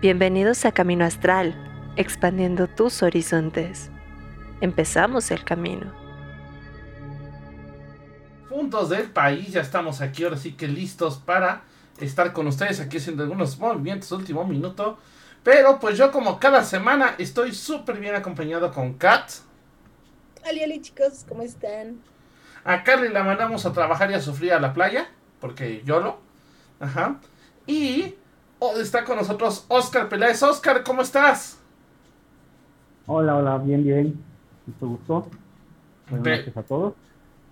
Bienvenidos 0.00 0.64
a 0.64 0.70
Camino 0.70 1.04
Astral, 1.04 1.56
expandiendo 1.96 2.68
tus 2.68 3.02
horizontes. 3.02 3.90
Empezamos 4.60 5.32
el 5.32 5.42
camino. 5.42 5.92
Puntos 8.48 8.90
del 8.90 9.10
país, 9.10 9.48
ya 9.54 9.60
estamos 9.60 10.00
aquí 10.00 10.22
ahora 10.22 10.36
sí 10.36 10.52
que 10.52 10.68
listos 10.68 11.18
para 11.18 11.62
estar 11.98 12.32
con 12.32 12.46
ustedes 12.46 12.78
aquí 12.78 12.98
haciendo 12.98 13.24
algunos 13.24 13.58
movimientos 13.58 14.12
último 14.12 14.44
minuto. 14.44 14.98
Pero 15.42 15.80
pues 15.80 15.98
yo 15.98 16.12
como 16.12 16.38
cada 16.38 16.62
semana 16.62 17.16
estoy 17.18 17.52
súper 17.52 17.98
bien 17.98 18.14
acompañado 18.14 18.72
con 18.72 18.94
Kat. 18.94 19.28
Ali, 20.46 20.62
ali 20.62 20.80
chicos, 20.80 21.26
¿cómo 21.28 21.42
están? 21.42 22.00
A 22.62 22.84
Carly 22.84 23.08
la 23.08 23.24
mandamos 23.24 23.66
a 23.66 23.72
trabajar 23.72 24.12
y 24.12 24.14
a 24.14 24.20
sufrir 24.20 24.52
a 24.52 24.60
la 24.60 24.72
playa, 24.72 25.10
porque 25.40 25.82
yo 25.84 25.98
lo. 25.98 26.20
Ajá. 26.78 27.18
Y 27.66 28.14
está 28.80 29.04
con 29.04 29.16
nosotros 29.16 29.64
Oscar 29.68 30.08
Peláez. 30.08 30.42
Oscar, 30.42 30.82
¿cómo 30.82 31.02
estás? 31.02 31.58
Hola, 33.06 33.36
hola, 33.36 33.58
bien, 33.58 33.84
bien. 33.84 34.24
Mucho 34.66 34.86
gusto. 34.86 35.28
Buenas 36.10 36.38
noches 36.38 36.56
a 36.56 36.62
todos. 36.62 36.94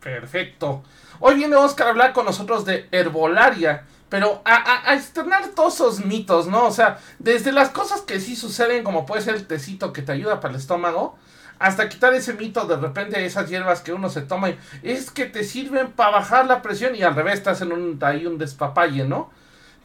Perfecto. 0.00 0.82
Hoy 1.20 1.36
viene 1.36 1.56
Oscar 1.56 1.88
a 1.88 1.90
hablar 1.90 2.12
con 2.12 2.26
nosotros 2.26 2.64
de 2.64 2.88
herbolaria, 2.92 3.84
pero 4.08 4.42
a, 4.44 4.90
a, 4.90 4.94
externar 4.94 5.48
todos 5.48 5.74
esos 5.74 6.04
mitos, 6.04 6.46
¿no? 6.46 6.66
O 6.66 6.70
sea, 6.70 6.98
desde 7.18 7.52
las 7.52 7.70
cosas 7.70 8.02
que 8.02 8.20
sí 8.20 8.36
suceden, 8.36 8.84
como 8.84 9.06
puede 9.06 9.22
ser 9.22 9.34
el 9.34 9.46
tecito 9.46 9.92
que 9.92 10.02
te 10.02 10.12
ayuda 10.12 10.40
para 10.40 10.54
el 10.54 10.60
estómago, 10.60 11.16
hasta 11.58 11.88
quitar 11.88 12.12
ese 12.14 12.34
mito 12.34 12.66
de 12.66 12.76
repente 12.76 13.24
esas 13.24 13.48
hierbas 13.48 13.80
que 13.80 13.94
uno 13.94 14.10
se 14.10 14.20
toma 14.20 14.50
y 14.50 14.58
es 14.82 15.10
que 15.10 15.24
te 15.24 15.42
sirven 15.42 15.90
para 15.92 16.10
bajar 16.10 16.46
la 16.46 16.60
presión 16.60 16.94
y 16.94 17.02
al 17.02 17.14
revés 17.14 17.34
estás 17.34 17.62
en 17.62 17.72
un, 17.72 17.98
ahí 18.02 18.26
un 18.26 18.36
despapalle, 18.36 19.04
¿no? 19.04 19.30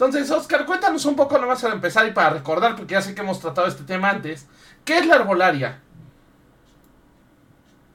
Entonces, 0.03 0.31
Oscar, 0.31 0.65
cuéntanos 0.65 1.05
un 1.05 1.15
poco 1.15 1.37
nomás 1.37 1.61
para 1.61 1.75
empezar 1.75 2.07
y 2.07 2.11
para 2.11 2.31
recordar, 2.31 2.75
porque 2.75 2.93
ya 2.93 3.03
sé 3.03 3.13
que 3.13 3.21
hemos 3.21 3.39
tratado 3.39 3.67
este 3.67 3.83
tema 3.83 4.09
antes. 4.09 4.47
¿Qué 4.83 4.97
es 4.97 5.05
la 5.05 5.17
herbolaria? 5.17 5.79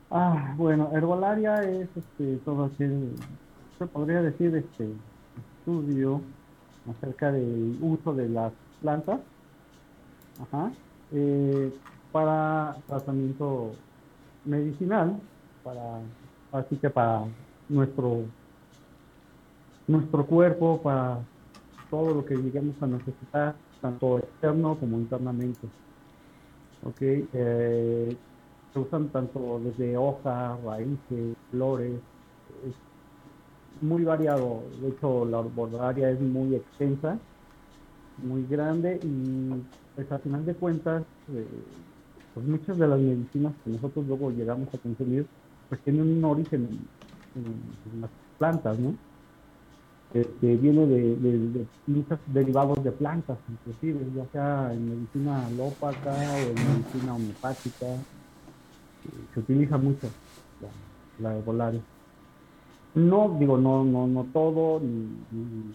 Ah, 0.09 0.55
bueno, 0.57 0.89
herbolaria 0.95 1.65
es 1.65 1.89
este, 1.97 2.37
todo 2.45 2.67
aquel, 2.67 3.13
se 3.77 3.87
podría 3.87 4.23
decir, 4.23 4.55
este 4.55 4.89
estudio 5.59 6.21
acerca 6.89 7.33
del 7.33 7.77
uso 7.81 8.15
de 8.15 8.29
las 8.29 8.53
plantas 8.81 9.19
eh, 11.11 11.75
para 12.13 12.77
tratamiento 12.87 13.73
medicinal, 14.45 15.19
para, 15.65 15.99
así 16.53 16.77
que 16.77 16.89
para 16.89 17.25
nuestro, 17.69 18.21
nuestro 19.89 20.25
cuerpo, 20.25 20.81
para 20.81 21.19
todo 21.91 22.15
lo 22.15 22.25
que 22.25 22.37
lleguemos 22.37 22.81
a 22.83 22.87
necesitar, 22.87 23.61
tanto 23.81 24.19
externo 24.19 24.79
como 24.79 24.99
internamente. 24.99 25.73
¿Ok? 26.81 26.99
Eh, 27.03 28.19
se 28.73 28.79
usan 28.79 29.11
tanto 29.11 29.61
desde 29.61 29.97
hojas, 29.97 30.61
raíces, 30.63 31.37
flores, 31.51 32.03
es 32.65 32.77
muy 33.81 34.05
variado. 34.05 34.71
De 34.81 34.91
hecho, 34.91 35.25
la 35.25 35.39
arbolaria 35.41 36.11
es 36.11 36.21
muy 36.21 36.55
extensa, 36.55 37.21
muy 38.17 38.47
grande 38.47 39.01
y 39.03 39.71
pues 39.95 40.11
a 40.13 40.19
final 40.21 40.45
de 40.47 40.57
cuentas, 40.57 41.07
eh, 41.29 41.85
pues 42.33 42.47
muchas 42.47 42.79
de 42.79 42.89
las 42.89 43.01
medicinas 43.01 43.57
que 43.65 43.71
nosotros 43.71 44.07
luego 44.07 44.31
llegamos 44.31 44.73
a 44.75 44.79
consumir, 44.79 45.31
pues 45.69 45.83
tienen 45.83 46.03
un 46.19 46.25
origen 46.25 46.91
en 47.35 48.01
las 48.01 48.13
plantas, 48.39 48.79
¿no? 48.79 48.99
Este, 50.17 50.57
viene 50.57 50.87
de, 50.87 51.67
muchos 51.87 52.19
derivados 52.29 52.83
de 52.83 52.91
plantas, 52.91 53.37
inclusive, 53.51 54.01
ya 54.15 54.25
sea 54.33 54.73
en 54.73 54.89
medicina 54.89 55.47
alópata 55.47 56.11
o 56.11 56.39
en 56.39 56.55
medicina 56.55 57.15
homeopática. 57.15 57.87
Se 59.35 59.41
utiliza 59.41 59.77
mucho 59.77 60.09
la, 61.21 61.35
la 61.35 61.73
No, 62.95 63.37
digo, 63.39 63.59
no, 63.59 63.85
no, 63.85 64.07
no 64.07 64.27
todo, 64.33 64.81
ni, 64.81 65.75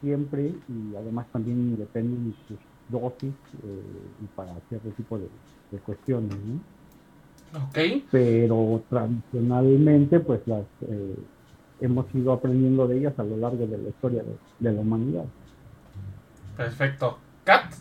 siempre, 0.00 0.52
y 0.68 0.96
además 0.96 1.28
también 1.30 1.76
depende 1.76 2.16
de 2.28 2.34
sus 2.48 2.58
dosis 2.88 3.32
eh, 3.62 4.24
y 4.24 4.26
para 4.34 4.52
cierto 4.68 4.88
tipo 4.90 5.16
de, 5.16 5.28
cuestiones, 5.86 6.32
¿no? 6.32 7.66
Ok. 7.66 7.78
Pero 8.10 8.82
tradicionalmente, 8.88 10.18
pues 10.18 10.40
las... 10.48 10.64
Eh, 10.88 11.14
hemos 11.80 12.06
ido 12.14 12.32
aprendiendo 12.32 12.86
de 12.86 12.98
ellas 12.98 13.14
a 13.18 13.22
lo 13.22 13.36
largo 13.36 13.66
de 13.66 13.78
la 13.78 13.88
historia 13.88 14.22
de, 14.58 14.72
la 14.72 14.80
humanidad. 14.80 15.24
Perfecto. 16.56 17.18
Kat. 17.44 17.72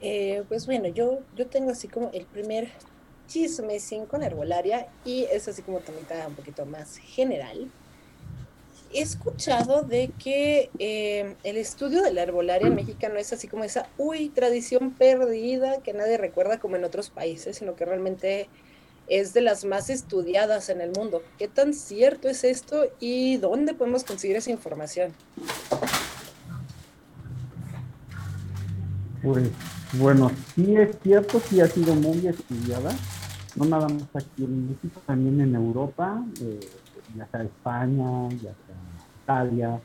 Eh, 0.00 0.42
pues 0.48 0.66
bueno, 0.66 0.88
yo, 0.88 1.20
yo 1.36 1.46
tengo 1.46 1.70
así 1.70 1.86
como 1.86 2.10
el 2.12 2.24
primer 2.26 2.68
chisme 3.28 3.78
sin 3.78 4.06
con 4.06 4.22
herbolaria 4.22 4.88
y 5.04 5.24
es 5.24 5.48
así 5.48 5.62
como 5.62 5.78
también 5.78 6.02
está 6.02 6.26
un 6.26 6.34
poquito 6.34 6.66
más 6.66 6.96
general. 6.96 7.70
He 8.92 9.00
escuchado 9.00 9.82
de 9.82 10.10
que 10.22 10.68
eh, 10.78 11.34
el 11.44 11.56
estudio 11.56 12.02
de 12.02 12.12
la 12.12 12.22
herbolaria 12.24 12.68
en 12.68 12.74
México 12.74 13.08
no 13.08 13.16
es 13.18 13.32
así 13.32 13.48
como 13.48 13.64
esa, 13.64 13.88
uy, 13.96 14.28
tradición 14.28 14.92
perdida 14.92 15.82
que 15.82 15.94
nadie 15.94 16.18
recuerda 16.18 16.58
como 16.58 16.76
en 16.76 16.84
otros 16.84 17.08
países, 17.08 17.56
sino 17.56 17.74
que 17.74 17.86
realmente 17.86 18.48
es 19.12 19.34
de 19.34 19.42
las 19.42 19.66
más 19.66 19.90
estudiadas 19.90 20.70
en 20.70 20.80
el 20.80 20.92
mundo. 20.92 21.22
¿Qué 21.38 21.46
tan 21.46 21.74
cierto 21.74 22.28
es 22.30 22.44
esto 22.44 22.84
y 22.98 23.36
dónde 23.36 23.74
podemos 23.74 24.04
conseguir 24.04 24.36
esa 24.36 24.50
información? 24.50 25.12
Pues 29.22 29.50
bueno, 29.98 30.30
sí 30.54 30.76
es 30.76 30.96
cierto, 31.02 31.40
sí 31.40 31.60
ha 31.60 31.66
sido 31.66 31.94
muy 31.94 32.26
estudiada, 32.26 32.90
no 33.54 33.66
nada 33.66 33.86
más 33.86 34.08
aquí 34.14 34.44
en 34.44 34.70
México, 34.70 35.02
también 35.06 35.42
en 35.42 35.54
Europa, 35.54 36.24
eh, 36.40 36.60
ya 37.14 37.28
sea 37.30 37.42
España, 37.42 38.30
ya 38.30 38.54
sea 38.54 38.76
Italia. 39.24 39.80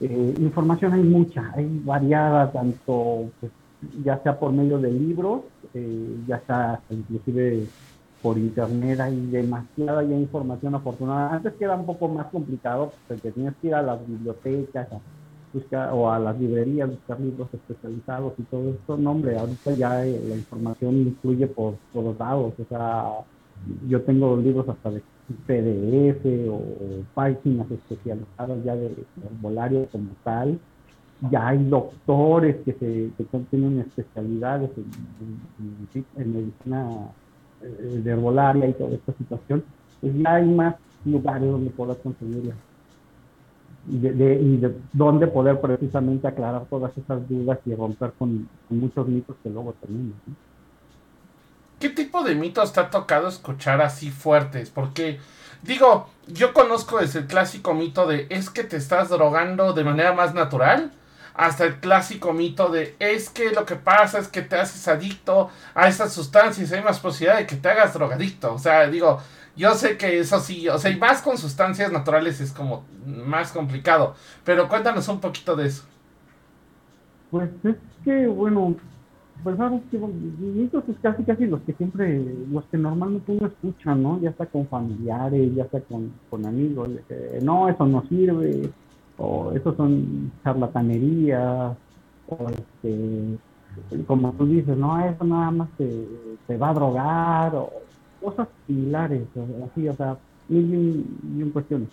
Eh, 0.00 0.34
información 0.38 0.94
hay 0.94 1.02
mucha, 1.02 1.52
hay 1.54 1.82
variada, 1.84 2.50
tanto 2.50 3.30
pues, 3.38 3.52
ya 4.02 4.22
sea 4.22 4.38
por 4.38 4.52
medio 4.52 4.78
de 4.78 4.90
libros, 4.90 5.42
eh, 5.74 6.16
ya 6.26 6.42
sea 6.46 6.80
inclusive 6.88 7.66
por 8.24 8.38
internet 8.38 8.98
hay 9.00 9.26
demasiada 9.26 10.02
ya 10.02 10.16
información 10.16 10.74
afortunada. 10.74 11.34
Antes 11.34 11.52
que 11.58 11.64
era 11.64 11.76
un 11.76 11.84
poco 11.84 12.08
más 12.08 12.28
complicado, 12.28 12.90
porque 13.06 13.30
tenías 13.30 13.54
que 13.60 13.66
ir 13.66 13.74
a 13.74 13.82
las 13.82 14.00
bibliotecas 14.06 14.88
buscar, 15.52 15.90
o 15.92 16.10
a 16.10 16.18
las 16.18 16.40
librerías, 16.40 16.88
buscar 16.88 17.20
libros 17.20 17.50
especializados 17.52 18.32
y 18.38 18.42
todo 18.44 18.70
esto. 18.70 18.96
No, 18.96 19.10
hombre, 19.10 19.38
ahorita 19.38 19.72
ya 19.72 20.06
eh, 20.06 20.18
la 20.26 20.36
información 20.36 20.94
incluye 21.02 21.46
por 21.48 21.74
todos 21.92 22.18
lados. 22.18 22.54
O 22.58 22.64
sea, 22.64 23.10
yo 23.90 24.00
tengo 24.00 24.38
libros 24.38 24.70
hasta 24.70 24.90
de 24.90 25.02
PDF 25.46 26.48
o, 26.50 26.62
páginas 27.12 27.70
especializadas 27.70 28.64
ya 28.64 28.74
de 28.74 29.04
formulario 29.22 29.86
como 29.92 30.12
tal. 30.24 30.58
Ya 31.30 31.48
hay 31.48 31.62
doctores 31.62 32.56
que, 32.64 32.72
se, 32.72 33.10
que 33.18 33.38
tienen 33.50 33.80
especialidades 33.80 34.70
en 36.16 36.32
medicina 36.32 36.88
de 37.64 38.10
herbolaria 38.10 38.68
y 38.68 38.72
toda 38.74 38.94
esta 38.94 39.12
situación, 39.12 39.64
pues 40.00 40.14
ya 40.16 40.34
hay 40.34 40.46
más 40.46 40.74
lugares 41.04 41.50
donde 41.50 41.70
poder 41.70 41.96
conseguirla. 42.02 42.54
Y 43.86 43.98
de, 43.98 44.74
donde 44.92 45.26
poder 45.26 45.60
precisamente 45.60 46.26
aclarar 46.26 46.64
todas 46.70 46.96
esas 46.96 47.28
dudas 47.28 47.58
y 47.66 47.74
romper 47.74 48.12
con, 48.18 48.48
muchos 48.70 49.06
mitos 49.08 49.36
que 49.42 49.50
luego 49.50 49.74
tenemos. 49.80 50.14
¿Qué 51.78 51.90
tipo 51.90 52.22
de 52.22 52.34
mitos 52.34 52.72
te 52.72 52.80
ha 52.80 52.90
tocado 52.90 53.28
escuchar 53.28 53.82
así 53.82 54.10
fuertes? 54.10 54.70
Porque, 54.70 55.18
digo, 55.62 56.06
yo 56.28 56.54
conozco 56.54 56.98
desde 56.98 57.20
el 57.20 57.26
clásico 57.26 57.74
mito 57.74 58.06
de 58.06 58.26
es 58.30 58.48
que 58.48 58.64
te 58.64 58.78
estás 58.78 59.10
drogando 59.10 59.74
de 59.74 59.84
manera 59.84 60.14
más 60.14 60.32
natural 60.32 60.92
hasta 61.34 61.64
el 61.64 61.76
clásico 61.80 62.32
mito 62.32 62.68
de 62.68 62.94
es 63.00 63.28
que 63.28 63.50
lo 63.50 63.66
que 63.66 63.74
pasa 63.74 64.18
es 64.20 64.28
que 64.28 64.42
te 64.42 64.56
haces 64.56 64.86
adicto 64.86 65.50
a 65.74 65.88
esas 65.88 66.12
sustancias, 66.12 66.72
hay 66.72 66.82
más 66.82 67.00
posibilidad 67.00 67.38
de 67.38 67.46
que 67.46 67.56
te 67.56 67.68
hagas 67.68 67.92
drogadicto. 67.92 68.54
O 68.54 68.58
sea, 68.58 68.86
digo, 68.88 69.18
yo 69.56 69.74
sé 69.74 69.96
que 69.96 70.18
eso 70.18 70.38
sí, 70.38 70.68
o 70.68 70.78
sea, 70.78 70.90
y 70.90 70.96
más 70.96 71.22
con 71.22 71.36
sustancias 71.36 71.90
naturales 71.90 72.40
es 72.40 72.52
como 72.52 72.84
más 73.04 73.52
complicado, 73.52 74.14
pero 74.44 74.68
cuéntanos 74.68 75.08
un 75.08 75.20
poquito 75.20 75.56
de 75.56 75.66
eso. 75.66 75.84
Pues 77.30 77.50
es 77.64 77.76
que, 78.04 78.28
bueno, 78.28 78.76
pues 79.42 79.56
sabes 79.56 79.82
que 79.90 79.98
mitos 79.98 80.84
es 80.88 80.96
casi 81.02 81.24
casi 81.24 81.46
los 81.46 81.60
que 81.62 81.72
siempre, 81.72 82.24
los 82.50 82.64
que 82.66 82.78
normalmente 82.78 83.32
uno 83.32 83.48
escucha, 83.48 83.94
¿no? 83.94 84.20
Ya 84.20 84.30
está 84.30 84.46
con 84.46 84.68
familiares, 84.68 85.54
ya 85.54 85.64
está 85.64 85.80
con, 85.80 86.12
con 86.30 86.46
amigos, 86.46 86.88
no, 87.42 87.68
eso 87.68 87.86
no 87.86 88.04
sirve, 88.08 88.70
o 89.18 89.52
esos 89.52 89.76
son 89.76 90.32
charlatanerías, 90.42 91.76
o 92.28 92.48
este, 92.50 93.38
como 94.06 94.32
tú 94.32 94.46
dices, 94.46 94.76
no, 94.76 94.98
eso 95.04 95.24
nada 95.24 95.50
más 95.50 95.68
te, 95.76 96.56
va 96.56 96.70
a 96.70 96.74
drogar, 96.74 97.54
o 97.54 97.70
cosas 98.20 98.48
similares, 98.66 99.22
así, 99.70 99.88
o 99.88 99.94
sea, 99.94 100.16
mil, 100.48 101.04
mil, 101.22 101.52
cuestiones. 101.52 101.88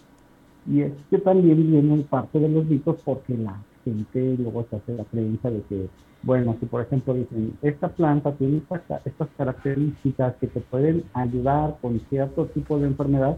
Y 0.68 0.82
es 0.82 0.94
que 1.10 1.18
también 1.18 1.72
viene 1.72 2.04
parte 2.04 2.40
de 2.40 2.50
los 2.50 2.66
mitos 2.66 2.98
porque 3.04 3.36
la 3.38 3.58
gente 3.84 4.36
luego 4.38 4.66
se 4.70 4.76
hace 4.76 4.94
la 4.96 5.04
creencia 5.06 5.50
de 5.50 5.62
que, 5.64 5.90
bueno, 6.24 6.56
si 6.60 6.68
por 6.68 6.84
ejemplo 6.84 7.16
dicen, 7.16 7.58
esta 7.64 7.88
planta 7.88 8.32
tiene 8.34 8.62
estas 9.06 9.28
características 9.38 10.36
que 10.36 10.48
te 10.48 10.60
pueden 10.60 11.04
ayudar 11.14 11.78
con 11.82 12.00
cierto 12.10 12.46
tipo 12.46 12.78
de 12.78 12.88
enfermedad, 12.88 13.38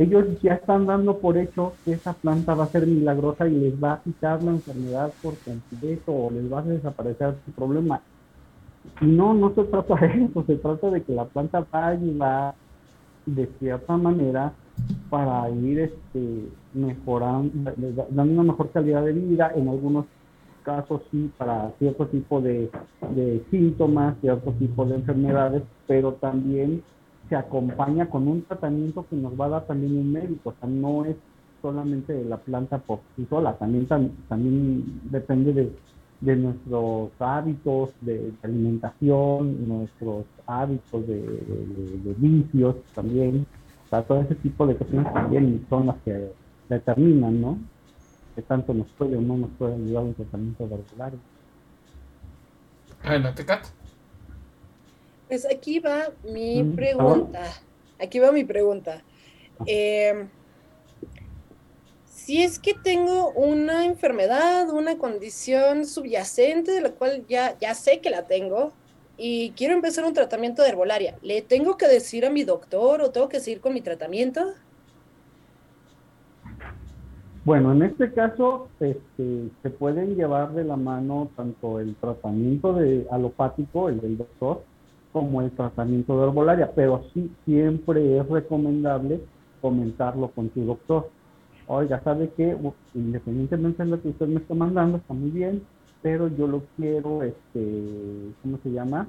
ellos 0.00 0.40
ya 0.40 0.54
están 0.54 0.86
dando 0.86 1.18
por 1.18 1.36
hecho 1.36 1.74
que 1.84 1.92
esa 1.92 2.14
planta 2.14 2.54
va 2.54 2.64
a 2.64 2.72
ser 2.72 2.86
milagrosa 2.86 3.46
y 3.46 3.54
les 3.54 3.84
va 3.84 3.92
a 3.92 4.02
quitar 4.02 4.42
la 4.42 4.52
enfermedad 4.52 5.12
por 5.20 5.34
completo 5.40 6.10
o 6.10 6.30
les 6.30 6.50
va 6.50 6.60
a 6.60 6.62
desaparecer 6.62 7.34
su 7.44 7.52
problema. 7.52 8.00
Y 9.02 9.04
no, 9.04 9.34
no 9.34 9.54
se 9.54 9.64
trata 9.64 9.96
de 9.96 10.24
eso, 10.24 10.42
se 10.46 10.56
trata 10.56 10.88
de 10.88 11.02
que 11.02 11.12
la 11.12 11.26
planta 11.26 11.60
va 11.60 11.84
a 11.84 11.88
ayudar 11.88 12.54
de 13.26 13.46
cierta 13.58 13.94
manera 13.98 14.54
para 15.10 15.50
ir 15.50 15.80
este, 15.80 16.48
mejorando, 16.72 17.70
dando 18.08 18.32
una 18.32 18.52
mejor 18.52 18.70
calidad 18.70 19.04
de 19.04 19.12
vida, 19.12 19.52
en 19.54 19.68
algunos 19.68 20.06
casos 20.62 21.02
sí, 21.10 21.30
para 21.36 21.72
cierto 21.78 22.06
tipo 22.06 22.40
de, 22.40 22.70
de 23.14 23.44
síntomas, 23.50 24.16
cierto 24.22 24.50
tipo 24.52 24.86
de 24.86 24.94
enfermedades, 24.94 25.62
pero 25.86 26.14
también 26.14 26.82
se 27.30 27.36
acompaña 27.36 28.10
con 28.10 28.26
un 28.26 28.42
tratamiento 28.42 29.06
que 29.08 29.14
nos 29.14 29.40
va 29.40 29.46
a 29.46 29.50
dar 29.50 29.66
también 29.66 29.96
un 29.96 30.12
médico, 30.12 30.50
o 30.50 30.54
sea, 30.58 30.68
no 30.68 31.04
es 31.04 31.16
solamente 31.62 32.12
de 32.12 32.24
la 32.24 32.38
planta 32.38 32.78
por 32.78 33.00
sí 33.14 33.24
sola, 33.30 33.56
también, 33.56 33.86
también 33.86 35.00
depende 35.04 35.52
de, 35.52 35.72
de 36.20 36.36
nuestros 36.36 37.12
hábitos 37.20 37.90
de, 38.00 38.32
alimentación, 38.42 39.68
nuestros 39.68 40.24
hábitos 40.44 41.06
de, 41.06 41.20
de, 41.22 42.14
vicios 42.18 42.74
también, 42.96 43.46
o 43.86 43.88
sea, 43.88 44.02
todo 44.02 44.22
ese 44.22 44.34
tipo 44.34 44.66
de 44.66 44.74
cuestiones 44.74 45.12
también 45.12 45.64
son 45.70 45.86
las 45.86 45.96
que 46.04 46.32
determinan, 46.68 47.40
¿no? 47.40 47.58
Que 48.34 48.42
tanto 48.42 48.74
nos 48.74 48.88
puede 48.88 49.16
o 49.16 49.20
no 49.20 49.36
nos 49.36 49.50
puede 49.50 49.74
ayudar 49.74 50.02
un 50.02 50.14
tratamiento 50.14 50.66
de 50.66 50.82
Adelante, 53.02 53.44
Kat. 53.46 53.79
Pues 55.30 55.46
aquí 55.46 55.78
va 55.78 56.10
mi 56.24 56.60
mm, 56.60 56.74
pregunta. 56.74 57.44
Aquí 58.00 58.18
va 58.18 58.32
mi 58.32 58.42
pregunta. 58.42 59.04
Eh, 59.64 60.26
si 62.04 62.42
es 62.42 62.58
que 62.58 62.74
tengo 62.74 63.30
una 63.30 63.84
enfermedad, 63.84 64.68
una 64.70 64.98
condición 64.98 65.86
subyacente 65.86 66.72
de 66.72 66.80
la 66.80 66.90
cual 66.90 67.24
ya, 67.28 67.56
ya 67.60 67.74
sé 67.74 68.00
que 68.00 68.10
la 68.10 68.26
tengo 68.26 68.72
y 69.16 69.52
quiero 69.52 69.74
empezar 69.74 70.04
un 70.04 70.14
tratamiento 70.14 70.62
de 70.62 70.70
herbolaria, 70.70 71.16
¿le 71.22 71.42
tengo 71.42 71.76
que 71.76 71.86
decir 71.86 72.26
a 72.26 72.30
mi 72.30 72.42
doctor 72.42 73.00
o 73.00 73.12
tengo 73.12 73.28
que 73.28 73.38
seguir 73.38 73.60
con 73.60 73.72
mi 73.72 73.82
tratamiento? 73.82 74.54
Bueno, 77.44 77.70
en 77.70 77.82
este 77.82 78.12
caso 78.12 78.68
este, 78.80 79.48
se 79.62 79.70
pueden 79.70 80.16
llevar 80.16 80.54
de 80.54 80.64
la 80.64 80.76
mano 80.76 81.30
tanto 81.36 81.78
el 81.78 81.94
tratamiento 81.94 82.72
de 82.72 83.06
alopático, 83.12 83.88
el 83.88 84.00
del 84.00 84.18
doctor, 84.18 84.64
como 85.12 85.42
el 85.42 85.50
tratamiento 85.50 86.16
de 86.18 86.28
herbolaria, 86.28 86.70
pero 86.74 87.04
sí 87.12 87.30
siempre 87.44 88.18
es 88.18 88.28
recomendable 88.28 89.20
comentarlo 89.60 90.28
con 90.28 90.48
tu 90.50 90.64
doctor. 90.64 91.10
Oiga, 91.66 92.00
¿sabe 92.02 92.30
que 92.36 92.56
Independientemente 92.94 93.84
de 93.84 93.90
lo 93.90 94.02
que 94.02 94.08
usted 94.08 94.26
me 94.26 94.40
está 94.40 94.54
mandando, 94.54 94.98
está 94.98 95.14
muy 95.14 95.30
bien, 95.30 95.62
pero 96.02 96.28
yo 96.28 96.46
lo 96.46 96.62
quiero, 96.76 97.22
este, 97.22 98.32
¿cómo 98.42 98.58
se 98.62 98.70
llama? 98.70 99.06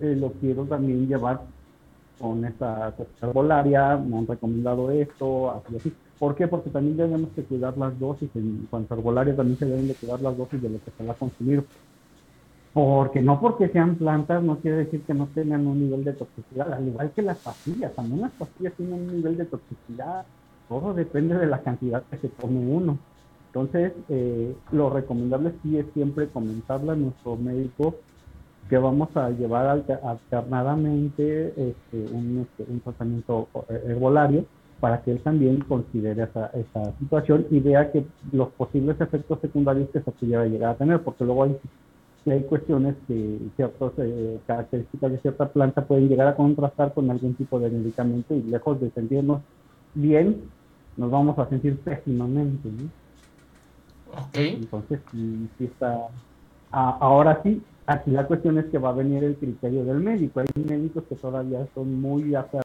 Eh, 0.00 0.16
lo 0.16 0.32
quiero 0.32 0.64
también 0.64 1.06
llevar 1.06 1.42
con 2.18 2.44
esta 2.44 2.94
herbolaria, 3.22 3.96
me 3.96 4.18
han 4.18 4.26
recomendado 4.26 4.90
esto, 4.90 5.50
así, 5.50 5.76
así. 5.76 5.92
¿Por 6.18 6.34
qué? 6.34 6.46
Porque 6.46 6.68
también 6.68 6.98
tenemos 6.98 7.30
que 7.34 7.44
cuidar 7.44 7.76
las 7.78 7.98
dosis, 7.98 8.28
en 8.34 8.66
cuanto 8.68 8.92
a 8.92 8.98
herbolaria 8.98 9.34
también 9.34 9.58
se 9.58 9.64
deben 9.64 9.88
de 9.88 9.94
cuidar 9.94 10.20
las 10.20 10.36
dosis 10.36 10.60
de 10.60 10.68
lo 10.68 10.78
que 10.78 10.90
se 10.90 11.04
va 11.04 11.12
a 11.12 11.16
consumir 11.16 11.64
porque 12.72 13.20
no 13.20 13.40
porque 13.40 13.68
sean 13.68 13.96
plantas 13.96 14.42
no 14.42 14.58
quiere 14.58 14.78
decir 14.78 15.02
que 15.02 15.14
no 15.14 15.26
tengan 15.34 15.66
un 15.66 15.80
nivel 15.80 16.04
de 16.04 16.12
toxicidad, 16.12 16.72
al 16.72 16.86
igual 16.86 17.10
que 17.10 17.22
las 17.22 17.38
pastillas, 17.38 17.92
también 17.94 18.20
las 18.20 18.32
pastillas 18.32 18.74
tienen 18.74 18.94
un 18.94 19.16
nivel 19.16 19.36
de 19.36 19.44
toxicidad, 19.46 20.24
todo 20.68 20.94
depende 20.94 21.36
de 21.36 21.46
la 21.46 21.62
cantidad 21.62 22.02
que 22.04 22.18
se 22.18 22.28
tome 22.28 22.60
uno. 22.60 22.98
Entonces, 23.48 23.92
eh, 24.08 24.54
lo 24.70 24.90
recomendable 24.90 25.52
sí 25.62 25.76
es 25.76 25.86
siempre 25.92 26.28
comentarle 26.28 26.92
a 26.92 26.94
nuestro 26.94 27.36
médico 27.36 27.96
que 28.68 28.78
vamos 28.78 29.08
a 29.16 29.30
llevar 29.30 29.82
alternadamente 30.04 31.48
este, 31.48 32.14
un, 32.14 32.46
este, 32.48 32.70
un, 32.70 32.78
tratamiento 32.78 33.48
herbolario 33.68 34.44
para 34.78 35.02
que 35.02 35.10
él 35.10 35.20
también 35.22 35.58
considere 35.62 36.22
esa, 36.22 36.46
esa 36.54 36.96
situación 37.00 37.46
y 37.50 37.58
vea 37.58 37.90
que 37.90 38.06
los 38.30 38.50
posibles 38.50 39.00
efectos 39.00 39.40
secundarios 39.40 39.90
que 39.90 40.00
se 40.00 40.10
pudiera 40.12 40.46
llegar 40.46 40.70
a 40.70 40.78
tener, 40.78 41.00
porque 41.02 41.24
luego 41.24 41.42
hay 41.42 41.58
que 42.24 42.32
hay 42.32 42.42
cuestiones 42.42 42.94
que 43.06 43.38
ciertas 43.56 43.92
eh, 43.98 44.38
características 44.46 45.12
de 45.12 45.18
cierta 45.18 45.48
planta 45.48 45.84
pueden 45.84 46.08
llegar 46.08 46.28
a 46.28 46.36
contrastar 46.36 46.92
con 46.92 47.10
algún 47.10 47.34
tipo 47.34 47.58
de 47.58 47.70
medicamento 47.70 48.34
y 48.34 48.42
lejos 48.42 48.80
de 48.80 48.90
sentirnos 48.90 49.40
bien, 49.94 50.42
nos 50.96 51.10
vamos 51.10 51.38
a 51.38 51.48
sentir 51.48 51.78
pésimamente. 51.78 52.68
Entonces, 54.34 55.00
sí, 55.12 55.48
está. 55.60 56.08
ahora 56.70 57.40
sí, 57.42 57.62
aquí 57.86 58.10
la 58.10 58.26
cuestión 58.26 58.58
es 58.58 58.66
que 58.66 58.78
va 58.78 58.90
a 58.90 58.94
venir 58.94 59.24
el 59.24 59.36
criterio 59.36 59.84
del 59.84 60.00
médico. 60.00 60.40
Hay 60.40 60.46
médicos 60.62 61.04
que 61.08 61.16
todavía 61.16 61.66
son 61.74 62.00
muy 62.00 62.34
aferrados 62.34 62.64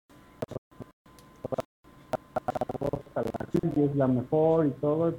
a 3.15 3.21
la 3.21 3.85
es 3.85 3.95
la 3.95 4.07
mejor 4.07 4.67
y 4.67 4.71
todo. 4.81 5.15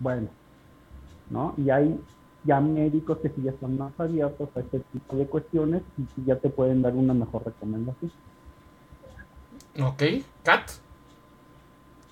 Bueno, 0.00 0.28
¿no? 1.30 1.54
Y 1.56 1.70
hay 1.70 1.98
ya 2.44 2.60
médicos 2.60 3.18
que 3.18 3.28
sí 3.28 3.42
ya 3.42 3.52
están 3.52 3.78
más 3.78 3.92
abiertos 3.98 4.48
a 4.56 4.60
este 4.60 4.80
tipo 4.92 5.16
de 5.16 5.26
cuestiones 5.26 5.82
y 5.96 6.02
que 6.02 6.22
ya 6.26 6.36
te 6.36 6.50
pueden 6.50 6.82
dar 6.82 6.94
una 6.94 7.14
mejor 7.14 7.44
recomendación. 7.44 8.12
Ok, 9.80 10.02
Kat. 10.42 10.70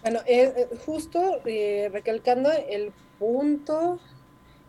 Bueno, 0.03 0.21
eh, 0.27 0.55
eh, 0.57 0.69
justo 0.87 1.41
eh, 1.45 1.91
recalcando 1.93 2.51
el 2.51 2.93
punto 3.19 3.99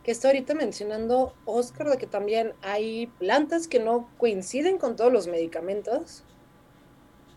que 0.04 0.12
está 0.12 0.28
ahorita 0.28 0.56
mencionando 0.56 1.34
Oscar, 1.46 1.90
de 1.90 1.98
que 1.98 2.08
también 2.08 2.54
hay 2.62 3.08
plantas 3.20 3.68
que 3.68 3.80
no 3.80 4.10
coinciden 4.18 4.78
con 4.78 4.96
todos 4.96 5.14
los 5.14 5.28
medicamentos. 5.28 6.24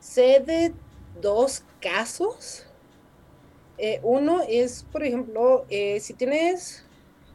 Sé 0.00 0.42
de 0.44 0.72
dos 1.20 1.62
casos. 1.80 2.66
uno 4.02 4.40
es, 4.48 4.84
por 4.90 5.04
ejemplo, 5.04 5.66
si 5.68 6.14
tienes 6.14 6.84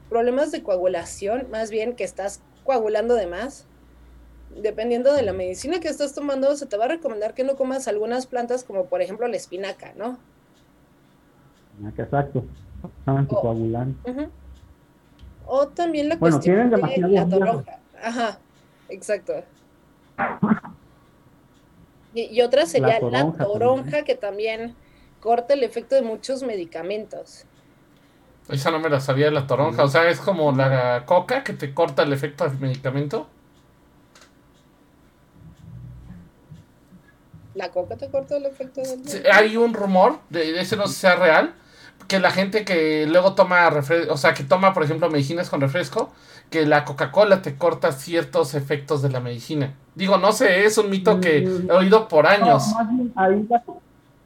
problemas 0.10 0.51
de 0.51 0.63
coagulación, 0.63 1.50
más 1.51 1.70
bien 1.70 1.96
que 1.96 2.04
estás 2.04 2.42
coagulando 2.63 3.16
de 3.16 3.28
más, 3.28 3.68
dependiendo 4.56 5.13
de 5.13 5.22
la 5.22 5.34
medicina 5.34 5.80
que 5.80 5.88
estás 5.88 6.13
tomando, 6.13 6.56
se 6.56 6.66
te 6.66 6.78
va 6.78 6.86
a 6.86 6.89
recomendar 6.89 7.34
que 7.34 7.44
no 7.44 7.56
comas 7.56 7.88
algunas 7.88 8.25
plantas 8.25 8.63
como 8.63 8.86
por 8.86 9.01
ejemplo 9.01 9.28
la 9.28 9.38
espinaca, 9.38 9.94
¿no? 9.96 10.18
Exacto, 11.98 12.44
anticoagulante. 13.06 14.30
O 15.46 15.68
también 15.68 16.10
la 16.10 16.20
cuestión 16.20 16.70
de 16.70 16.78
la 16.78 17.28
toronja. 17.28 17.80
Ajá, 18.01 18.39
exacto. 18.89 19.34
Y, 22.13 22.42
otra 22.42 22.66
sería 22.66 23.00
la 23.00 23.32
toronja, 23.32 24.04
que 24.04 24.16
también 24.16 24.75
corta 25.20 25.54
el 25.54 25.63
efecto 25.63 25.96
de 25.96 26.01
muchos 26.01 26.44
medicamentos. 26.44 27.46
Esa 28.50 28.72
no 28.72 28.79
me 28.79 28.89
la 28.89 29.00
sabía 29.00 29.25
de 29.25 29.32
la 29.32 29.48
toronja. 29.48 29.84
O 29.84 29.88
sea, 29.88 30.10
es 30.10 30.20
como 30.20 30.51
la 30.51 31.06
coca 31.06 31.44
que 31.44 31.53
te 31.53 31.74
corta 31.74 32.03
el 32.03 32.13
efecto 32.13 32.48
del 32.48 32.60
medicamento. 32.60 33.27
¿La 37.53 37.70
coca 37.70 37.96
te 37.96 38.10
corta 38.10 38.38
el 38.38 38.46
efecto 38.46 38.82
del 38.82 39.00
medicamento? 39.00 39.29
Hay 39.34 39.58
un 39.58 39.74
rumor, 39.74 40.20
de 40.29 40.60
ese 40.60 40.75
no 40.75 40.88
sé 40.88 40.94
si 40.94 41.00
sea 41.01 41.15
real, 41.15 41.53
que 42.08 42.20
la 42.20 42.32
gente 42.32 42.65
que 42.65 43.06
luego 43.08 43.36
toma 43.36 43.70
refresco, 43.70 44.13
o 44.13 44.18
sea, 44.18 44.34
que 44.34 44.44
toma, 44.44 44.74
por 44.74 44.84
ejemplo, 44.84 45.10
medicinas 45.12 45.50
con 45.50 45.62
refresco, 45.62 46.12
que 46.50 46.65
la 46.65 46.84
Coca-Cola 46.84 47.44
te 47.44 47.56
corta 47.56 47.91
ciertos 47.91 48.56
efectos 48.56 49.03
de 49.03 49.10
la 49.10 49.20
medicina. 49.20 49.75
Digo, 49.94 50.18
no 50.18 50.32
sé, 50.32 50.65
es 50.65 50.77
un 50.79 50.89
mito 50.89 51.22
que 51.22 51.44
he 51.44 51.72
oído 51.72 52.08
por 52.08 52.25
años. 52.25 52.63
ahí 53.15 53.48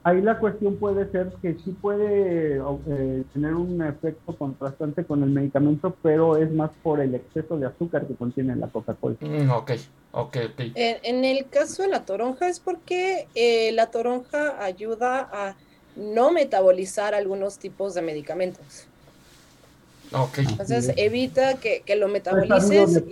ahí 0.04 0.22
la 0.22 0.38
cuestión 0.38 0.76
puede 0.76 1.10
ser 1.12 1.32
que 1.42 1.56
sí 1.64 1.72
puede 1.72 2.58
eh, 2.58 3.24
tener 3.34 3.54
un 3.54 3.82
efecto 3.82 4.36
contrastante 4.36 5.06
con 5.06 5.24
el 5.24 5.30
medicamento, 5.30 5.96
pero 6.02 6.38
es 6.38 6.52
más 6.52 6.72
por 6.82 7.00
el 7.00 7.16
exceso 7.16 7.58
de 7.58 7.68
azúcar 7.68 8.06
que 8.06 8.16
contiene 8.16 8.56
la 8.56 8.68
Coca-Cola. 8.68 9.16
Mm, 9.22 9.50
ok, 9.50 9.72
ok, 10.12 10.38
ok. 10.52 10.62
En, 10.76 11.26
el 11.26 11.48
caso 11.50 11.84
de 11.84 11.90
la 11.90 12.06
toronja 12.06 12.50
es 12.50 12.60
porque 12.60 13.28
eh, 13.34 13.72
la 13.72 13.88
toronja 13.88 14.64
ayuda 14.64 15.30
a 15.32 15.56
no 15.96 16.32
metabolizar 16.32 17.16
algunos 17.16 17.58
tipos 17.58 17.94
de 17.94 18.02
medicamentos. 18.02 18.88
Ok. 20.12 20.40
Entonces 20.40 20.92
evita 20.98 21.56
que, 21.56 21.84
lo 21.96 22.08
metabolices. 22.08 23.04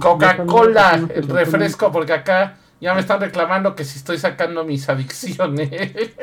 Coca-Cola, 0.00 1.08
el 1.14 1.28
refresco, 1.28 1.90
porque 1.90 2.12
acá 2.12 2.58
ya 2.80 2.94
me 2.94 3.00
están 3.00 3.20
reclamando 3.20 3.74
que 3.74 3.84
si 3.84 3.98
estoy 3.98 4.18
sacando 4.18 4.64
mis 4.64 4.88
adicciones. 4.88 5.70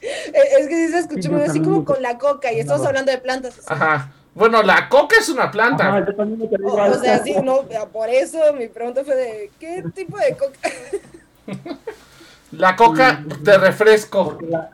Es 0.00 0.68
que 0.68 0.86
sí 0.86 0.92
se 0.92 0.98
escuchó 1.00 1.28
Sí, 1.28 1.34
así 1.50 1.60
como 1.62 1.84
con 1.84 2.00
la 2.02 2.18
coca 2.18 2.52
y 2.52 2.60
estamos 2.60 2.86
hablando 2.86 3.10
de 3.10 3.18
plantas. 3.18 3.58
así. 3.58 3.66
Ajá. 3.68 4.12
Bueno, 4.34 4.62
la 4.62 4.88
coca 4.88 5.16
es 5.18 5.28
una 5.28 5.50
planta. 5.50 5.88
Ajá, 5.88 6.06
yo 6.06 6.14
también 6.14 6.38
me 6.38 6.48
quedé 6.48 6.64
O, 6.64 6.72
o 6.74 6.94
sea, 6.94 7.18
sí, 7.24 7.34
no, 7.42 7.62
por 7.92 8.08
eso 8.08 8.38
mi 8.54 8.68
pregunta 8.68 9.02
fue 9.04 9.16
de 9.16 9.50
¿qué 9.58 9.82
tipo 9.94 10.16
de 10.16 10.36
coca? 10.36 10.58
La 12.52 12.76
coca 12.76 13.22
de 13.40 13.58
refresco. 13.58 14.38
La- 14.48 14.70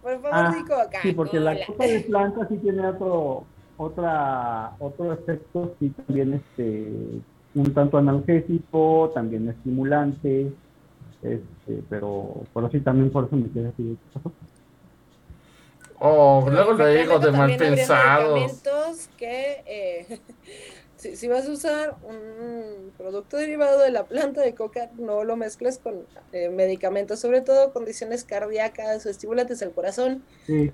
Por 0.00 0.12
favor, 0.22 0.30
ah, 0.32 0.54
coca. 0.66 1.02
sí, 1.02 1.12
porque 1.12 1.40
la 1.40 1.56
coca 1.66 1.84
de 1.86 2.00
planta 2.00 2.46
sí 2.48 2.56
tiene 2.58 2.86
otro, 2.86 3.44
otra, 3.76 4.72
otro 4.78 5.12
efecto, 5.12 5.74
sí 5.78 5.90
también 5.90 6.34
este, 6.34 6.88
un 7.54 7.72
tanto 7.72 7.98
analgésico, 7.98 9.10
también 9.14 9.48
estimulante, 9.48 10.52
este, 11.22 11.82
pero, 11.88 12.42
pero 12.52 12.70
sí 12.70 12.80
también 12.80 13.10
por 13.10 13.24
eso 13.26 13.36
me 13.36 13.50
quedé 13.50 13.68
así. 13.68 13.96
¿qué 14.12 14.18
pasó? 14.18 14.32
Oh, 16.00 16.42
Pero 16.44 16.56
luego 16.56 16.72
lo 16.74 16.86
digo 16.88 17.18
de 17.18 17.32
mal 17.32 17.56
pensados. 17.56 18.34
medicamentos 18.34 19.08
que 19.16 19.62
eh, 19.66 20.20
si, 20.96 21.16
si 21.16 21.28
vas 21.28 21.48
a 21.48 21.52
usar 21.52 21.96
un 22.02 22.90
producto 22.98 23.36
derivado 23.36 23.80
de 23.80 23.90
la 23.90 24.04
planta 24.04 24.42
de 24.42 24.54
coca, 24.54 24.90
no 24.98 25.24
lo 25.24 25.36
mezcles 25.36 25.78
con 25.78 26.04
eh, 26.32 26.50
medicamentos, 26.50 27.20
sobre 27.20 27.40
todo 27.40 27.72
condiciones 27.72 28.24
cardíacas 28.24 29.06
o 29.06 29.08
estimulantes 29.08 29.60
del 29.60 29.70
corazón. 29.70 30.22
Sí, 30.46 30.72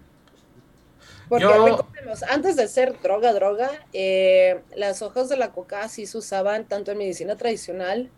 Porque 1.31 1.45
Yo- 1.45 1.65
recordemos, 1.65 2.23
antes 2.25 2.57
de 2.57 2.69
ser 2.69 3.01
droga, 3.01 3.33
droga, 3.33 3.71
eh, 3.95 4.61
las 4.77 5.01
hojas 5.01 5.29
de 5.31 5.37
la 5.39 5.53
coca 5.53 5.89
sí 5.89 6.05
se 6.05 6.19
usaban 6.19 6.65
tanto 6.67 6.91
en 6.91 6.99
medicina 6.99 7.37
tradicional 7.37 8.11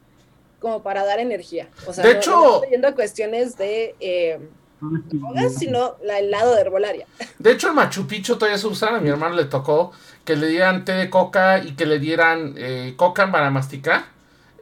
como 0.60 0.82
para 0.82 1.04
dar 1.04 1.20
energía. 1.20 1.68
O 1.86 1.92
sea, 1.92 2.02
De 2.04 2.14
no, 2.14 2.18
hecho- 2.18 2.30
no 2.40 2.54
estoy 2.56 2.70
yendo 2.70 2.88
a 2.88 2.94
cuestiones 2.94 3.56
de 3.58 3.94
eh, 4.00 4.40
drogas, 4.80 5.54
sino 5.56 5.96
la, 6.02 6.18
el 6.18 6.30
lado 6.30 6.54
de 6.54 6.60
herbolaria. 6.62 7.06
De 7.38 7.52
hecho, 7.52 7.68
el 7.68 7.74
Machu 7.74 8.06
Picchu 8.06 8.36
todavía 8.36 8.56
se 8.58 8.66
usa. 8.66 8.96
A 8.96 9.00
mi 9.00 9.08
hermano 9.10 9.34
le 9.36 9.44
tocó 9.44 9.92
que 10.24 10.34
le 10.34 10.46
dieran 10.48 10.84
té 10.84 10.92
de 10.92 11.10
coca 11.10 11.58
y 11.62 11.72
que 11.72 11.84
le 11.86 11.98
dieran 11.98 12.54
eh, 12.56 12.94
coca 12.96 13.30
para 13.30 13.50
masticar 13.50 14.04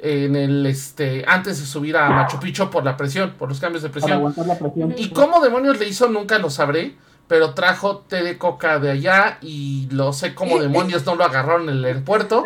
en 0.03 0.35
el 0.35 0.65
este 0.67 1.25
antes 1.27 1.61
de 1.61 1.67
subir 1.67 1.97
a 1.97 2.09
Machu 2.11 2.41
Picchu 2.41 2.69
por 2.71 2.83
la 2.85 2.97
presión, 2.97 3.35
por 3.39 3.49
los 3.49 3.61
cambios 3.61 3.83
de 3.83 3.91
para 3.91 4.01
presión. 4.01 4.13
aguantar 4.19 4.47
la 4.47 4.59
presión. 4.59 4.95
¿Y 4.97 5.11
cómo 5.11 5.41
demonios 5.41 5.79
le 5.79 5.87
hizo? 5.87 6.09
Nunca 6.09 6.39
lo 6.39 6.51
sabré. 6.51 6.97
Pero 7.31 7.55
trajo 7.55 7.99
té 8.09 8.25
de 8.25 8.37
coca 8.39 8.81
de 8.81 8.91
allá 8.91 9.39
y 9.41 9.89
lo 9.93 10.13
sé 10.13 10.35
cómo 10.35 10.59
demonios 10.59 11.07
no 11.07 11.15
lo 11.15 11.23
agarraron 11.23 11.69
en 11.69 11.77
el 11.77 11.85
aeropuerto. 11.85 12.43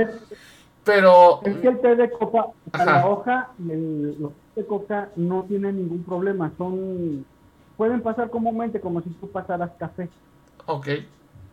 Pero 0.85 1.41
Es 1.43 1.57
que 1.57 1.69
el 1.69 1.81
té 1.81 1.97
de 1.97 2.11
coca, 2.11 2.49
Ajá. 2.71 2.85
la 2.85 3.07
hoja, 3.09 3.49
el, 3.67 4.15
los 4.21 4.33
té 4.55 4.61
de 4.61 4.67
coca 4.67 5.09
no 5.17 5.45
tienen 5.49 5.77
ningún 5.79 6.05
problema, 6.05 6.53
son, 6.59 7.25
pueden 7.79 8.03
pasar 8.03 8.29
comúnmente 8.29 8.79
como 8.79 9.01
si 9.01 9.09
tú 9.09 9.31
pasaras 9.31 9.71
café. 9.79 10.11
Ok. 10.67 10.87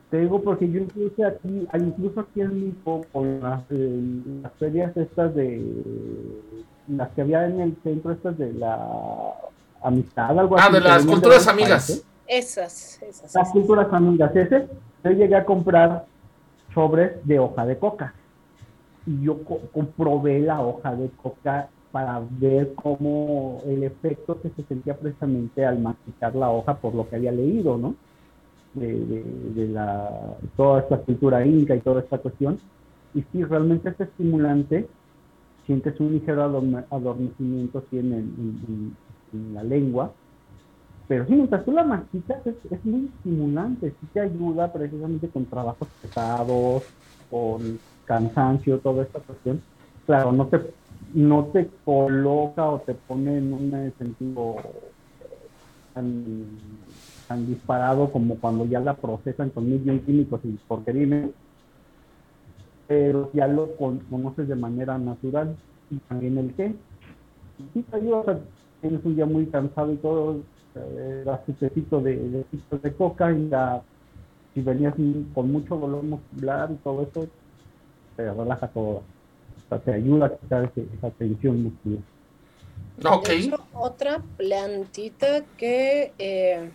Te 0.10 0.18
digo 0.20 0.42
porque 0.42 0.70
yo 0.70 0.82
incluso 0.82 1.26
aquí, 1.26 1.66
ah, 1.72 1.78
incluso 1.78 2.20
aquí 2.20 2.42
en 2.42 2.66
Mipo, 2.66 3.06
con 3.14 3.40
las, 3.40 3.62
eh, 3.70 4.02
las 4.44 4.52
ferias 4.60 4.92
estas 4.98 5.34
de, 5.36 5.66
las 6.90 7.10
que 7.12 7.22
había 7.22 7.46
en 7.48 7.62
el 7.62 7.78
centro 7.82 8.12
estas 8.12 8.38
de 8.38 8.52
la 8.52 8.78
amistad, 9.82 10.38
algo 10.38 10.58
Ah, 10.60 10.64
así. 10.66 10.74
de 10.74 10.82
que 10.82 10.88
las 10.90 11.06
culturas 11.06 11.48
amigas. 11.48 12.04
Esas, 12.32 13.02
esas. 13.02 13.36
Las 13.36 13.52
culturas 13.52 13.92
amigas, 13.92 14.34
ese, 14.34 14.66
yo 15.04 15.12
llegué 15.12 15.36
a 15.36 15.44
comprar 15.44 16.06
sobres 16.74 17.12
de 17.28 17.40
hoja 17.40 17.66
de 17.66 17.78
coca. 17.78 18.14
Y 19.06 19.24
yo 19.26 19.44
co- 19.44 19.60
comprobé 19.74 20.40
la 20.40 20.62
hoja 20.62 20.96
de 20.96 21.10
coca 21.22 21.68
para 21.92 22.22
ver 22.40 22.74
cómo 22.74 23.62
el 23.66 23.84
efecto 23.84 24.42
que 24.42 24.50
se 24.52 24.64
sentía 24.64 24.96
precisamente 24.96 25.66
al 25.66 25.80
masticar 25.80 26.34
la 26.34 26.50
hoja 26.50 26.76
por 26.76 26.96
lo 26.96 27.10
que 27.10 27.18
había 27.18 27.34
leído, 27.34 27.78
¿no? 27.78 27.96
De, 28.76 29.26
toda 30.56 30.80
esta 30.80 31.00
cultura 31.00 31.46
inca 31.46 31.76
y 31.76 31.82
toda 31.82 32.00
esta 32.00 32.18
cuestión. 32.18 32.58
Y 33.14 33.24
sí, 33.24 33.44
realmente 33.44 33.90
es 33.90 34.00
estimulante. 34.00 34.88
Sientes 35.66 36.00
un 36.00 36.14
ligero 36.14 36.44
adorme- 36.46 36.86
adormecimiento 36.90 37.84
sí, 37.90 38.00
en 38.00 38.96
la 39.54 39.64
lengua 39.64 40.14
pero 41.08 41.26
sí, 41.28 41.34
mientras 41.36 41.66
tú 41.66 41.72
la 41.72 41.84
masticas 41.84 42.46
es, 42.46 42.56
es 42.72 42.86
muy 42.86 43.08
estimulante, 43.16 43.98
sí 44.00 44.08
te 44.14 44.22
ayuda 44.22 44.72
precisamente 44.74 45.30
con 45.32 45.50
trabajos 45.50 45.90
pesados, 46.02 46.86
con 47.30 47.82
cansancio, 48.06 48.80
toda 48.82 49.04
esta 49.04 49.22
cuestión. 49.22 49.66
Claro, 50.06 50.32
no 50.32 50.48
te, 50.50 50.76
no 51.14 51.48
te 51.52 51.70
coloca 51.84 52.70
o 52.70 52.82
te 52.82 52.96
pone 52.96 53.38
en 53.38 53.54
un 53.54 53.94
sentido 53.98 54.56
tan, 55.94 56.16
tan 57.28 57.48
disparado 57.48 58.12
como 58.12 58.40
cuando 58.40 58.66
ya 58.66 58.80
la 58.80 58.98
procesan 58.98 59.52
con 59.52 59.70
mil 59.70 59.86
y 59.86 59.90
un 59.90 60.06
químicos 60.06 60.42
y 60.44 60.58
porquería, 60.68 61.30
pero 62.88 63.32
ya 63.34 63.48
lo 63.48 63.76
con- 63.78 64.00
conoces 64.08 64.48
de 64.48 64.56
manera 64.56 64.98
natural. 64.98 65.58
Y 65.90 66.00
también 66.02 66.38
el 66.38 66.56
qué. 66.56 66.76
Sí 67.74 67.84
te 67.84 67.98
ayuda, 67.98 68.46
tienes 68.82 69.06
un 69.06 69.16
día 69.16 69.26
muy 69.26 69.50
cansado 69.50 69.94
y 69.94 69.98
todo, 69.98 70.46
eh, 70.76 71.24
das 71.26 71.46
tu 71.46 71.54
tecito 71.54 72.02
de, 72.02 72.18
de, 72.18 72.46
de 72.84 72.96
coca 72.96 73.32
y 73.32 73.50
ya, 73.50 73.84
si 74.54 74.62
venías 74.62 74.96
con 75.34 75.52
mucho 75.52 75.78
dolor 75.78 76.04
muscular 76.04 76.72
y 76.72 76.78
todo 76.78 77.04
eso, 77.04 77.28
te 78.16 78.32
relaja 78.34 78.68
todo. 78.70 78.98
O 79.00 79.06
sea, 79.70 79.80
te 79.82 79.94
ayuda 79.94 80.28
a 80.28 80.38
quitar 80.38 80.72
esa 80.76 81.12
tensión 81.12 81.64
muscular. 81.64 82.04
Ok. 83.06 83.28
De 83.28 83.34
hecho, 83.36 83.56
otra 83.74 84.24
plantita 84.38 85.46
que 85.58 86.14
eh, 86.18 86.72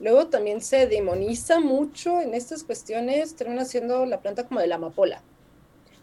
luego 0.00 0.28
también 0.28 0.60
se 0.60 0.86
demoniza 0.86 1.60
mucho 1.60 2.20
en 2.20 2.34
estas 2.34 2.64
cuestiones, 2.64 3.36
termina 3.36 3.64
siendo 3.64 4.06
la 4.06 4.22
planta 4.22 4.46
como 4.48 4.60
de 4.60 4.66
la 4.68 4.76
amapola. 4.76 5.24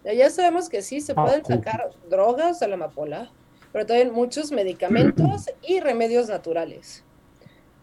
Ya- 0.03 0.13
Ya 0.13 0.29
sabemos 0.29 0.69
que 0.69 0.81
sí, 0.81 1.01
se 1.01 1.15
Ah, 1.15 1.25
pueden 1.25 1.45
sí. 1.45 1.53
sacar 1.53 1.91
drogas 2.10 2.60
de 2.60 2.67
la 2.67 2.75
amapola, 2.75 3.33
pero 3.74 3.86
también 3.86 4.13
muchos 4.13 4.51
medicamentos 4.53 5.50
y 5.68 5.82
remedios 5.82 6.30
naturales. 6.30 7.03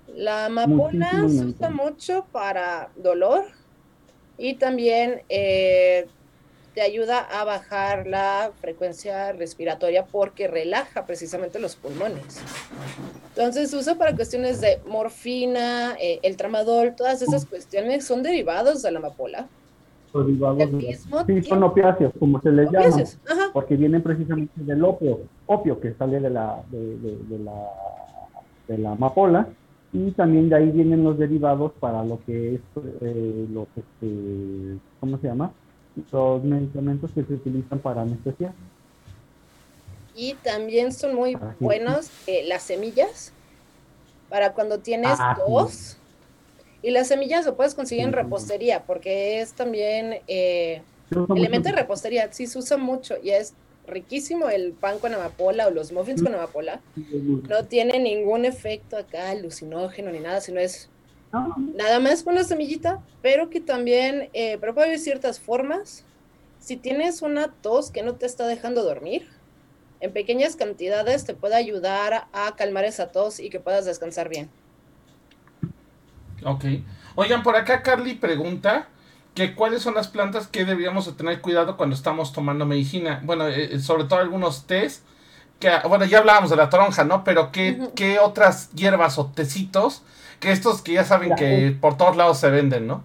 La 0.06 0.47
amapola 0.47 1.11
se 1.28 1.44
usa 1.44 1.70
mucho 1.70 2.26
para 2.32 2.88
dolor 2.97 3.44
y 4.38 4.54
también 4.54 5.23
eh, 5.28 6.06
te 6.75 6.80
ayuda 6.80 7.18
a 7.20 7.44
bajar 7.44 8.06
la 8.06 8.50
frecuencia 8.61 9.32
respiratoria 9.32 10.04
porque 10.06 10.49
relaja 10.49 11.04
precisamente 11.06 11.59
los 11.59 11.76
pulmones. 11.76 12.40
Entonces 13.28 13.70
se 13.70 13.76
usa 13.76 13.97
para 13.97 14.14
cuestiones 14.16 14.61
de 14.61 14.80
morfina, 14.87 15.97
eh, 16.00 16.18
el 16.23 16.37
tramadol, 16.37 16.94
todas 16.97 17.23
esas 17.23 17.47
cuestiones 17.47 18.04
son 18.04 18.23
derivados 18.23 18.82
de 18.82 18.90
la 18.90 18.99
amapola. 18.99 19.49
Derivados 20.12 20.59
de- 20.59 20.66
mismo 20.66 21.25
Sí, 21.25 21.42
son 21.44 21.62
opiáceos, 21.62 22.12
como 22.18 22.40
se 22.40 22.50
les 22.50 22.68
llama, 22.73 22.97
ajá. 23.28 23.50
porque 23.52 23.76
vienen 23.76 24.02
precisamente 24.02 24.52
del 24.56 24.85
opio, 24.85 25.20
opio 25.50 25.80
que 25.80 25.95
sale 25.95 26.21
de 26.21 26.30
la, 26.30 26.62
de, 26.71 26.78
de- 26.99 27.19
de 27.28 27.38
la, 27.45 27.69
de 28.69 28.78
la 28.78 28.92
amapola, 28.92 29.49
y 29.92 30.12
también 30.12 30.49
de 30.49 30.54
ahí 30.57 30.71
vienen 30.71 31.02
los 31.02 31.19
derivados 31.19 31.73
para 31.80 32.04
lo 32.04 32.21
que 32.25 32.54
es, 32.54 32.61
eh, 33.00 33.47
los, 33.52 33.66
este, 33.76 34.78
¿cómo 35.00 35.19
se 35.19 35.26
llama? 35.26 35.50
Los 36.12 36.45
medicamentos 36.45 37.11
que 37.11 37.25
se 37.25 37.35
utilizan 37.35 37.80
para 37.80 38.02
anestesia. 38.02 38.52
Y 40.14 40.35
también 40.35 40.92
son 40.92 41.16
muy 41.16 41.35
Ah, 41.35 41.54
sí. 41.59 41.64
buenos 41.64 42.11
eh, 42.28 42.45
las 42.47 42.62
semillas 42.62 43.33
para 44.28 44.52
cuando 44.52 44.78
tienes 44.78 45.16
Ah, 45.19 45.35
sí. 45.37 45.42
tos. 45.52 45.97
Y 46.83 46.90
las 46.92 47.09
semillas 47.09 47.45
lo 47.45 47.57
puedes 47.57 47.75
conseguir 47.75 48.04
en 48.04 48.11
Sí, 48.11 48.16
repostería 48.16 48.85
porque 48.87 49.40
es 49.40 49.52
también 49.54 50.21
eh, 50.28 50.83
elemento 51.35 51.69
de 51.69 51.73
mucho- 51.73 51.83
repostería. 51.83 52.33
Sí, 52.33 52.47
se 52.47 52.59
usa 52.59 52.76
mucho 52.76 53.16
y 53.23 53.30
es 53.30 53.52
riquísimo 53.90 54.49
el 54.49 54.73
pan 54.73 54.99
con 54.99 55.12
amapola 55.14 55.66
o 55.66 55.70
los 55.70 55.92
muffins 55.92 56.23
con 56.23 56.35
amapola. 56.35 56.80
No 57.49 57.64
tiene 57.64 57.99
ningún 57.99 58.44
efecto 58.44 58.97
acá 58.97 59.30
alucinógeno 59.30 60.11
ni 60.11 60.20
nada, 60.20 60.40
sino 60.40 60.61
es 60.61 60.88
nada 61.76 62.00
más 62.00 62.23
con 62.23 62.35
la 62.35 62.44
semillita, 62.44 63.00
pero 63.23 63.50
que 63.50 63.61
también, 63.61 64.30
eh, 64.32 64.59
pero 64.61 64.75
puede 64.75 64.88
haber 64.88 64.99
ciertas 64.99 65.38
formas. 65.38 66.04
Si 66.59 66.76
tienes 66.76 67.23
una 67.23 67.52
tos 67.52 67.90
que 67.90 68.02
no 68.02 68.14
te 68.14 68.26
está 68.26 68.47
dejando 68.47 68.82
dormir, 68.82 69.28
en 70.00 70.12
pequeñas 70.12 70.56
cantidades 70.56 71.25
te 71.25 71.35
puede 71.35 71.54
ayudar 71.54 72.14
a, 72.14 72.28
a 72.32 72.56
calmar 72.56 72.85
esa 72.85 73.12
tos 73.12 73.38
y 73.38 73.50
que 73.50 73.61
puedas 73.61 73.85
descansar 73.85 74.28
bien. 74.28 74.49
Ok. 76.44 76.64
Oigan, 77.16 77.42
por 77.42 77.56
acá 77.56 77.82
Carly 77.82 78.14
pregunta 78.14 78.88
que 79.34 79.54
cuáles 79.54 79.82
son 79.82 79.94
las 79.94 80.08
plantas 80.08 80.49
que 80.49 80.64
deberíamos 80.64 81.06
de 81.06 81.12
tener 81.12 81.40
cuidado 81.40 81.76
cuando 81.76 81.94
estamos 81.94 82.32
tomando 82.32 82.66
medicina. 82.66 83.20
Bueno, 83.25 83.46
eh, 83.49 83.78
sobre 83.78 84.04
todo 84.04 84.18
algunos 84.18 84.66
tés. 84.66 85.04
Que, 85.58 85.68
ah, 85.68 85.82
bueno, 85.87 86.04
ya 86.06 86.18
hablábamos 86.18 86.50
de 86.50 86.56
la 86.56 86.70
toronja, 86.70 87.04
¿no? 87.04 87.22
Pero 87.22 87.52
¿qué, 87.52 87.90
qué 87.94 88.18
otras 88.18 88.70
hierbas 88.72 89.18
o 89.18 89.26
tecitos? 89.26 90.02
Que 90.40 90.52
estos 90.52 90.80
que 90.82 90.94
ya 90.94 91.04
saben 91.04 91.34
que 91.34 91.76
por 91.80 91.96
todos 91.96 92.16
lados 92.16 92.38
se 92.38 92.50
venden, 92.50 92.87
¿no? 92.87 93.02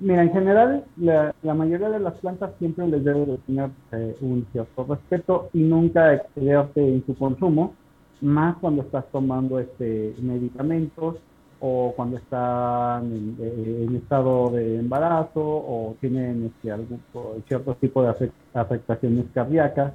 Mira, 0.00 0.22
en 0.22 0.32
general, 0.32 0.84
la, 0.96 1.34
la 1.42 1.54
mayoría 1.54 1.88
de 1.88 1.98
las 1.98 2.14
plantas 2.14 2.52
siempre 2.58 2.86
les 2.86 3.02
debe 3.02 3.26
de 3.26 3.38
tener 3.38 3.70
eh, 3.92 4.16
un 4.20 4.46
cierto 4.52 4.84
respeto 4.88 5.50
y 5.52 5.58
nunca 5.58 6.14
excederte 6.14 6.86
en 6.86 7.04
su 7.04 7.16
consumo, 7.16 7.74
más 8.20 8.56
cuando 8.58 8.82
estás 8.82 9.06
tomando 9.10 9.58
este 9.58 10.14
medicamentos 10.20 11.16
o 11.60 11.92
cuando 11.96 12.18
están 12.18 13.12
en, 13.12 13.36
en 13.40 13.96
estado 13.96 14.50
de 14.50 14.78
embarazo 14.78 15.40
o 15.40 15.96
tienen 16.00 16.46
este, 16.46 16.70
algún 16.70 17.00
cierto 17.46 17.74
tipo 17.74 18.02
de 18.02 18.30
afectaciones 18.54 19.26
cardíacas. 19.34 19.94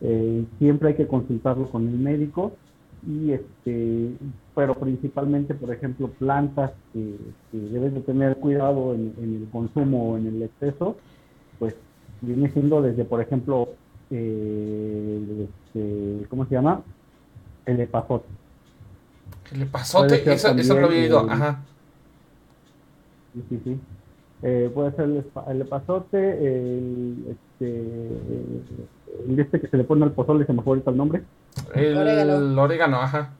Eh, 0.00 0.44
siempre 0.58 0.90
hay 0.90 0.94
que 0.94 1.06
consultarlo 1.06 1.68
con 1.68 1.88
el 1.88 1.98
médico 1.98 2.52
y 3.06 3.32
este 3.32 4.12
pero 4.54 4.74
principalmente 4.74 5.54
por 5.54 5.72
ejemplo 5.72 6.08
plantas 6.08 6.72
que, 6.92 7.16
que 7.50 7.58
debes 7.58 7.94
de 7.94 8.00
tener 8.00 8.36
cuidado 8.36 8.94
en, 8.94 9.14
el 9.18 9.48
consumo 9.50 10.12
o 10.12 10.16
en 10.16 10.26
el 10.26 10.42
exceso 10.42 10.96
pues 11.58 11.76
viene 12.20 12.50
siendo 12.50 12.82
desde 12.82 13.04
por 13.04 13.20
ejemplo 13.20 13.68
eh, 14.10 15.48
este, 15.48 16.26
¿cómo 16.28 16.46
se 16.46 16.54
llama? 16.54 16.82
el 17.66 17.80
epazote 17.80 18.26
el 19.52 19.62
epazote, 19.62 20.32
eso, 20.32 20.48
eso 20.50 20.74
lo 20.78 20.86
había 20.86 21.06
ido, 21.06 21.20
ajá. 21.30 21.60
Sí, 23.34 23.44
sí, 23.48 23.60
sí. 23.64 23.80
Eh, 24.42 24.70
puede 24.72 24.92
ser 24.92 25.04
el, 25.06 25.24
el 25.48 25.60
epazote, 25.62 26.18
el, 26.18 27.36
este, 27.58 28.08
el 29.28 29.40
este 29.40 29.60
que 29.60 29.68
se 29.68 29.76
le 29.76 29.84
pone 29.84 30.04
al 30.04 30.12
pozole, 30.12 30.46
se 30.46 30.52
me 30.52 30.62
fue 30.62 30.72
ahorita 30.72 30.90
el 30.90 30.96
nombre. 30.96 31.22
El 31.74 31.96
orégano, 31.96 32.62
orégano 32.62 33.00
ajá. 33.00 33.30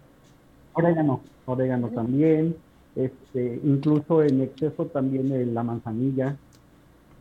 Orégano, 0.73 1.21
orégano 1.47 1.89
también. 1.89 2.57
Este, 2.97 3.61
incluso 3.63 4.25
en 4.25 4.41
exceso 4.43 4.87
también 4.87 5.55
la 5.55 5.63
manzanilla, 5.63 6.37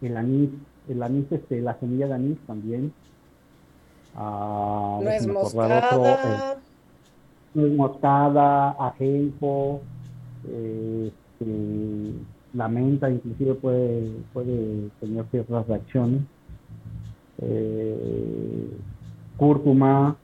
el 0.02 0.18
anís, 0.18 0.50
el 0.90 1.04
anís, 1.04 1.32
este, 1.32 1.62
la 1.62 1.78
semilla 1.80 2.08
de 2.08 2.14
anís 2.16 2.38
también. 2.48 2.92
Ah, 4.16 5.00
es 5.04 5.28
moscada 5.28 6.58
moscada, 7.54 8.76
ajenjo, 8.80 9.82
este, 10.44 12.14
la 12.54 12.68
menta 12.68 13.10
inclusive 13.10 13.56
puede, 13.56 14.12
puede 14.34 14.90
tener 15.00 15.26
ciertas 15.32 15.68
reacciones, 15.68 16.22
eh, 17.42 18.70
cúrcuma, 19.38 20.16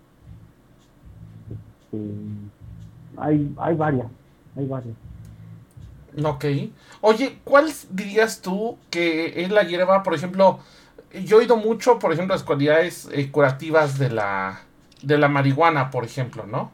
este, 1.49 2.03
hay, 3.17 3.53
hay 3.57 3.75
varias, 3.75 4.07
hay 4.55 4.67
varias. 4.67 4.95
Ok. 6.23 6.45
Oye, 7.01 7.39
¿cuál 7.43 7.71
dirías 7.89 8.41
tú 8.41 8.77
que 8.89 9.43
es 9.43 9.49
la 9.49 9.63
hierba, 9.63 10.03
por 10.03 10.13
ejemplo, 10.13 10.59
yo 11.25 11.37
he 11.37 11.39
oído 11.41 11.57
mucho, 11.57 11.99
por 11.99 12.13
ejemplo, 12.13 12.35
las 12.35 12.43
cualidades 12.43 13.09
eh, 13.11 13.31
curativas 13.31 13.97
de 13.97 14.09
la, 14.09 14.61
de 15.01 15.17
la 15.17 15.27
marihuana, 15.27 15.89
por 15.91 16.05
ejemplo, 16.05 16.45
¿no? 16.45 16.71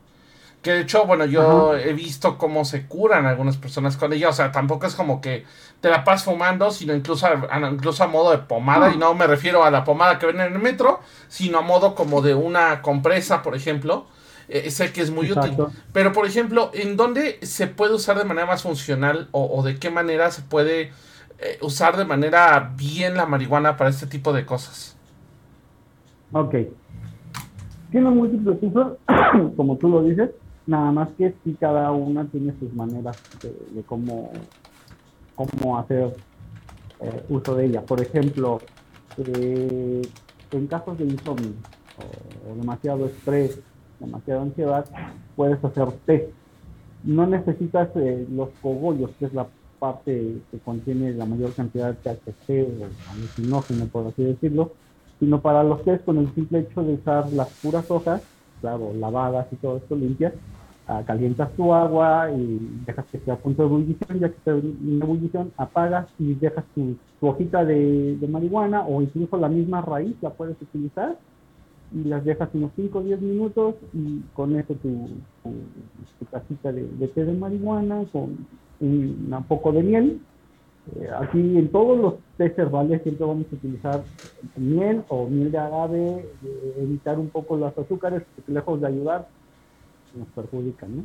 Que 0.62 0.72
de 0.72 0.82
hecho, 0.82 1.06
bueno, 1.06 1.26
yo 1.26 1.74
he 1.78 1.94
visto 1.94 2.38
cómo 2.38 2.66
se 2.66 2.86
curan 2.86 3.26
algunas 3.26 3.56
personas 3.56 3.96
con 3.96 4.12
ella. 4.12 4.30
O 4.30 4.34
sea, 4.34 4.52
tampoco 4.52 4.88
es 4.88 4.96
como 4.96 5.22
que 5.22 5.46
te 5.80 5.90
la 5.90 6.04
pasas 6.04 6.26
fumando, 6.26 6.72
sino 6.72 6.94
incluso 6.94 7.28
a, 7.28 7.70
incluso 7.72 8.04
a 8.04 8.08
modo 8.08 8.32
de 8.32 8.40
pomada. 8.40 8.94
Y 8.94 8.98
no 8.98 9.14
me 9.14 9.26
refiero 9.26 9.64
a 9.64 9.72
la 9.72 9.86
pomada 9.86 10.20
que 10.20 10.26
ven 10.26 10.42
en 10.42 10.54
el 10.54 10.60
metro, 10.60 11.00
sino 11.30 11.60
a 11.60 11.62
modo 11.62 11.96
como 11.96 12.22
de 12.22 12.36
una 12.36 12.82
compresa, 12.82 13.42
por 13.42 13.56
ejemplo. 13.56 14.08
Eh, 14.50 14.70
sé 14.70 14.92
que 14.92 15.02
es 15.02 15.12
muy 15.12 15.32
útil. 15.32 15.56
Pero, 15.94 16.12
por 16.12 16.26
ejemplo, 16.26 16.72
¿en 16.74 16.98
dónde 16.98 17.40
se 17.44 17.68
puede 17.68 17.94
usar 17.94 18.18
de 18.18 18.26
manera 18.26 18.46
más 18.46 18.64
funcional 18.64 19.30
o, 19.32 19.64
de 19.64 19.78
qué 19.78 19.90
manera 19.92 20.30
se 20.30 20.42
puede 20.42 20.92
eh, 21.38 21.58
usar 21.62 21.96
de 21.96 22.04
manera 22.04 22.74
bien 22.76 23.16
la 23.16 23.26
marihuana 23.26 23.78
para 23.78 23.92
este 23.92 24.08
tipo 24.08 24.34
de 24.34 24.46
cosas? 24.46 24.98
Ok. 26.34 26.56
Tiene 27.92 28.10
múltiples 28.10 28.58
usos, 28.62 28.98
como 29.56 29.78
tú 29.78 29.88
lo 29.88 30.04
dices 30.04 30.32
Nada 30.70 30.92
más 30.92 31.10
que 31.18 31.34
si 31.44 31.56
cada 31.56 31.92
una 31.92 32.26
tiene 32.26 32.54
sus 32.60 32.72
maneras 32.76 33.20
de, 33.42 33.82
cómo, 33.88 34.30
cómo 35.34 35.80
hacer 35.80 36.16
eh, 37.00 37.24
uso 37.28 37.56
de 37.56 37.66
ella. 37.66 37.82
Por 37.82 38.00
ejemplo, 38.00 38.60
eh, 39.18 40.04
en 40.52 40.68
casos 40.68 41.00
de 41.00 41.06
insomnio 41.06 41.54
o, 41.98 42.56
demasiado 42.56 43.08
estrés, 43.08 43.60
demasiada 44.00 44.44
ansiedad, 44.44 44.86
puedes 45.36 45.64
hacer 45.64 45.92
té. 46.06 46.30
No 47.04 47.26
necesitas 47.26 47.90
eh, 47.96 48.28
los 48.32 48.50
cogollos, 48.62 49.10
que 49.18 49.26
es 49.26 49.34
la 49.34 49.48
parte 49.80 50.38
que 50.52 50.60
contiene 50.60 51.14
la 51.14 51.26
mayor 51.26 51.52
cantidad 51.54 51.96
de 51.96 51.96
THC 51.96 52.68
o 52.80 53.12
alucinógeno, 53.12 53.86
por 53.88 54.06
así 54.06 54.22
decirlo, 54.22 54.74
sino 55.20 55.42
para 55.42 55.64
los 55.64 55.84
tés 55.84 56.00
con 56.02 56.20
el 56.20 56.32
simple 56.36 56.60
hecho 56.60 56.84
de 56.84 56.94
usar 56.94 57.34
las 57.34 57.50
puras 57.64 57.90
hojas, 57.90 58.22
claro, 58.62 58.94
lavadas 58.94 59.48
y 59.52 59.56
todo 59.56 59.78
esto 59.78 59.96
limpias, 59.96 60.34
calientas 61.06 61.52
tu 61.54 61.74
agua 61.74 62.32
y 62.32 62.60
dejas 62.86 63.06
que 63.06 63.18
esté 63.18 63.32
a 63.32 63.38
punto 63.38 63.62
de 63.62 63.68
ebullición, 63.68 64.20
ya 64.20 64.30
que 64.30 64.38
esté 64.38 64.52
en 64.52 65.00
ebullición, 65.02 65.52
apagas 65.58 66.08
y 66.18 66.34
dejas 66.34 66.66
tu, 66.74 66.96
hojita 67.22 67.64
de, 67.64 68.18
marihuana 68.28 68.86
o 68.88 69.02
incluso 69.02 69.38
la 69.38 69.50
misma 69.50 69.82
raíz 69.82 70.16
la 70.22 70.32
puedes 70.32 70.60
utilizar 70.62 71.18
y 71.92 72.04
las 72.06 72.24
dejas 72.24 72.50
unos 72.54 72.72
5 72.76 73.00
o 73.00 73.04
10 73.04 73.22
minutos 73.22 73.76
y 73.94 74.22
con 74.34 74.56
eso 74.56 74.74
tu, 74.76 75.10
tu, 75.44 76.26
casita 76.32 76.72
de, 76.72 76.84
té 77.14 77.26
de 77.26 77.34
marihuana 77.34 78.06
con 78.12 78.48
un, 78.80 79.46
poco 79.48 79.72
de 79.72 79.84
miel. 79.84 80.22
Eh, 80.96 81.10
aquí 81.20 81.58
en 81.58 81.68
todos 81.70 82.00
los 82.00 82.14
tés 82.38 82.58
herbales 82.58 83.04
siempre 83.04 83.26
vamos 83.26 83.46
a 83.52 83.56
utilizar 83.56 84.04
miel 84.56 85.04
o 85.10 85.28
miel 85.28 85.52
de 85.52 85.58
agave, 85.58 86.26
evitar 86.78 87.20
un 87.20 87.30
poco 87.30 87.58
los 87.58 87.78
azúcares, 87.78 88.24
lejos 88.48 88.82
de 88.82 88.88
ayudar, 88.88 89.28
nos 90.16 90.28
perjudican, 90.30 90.98
¿no? 90.98 91.04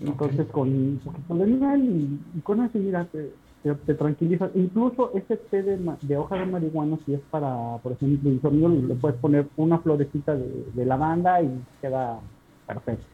Entonces 0.00 0.46
con 0.50 0.68
un 0.68 1.00
poquito 1.04 1.34
de 1.34 1.46
miel 1.46 2.20
y, 2.36 2.40
con 2.40 2.64
eso, 2.64 2.78
mira, 2.78 3.04
te, 3.04 3.32
te, 3.62 3.94
tranquiliza. 3.94 4.50
Incluso 4.54 5.12
ese 5.14 5.36
té 5.36 5.62
de, 5.62 5.78
de, 6.00 6.16
hoja 6.16 6.36
de 6.36 6.46
marihuana, 6.46 6.98
si 7.06 7.14
es 7.14 7.20
para, 7.30 7.76
por 7.82 7.92
ejemplo, 7.92 8.30
insomnio, 8.30 8.68
le 8.68 8.94
puedes 8.94 9.18
poner 9.20 9.46
una 9.56 9.78
florecita 9.78 10.34
de, 10.34 10.84
lavanda 10.86 11.40
y 11.42 11.50
queda 11.80 12.18
perfecto. 12.66 13.06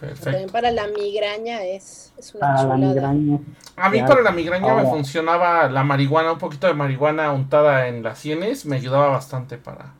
Perfecto. 0.00 0.30
También 0.30 0.48
para 0.48 0.70
la 0.70 0.86
migraña 0.86 1.62
es, 1.62 2.14
es 2.18 2.34
una 2.34 2.56
para 2.56 2.78
La 2.78 3.10
A 3.76 3.90
mí 3.90 4.00
para 4.00 4.22
la 4.22 4.32
migraña 4.32 4.74
me 4.74 4.84
funcionaba 4.84 5.68
la 5.68 5.84
marihuana, 5.84 6.32
un 6.32 6.38
poquito 6.38 6.66
de 6.66 6.72
marihuana 6.72 7.30
untada 7.32 7.86
en 7.86 8.02
las 8.02 8.18
sienes, 8.18 8.64
me 8.64 8.76
ayudaba 8.76 9.08
bastante 9.08 9.58
para, 9.58 9.92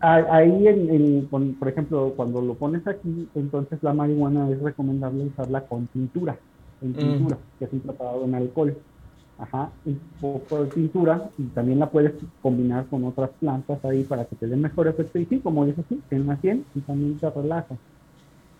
Ahí, 0.00 0.66
en, 0.66 1.28
por 1.58 1.68
ejemplo, 1.68 2.14
cuando 2.16 2.40
lo 2.40 2.54
pones 2.54 2.86
aquí, 2.86 3.28
entonces 3.34 3.82
la 3.82 3.92
marihuana 3.92 4.48
es 4.50 4.60
recomendable 4.60 5.24
usarla 5.26 5.60
con 5.66 5.86
tintura, 5.88 6.38
en 6.80 6.94
tintura, 6.94 7.36
que 7.58 7.66
es 7.66 7.72
un 7.72 7.80
preparado 7.80 8.24
en 8.24 8.34
alcohol. 8.34 8.76
Ajá, 9.38 9.70
un 9.86 9.98
poco 10.20 10.64
de 10.64 10.70
tintura 10.70 11.30
y 11.38 11.44
también 11.44 11.78
la 11.78 11.88
puedes 11.88 12.12
combinar 12.42 12.84
con 12.86 13.04
otras 13.04 13.30
plantas 13.40 13.82
ahí 13.86 14.02
para 14.02 14.26
que 14.26 14.36
te 14.36 14.46
den 14.46 14.60
mejor 14.60 14.86
efecto. 14.86 15.18
Y 15.18 15.24
sí, 15.24 15.38
como 15.38 15.64
dices, 15.64 15.84
sí, 15.88 15.98
en 16.10 16.22
una 16.22 16.36
100 16.36 16.64
y 16.74 16.80
también 16.80 17.18
te 17.18 17.30
relaja, 17.30 17.74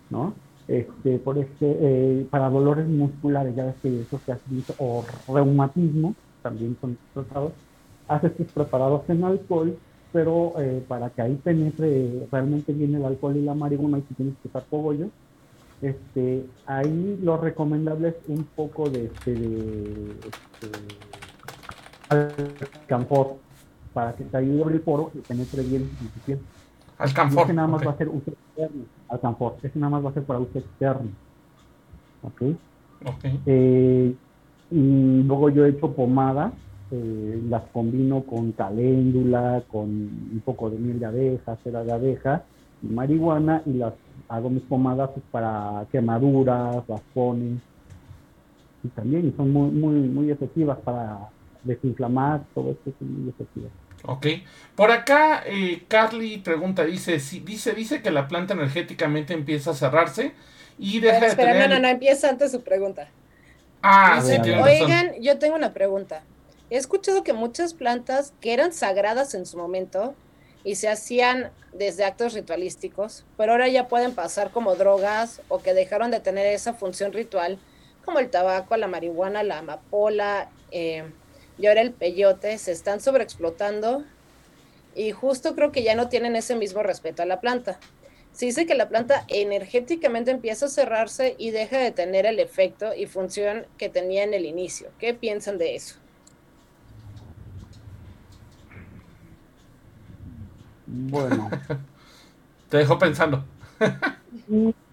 ¿no? 0.09 0.33
Este, 0.69 1.19
por 1.19 1.37
este, 1.37 1.77
eh, 1.81 2.27
para 2.31 2.49
dolores 2.49 2.89
musculares, 2.89 3.55
ya 3.55 3.67
ves 3.67 3.75
que 3.83 4.01
eso 4.01 4.19
se 4.25 4.33
ha 4.33 4.39
visto, 4.47 4.75
o 4.79 5.05
reumatismo, 5.29 6.15
también 6.43 6.77
son 6.81 6.97
tratados, 7.13 7.53
haces 8.09 8.35
tus 8.37 8.47
preparados 8.47 9.03
en 9.09 9.25
alcohol 9.25 9.77
pero 10.13 10.53
eh, 10.59 10.83
para 10.87 11.11
que 11.11 11.23
ahí 11.23 11.35
penetre 11.37 12.27
realmente 12.31 12.73
bien 12.73 12.95
el 12.95 13.05
alcohol 13.05 13.37
y 13.37 13.43
la 13.43 13.55
marihuana 13.55 13.99
y 13.99 14.03
si 14.03 14.15
tienes 14.15 14.35
que 14.43 14.49
usar 14.49 14.65
cogollo, 14.69 15.09
este, 15.83 16.47
ahí 16.67 17.19
lo 17.23 17.37
recomendable 17.37 18.09
es 18.09 18.17
un 18.29 18.45
poco 18.45 18.91
de, 18.91 19.07
este, 19.07 19.35
de 19.35 20.11
este, 22.11 22.67
alcanfor 22.81 23.37
para 23.93 24.15
que 24.15 24.25
te 24.25 24.37
ayude 24.37 24.75
el 24.75 24.81
poro 24.81 25.11
y 25.15 25.19
penetre 25.19 25.63
bien 25.63 25.83
en 26.01 26.09
tu 26.09 26.21
piel. 26.21 26.39
Alcanfor. 26.99 27.45
Ese 27.45 27.55
nada 27.55 27.69
más 27.69 27.87
va 27.87 27.93
a 27.93 27.97
ser 27.97 28.09
uso 28.09 28.31
externo. 28.31 28.85
Alcanfor. 29.09 29.57
Ese 29.63 29.79
nada 29.79 29.91
más 29.91 30.05
va 30.05 30.11
a 30.11 30.15
ser 30.15 30.23
para 30.25 30.39
uso 30.39 30.59
externo. 30.59 31.11
¿Ok? 32.23 32.43
okay. 33.07 33.41
Eh, 33.47 34.15
y 34.71 35.23
luego 35.23 35.49
yo 35.49 35.65
he 35.65 35.71
hecho 35.71 35.91
pomada 35.93 36.53
eh, 36.93 37.41
las 37.49 37.63
combino 37.73 38.23
con 38.25 38.53
caléndula, 38.53 39.63
con 39.71 39.89
un 39.89 40.43
poco 40.45 40.71
de 40.71 40.79
miel 40.79 40.99
de 40.99 41.07
abeja, 41.07 41.57
cera 41.63 41.85
de 41.85 41.93
abeja, 41.93 42.43
y 42.83 42.87
marihuana 42.87 43.63
y 43.67 43.75
las 43.75 43.95
hago 44.29 44.51
mis 44.51 44.63
pomadas 44.63 45.11
para 45.31 45.87
quemaduras, 45.93 46.87
raspones 46.89 47.61
y 48.83 48.89
también 48.89 49.29
y 49.29 49.33
son 49.37 49.53
muy 49.53 49.71
muy 49.71 50.09
muy 50.09 50.31
efectivas 50.31 50.79
para 50.79 51.29
desinflamar, 51.63 52.43
todo 52.55 52.71
esto 52.71 52.91
es 52.91 53.01
muy 53.01 53.29
efectivo. 53.29 53.69
Ok. 54.05 54.27
Por 54.75 54.91
acá, 54.91 55.43
eh, 55.47 55.83
Carly 55.89 56.39
pregunta, 56.39 56.85
dice, 56.85 57.21
si, 57.21 57.41
dice, 57.41 57.73
dice 57.73 58.03
que 58.03 58.11
la 58.11 58.29
planta 58.29 58.55
energéticamente 58.55 59.35
empieza 59.35 59.73
a 59.73 59.75
cerrarse 59.75 60.33
y 60.79 61.01
deja 61.01 61.29
de 61.29 61.37
tener... 61.37 61.69
no, 61.69 61.75
no, 61.75 61.81
no, 61.83 61.89
empieza 61.89 62.31
antes 62.31 62.51
su 62.51 62.63
pregunta. 62.63 63.09
Ah, 63.83 64.21
sí, 64.23 64.33
Oigan, 64.33 65.13
yo 65.21 65.39
tengo 65.39 65.57
una 65.57 65.73
pregunta. 65.73 66.23
He 66.71 66.77
escuchado 66.77 67.25
que 67.25 67.33
muchas 67.33 67.75
plantas 67.75 68.33
que 68.41 68.53
eran 68.53 68.73
sagradas 68.73 69.35
en 69.35 69.45
su 69.45 69.59
momento 69.59 70.15
y 70.63 70.77
se 70.77 70.89
hacían 70.89 71.51
desde 71.73 72.05
actos 72.05 72.33
ritualísticos, 72.33 73.25
pero 73.37 73.53
ahora 73.53 73.67
ya 73.67 73.89
pueden 73.89 74.15
pasar 74.15 74.53
como 74.53 74.77
drogas 74.77 75.43
o 75.49 75.59
que 75.59 75.75
dejaron 75.75 76.13
de 76.13 76.21
tener 76.21 76.47
esa 76.47 76.73
función 76.73 77.13
ritual, 77.13 77.59
como 78.05 78.21
el 78.21 78.31
tabaco, 78.31 78.77
la 78.77 78.87
marihuana, 78.87 79.43
la 79.43 79.59
amapola 79.59 80.49
eh, 80.71 81.11
y 81.59 81.67
ahora 81.67 81.81
el 81.81 81.93
peyote, 81.93 82.57
se 82.59 82.71
están 82.71 83.01
sobreexplotando 83.01 84.05
y 84.95 85.11
justo 85.11 85.57
creo 85.57 85.73
que 85.73 85.83
ya 85.83 85.97
no 85.97 86.09
tienen 86.09 86.37
ese 86.37 86.55
mismo 86.55 86.85
respeto 86.85 87.23
a 87.23 87.27
la 87.27 87.41
planta. 87.41 87.81
Se 88.33 88.47
dice 88.47 88.65
que 88.65 88.77
la 88.77 88.89
planta 88.89 89.25
energéticamente 89.27 90.31
empieza 90.31 90.67
a 90.67 90.69
cerrarse 90.69 91.35
y 91.37 91.51
deja 91.51 91.79
de 91.79 91.91
tener 91.91 92.27
el 92.27 92.39
efecto 92.39 92.95
y 92.95 93.07
función 93.07 93.67
que 93.77 93.89
tenía 93.89 94.23
en 94.23 94.35
el 94.35 94.47
inicio. 94.47 94.91
¿Qué 95.01 95.15
piensan 95.15 95.59
de 95.59 95.75
eso? 95.75 96.00
Bueno. 100.91 101.49
Te 102.69 102.79
dejo 102.79 102.99
pensando. 102.99 103.45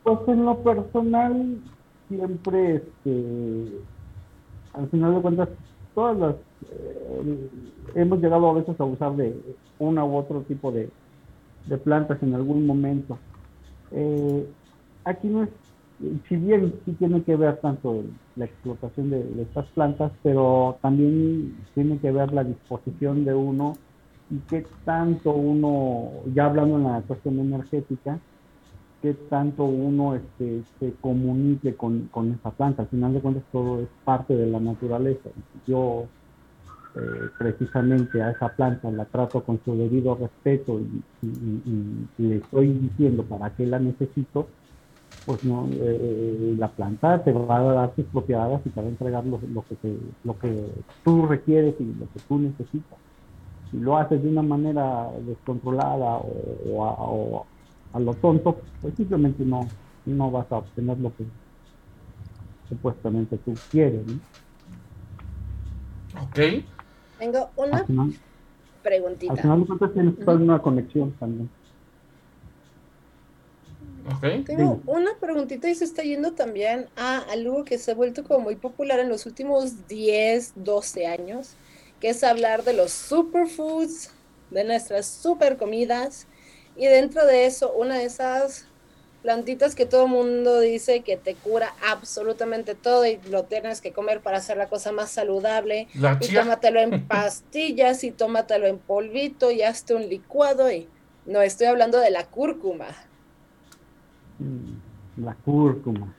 pues 0.04 0.20
en 0.28 0.46
lo 0.46 0.58
personal, 0.64 1.58
siempre, 2.08 2.76
este, 2.76 3.80
al 4.74 4.90
final 4.90 5.16
de 5.16 5.22
cuentas, 5.22 5.50
todas 5.94 6.18
las, 6.18 6.36
eh, 6.72 7.50
hemos 7.96 8.20
llegado 8.20 8.50
a 8.50 8.54
veces 8.54 8.80
a 8.80 8.84
usar 8.84 9.16
de 9.16 9.40
una 9.80 10.06
u 10.06 10.16
otro 10.16 10.42
tipo 10.42 10.72
de, 10.72 10.90
de 11.66 11.78
plantas 11.78 12.22
en 12.24 12.34
algún 12.34 12.66
momento. 12.66 13.18
Eh, 13.92 14.48
aquí 15.06 15.28
no 15.28 15.44
es, 15.44 15.50
si 16.28 16.36
bien 16.36 16.74
sí 16.86 16.94
tiene 16.94 17.24
que 17.24 17.36
ver 17.36 17.58
tanto 17.58 18.04
la 18.36 18.46
explotación 18.46 19.10
de, 19.10 19.24
de, 19.24 19.44
estas 19.44 19.66
plantas, 19.68 20.12
pero 20.24 20.78
también 20.82 21.58
tiene 21.74 21.98
que 22.00 22.12
ver 22.12 22.32
la 22.34 22.44
disposición 22.44 23.26
de 23.26 23.34
uno 23.34 23.74
y 24.30 24.38
qué 24.50 24.66
tanto 24.84 25.32
uno, 25.32 26.12
ya 26.34 26.46
hablando 26.46 26.78
en 26.78 26.84
la 26.84 27.02
cuestión 27.02 27.40
energética, 27.40 28.20
qué 29.02 29.14
tanto 29.14 29.64
uno 29.64 30.16
este, 30.16 30.64
se 30.80 30.94
comunique 31.02 31.76
con, 31.76 32.08
con 32.12 32.34
esa 32.34 32.52
planta. 32.52 32.84
Al 32.84 32.90
final 32.90 33.14
de 33.14 33.22
cuentas 33.22 33.44
todo 33.52 33.82
es 33.82 33.88
parte 34.04 34.36
de 34.36 34.48
la 34.48 34.60
naturaleza. 34.60 35.30
Yo 35.66 36.08
eh, 36.96 37.30
precisamente 37.38 38.22
a 38.22 38.32
esa 38.32 38.50
planta 38.50 38.90
la 38.90 39.06
trato 39.06 39.44
con 39.44 39.60
su 39.64 39.78
debido 39.78 40.16
respeto 40.16 40.80
y, 40.80 41.04
le 42.18 42.38
estoy 42.38 42.74
diciendo 42.74 43.24
para 43.24 43.52
qué 43.52 43.66
la 43.66 43.80
necesito, 43.80 44.48
pues 45.26 45.44
no, 45.44 45.68
eh, 45.72 46.56
la 46.58 46.70
planta 46.70 47.24
te 47.24 47.32
va 47.34 47.58
a 47.58 47.74
dar 47.74 47.96
sus 47.96 48.06
propiedades 48.06 48.62
y 48.66 48.70
te 48.70 48.82
va 48.82 48.88
a 48.88 48.90
entregar 48.90 49.26
lo, 49.26 49.40
lo, 49.54 49.64
que 49.64 49.98
lo 50.24 50.40
que 50.40 50.66
tú 51.04 51.28
requieres 51.28 51.76
y 51.80 51.84
lo 51.84 52.06
que 52.12 52.20
tú 52.28 52.40
necesitas. 52.40 52.98
Si 53.72 53.78
lo 53.78 53.98
haces 53.98 54.24
de 54.24 54.30
una 54.30 54.42
manera 54.42 55.10
descontrolada 55.26 56.18
o, 56.18 57.46
a, 57.94 58.00
lo 58.00 58.14
tonto, 58.16 58.62
pues 58.82 58.94
simplemente 58.96 59.44
no, 59.44 59.68
no 60.06 60.32
vas 60.32 60.52
a 60.52 60.58
obtener 60.58 60.98
lo 61.00 61.16
que 61.16 61.26
supuestamente 62.70 63.38
tú 63.38 63.54
quieres. 63.72 64.02
Ok. 66.22 66.64
Tengo 67.20 67.50
una 67.56 67.86
preguntita. 68.84 69.34
Al 69.34 69.40
final 69.40 69.60
de 69.62 69.66
cuentas 69.66 69.94
tienes 69.94 70.16
que 70.16 70.30
una 70.30 70.60
conexión 70.60 71.12
también. 71.14 71.50
Okay. 74.16 74.42
Tengo 74.44 74.82
una 74.86 75.12
preguntita 75.20 75.70
y 75.70 75.76
se 75.76 75.84
está 75.84 76.02
yendo 76.02 76.32
también 76.32 76.88
a 76.96 77.20
algo 77.30 77.66
que 77.66 77.78
se 77.78 77.92
ha 77.92 77.96
vuelto 77.96 78.24
como 78.24 78.40
muy 78.40 78.56
popular 78.56 79.00
en 79.00 79.10
los 79.10 79.26
últimos 79.26 79.88
10, 79.90 80.54
12 80.56 81.08
años, 81.08 81.56
que 82.00 82.10
es 82.10 82.24
hablar 82.24 82.64
de 82.64 82.74
los 82.74 82.92
superfoods, 82.92 84.12
de 84.52 84.64
nuestras 84.64 85.06
super 85.08 85.58
comidas. 85.58 86.28
Y 86.76 86.86
dentro 86.86 87.26
de 87.26 87.46
eso, 87.46 87.74
una 87.74 87.96
de 87.96 88.06
esas 88.06 88.68
plantitas 89.24 89.76
que 89.76 89.86
todo 89.86 90.06
el 90.06 90.12
mundo 90.12 90.60
dice 90.60 91.02
que 91.02 91.18
te 91.18 91.36
cura 91.36 91.74
absolutamente 91.90 92.76
todo 92.76 93.06
y 93.06 93.20
lo 93.30 93.44
tienes 93.44 93.82
que 93.82 93.92
comer 93.92 94.22
para 94.22 94.38
hacer 94.38 94.58
la 94.58 94.68
cosa 94.68 94.92
más 94.92 95.10
saludable. 95.10 95.88
y 96.22 96.34
tómatelo 96.34 96.80
en 96.80 97.06
pastillas 97.08 98.04
y 98.04 98.12
tómatelo 98.12 98.68
en 98.68 98.78
polvito 98.78 99.52
y 99.52 99.64
hazte 99.64 99.96
un 99.96 100.08
licuado. 100.08 100.72
Y 100.72 100.88
no 101.26 101.42
estoy 101.42 101.68
hablando 101.68 102.00
de 102.00 102.12
la 102.12 102.26
cúrcuma. 102.26 102.88
Mm, 104.40 105.24
la 105.26 105.34
cúrcuma. 105.44 106.14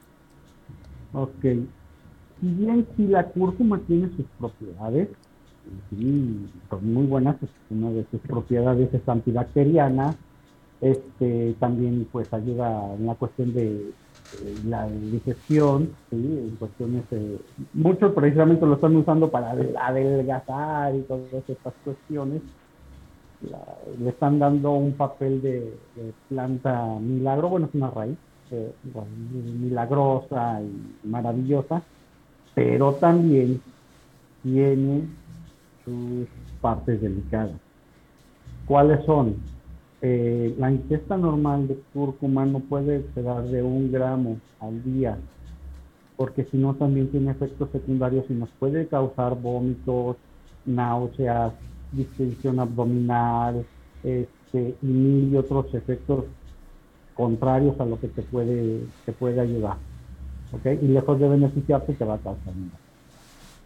Ok. 1.12 1.40
Si 1.40 2.46
bien 2.46 2.86
si 2.96 3.06
la 3.06 3.24
cúrcuma 3.24 3.80
tiene 3.86 4.10
sus 4.16 4.26
propiedades, 4.38 5.08
son 6.70 6.92
muy 6.92 7.06
buenas, 7.06 7.36
una 7.70 7.90
de 7.90 8.04
sus 8.10 8.20
propiedades 8.20 8.92
es 8.92 9.08
antibacteriana, 9.08 10.14
este, 10.80 11.54
también 11.58 12.06
pues 12.10 12.32
ayuda 12.32 12.94
en 12.94 13.06
la 13.06 13.14
cuestión 13.14 13.52
de 13.52 13.90
la 14.66 14.86
digestión, 14.88 15.90
¿sí? 16.10 16.16
en 16.16 16.56
cuestiones, 16.56 17.04
muchos 17.72 18.12
precisamente 18.12 18.66
lo 18.66 18.74
están 18.74 18.94
usando 18.96 19.30
para 19.30 19.52
adelgazar 19.52 20.94
y 20.94 21.00
todas 21.02 21.48
estas 21.48 21.72
cuestiones, 21.84 22.42
le 24.00 24.08
están 24.08 24.38
dando 24.38 24.72
un 24.72 24.92
papel 24.92 25.40
de, 25.40 25.72
planta 26.28 26.98
milagro, 27.00 27.48
bueno, 27.48 27.66
es 27.66 27.74
una 27.74 27.90
raíz 27.90 28.16
eh, 28.50 28.72
milagrosa 29.60 30.60
y 30.60 31.06
maravillosa, 31.06 31.82
pero 32.54 32.94
también 32.94 33.60
tiene 34.42 35.02
partes 36.60 37.00
delicadas. 37.00 37.56
¿Cuáles 38.66 39.04
son? 39.04 39.36
Eh, 40.00 40.54
la 40.58 40.70
ingesta 40.70 41.16
normal 41.16 41.66
de 41.66 41.80
cúrcuma 41.92 42.46
no 42.46 42.60
puede 42.60 43.04
quedar 43.14 43.44
de 43.44 43.62
un 43.62 43.90
gramo 43.90 44.36
al 44.60 44.82
día, 44.84 45.18
porque 46.16 46.44
si 46.44 46.56
no 46.56 46.74
también 46.74 47.08
tiene 47.10 47.32
efectos 47.32 47.70
secundarios 47.72 48.26
y 48.28 48.34
nos 48.34 48.50
puede 48.50 48.86
causar 48.86 49.40
vómitos, 49.40 50.16
náuseas, 50.66 51.52
distensión 51.92 52.60
abdominal, 52.60 53.64
este, 54.04 54.76
y 54.80 54.86
mil 54.86 55.32
y 55.32 55.36
otros 55.36 55.74
efectos 55.74 56.26
contrarios 57.14 57.80
a 57.80 57.84
lo 57.84 57.98
que 57.98 58.08
te 58.08 58.22
puede, 58.22 58.82
te 59.04 59.12
puede 59.12 59.40
ayudar. 59.40 59.76
Y 60.64 60.86
lejos 60.86 61.18
de 61.18 61.28
beneficiarte 61.28 61.92
te 61.94 62.04
va 62.04 62.14
a 62.14 62.18
causar 62.18 62.54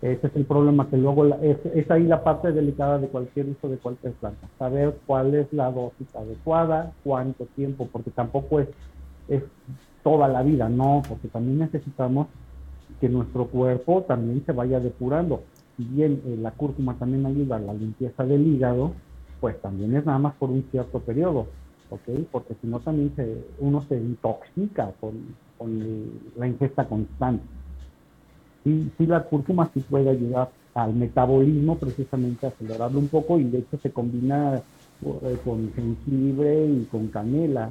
ese 0.03 0.27
es 0.27 0.35
el 0.35 0.45
problema, 0.45 0.89
que 0.91 0.97
luego 0.97 1.25
es, 1.37 1.91
ahí 1.91 2.03
la 2.03 2.25
parte 2.25 2.51
delicada 2.51 2.99
de 2.99 3.07
cualquier 3.07 3.47
uso 3.51 3.69
de 3.69 3.79
cualquier 3.79 4.13
planta. 4.15 4.49
Saber 4.59 4.99
cuál 5.07 5.33
es 5.33 5.53
la 5.53 5.71
dosis 5.71 6.13
adecuada, 6.17 6.93
cuánto 7.05 7.47
tiempo, 7.55 7.89
porque 7.91 8.11
tampoco 8.11 8.59
es, 8.59 8.69
es 9.29 9.45
toda 10.03 10.27
la 10.27 10.43
vida, 10.43 10.69
no, 10.69 11.03
porque 11.09 11.29
también 11.29 11.61
necesitamos 11.61 12.27
que 13.01 13.09
nuestro 13.09 13.47
cuerpo 13.47 14.03
también 14.03 14.45
se 14.45 14.51
vaya 14.51 14.81
depurando. 14.81 15.45
Si 15.77 15.85
bien 15.85 16.21
eh, 16.27 16.37
la 16.37 16.51
cúrcuma 16.51 16.95
también 16.99 17.25
ayuda 17.25 17.57
a 17.57 17.61
la 17.61 17.73
limpieza 17.73 18.25
del 18.25 18.45
hígado, 18.45 18.95
pues 19.41 19.61
también 19.63 19.95
es 19.95 20.05
nada 20.05 20.19
más 20.19 20.35
por 20.35 20.51
un 20.51 20.65
cierto 20.73 20.99
periodo, 20.99 21.47
¿ok? 21.91 22.27
Porque 22.33 22.55
si 22.61 22.67
no 22.67 22.81
también 22.81 23.15
se, 23.15 23.47
uno 23.61 23.81
se 23.83 23.97
intoxica 23.97 24.93
con, 25.01 25.37
con 25.57 26.11
la 26.37 26.49
ingesta 26.49 26.87
constante 26.87 27.45
sí, 28.65 28.91
sí 28.97 29.07
la 29.07 29.25
cúrcuma 29.25 29.71
sí 29.73 29.81
puede 29.81 30.11
ayudar 30.11 30.51
al 30.75 30.95
metabolismo 30.95 31.77
precisamente 31.77 32.47
acelerarlo 32.47 32.99
un 32.99 33.09
poco 33.09 33.39
y 33.39 33.45
de 33.45 33.59
hecho 33.59 33.79
se 33.83 33.91
combina 33.91 34.63
eh, 35.05 35.39
con 35.45 35.73
jengibre 35.75 36.67
y 36.67 36.85
con 36.91 37.09
canela, 37.09 37.71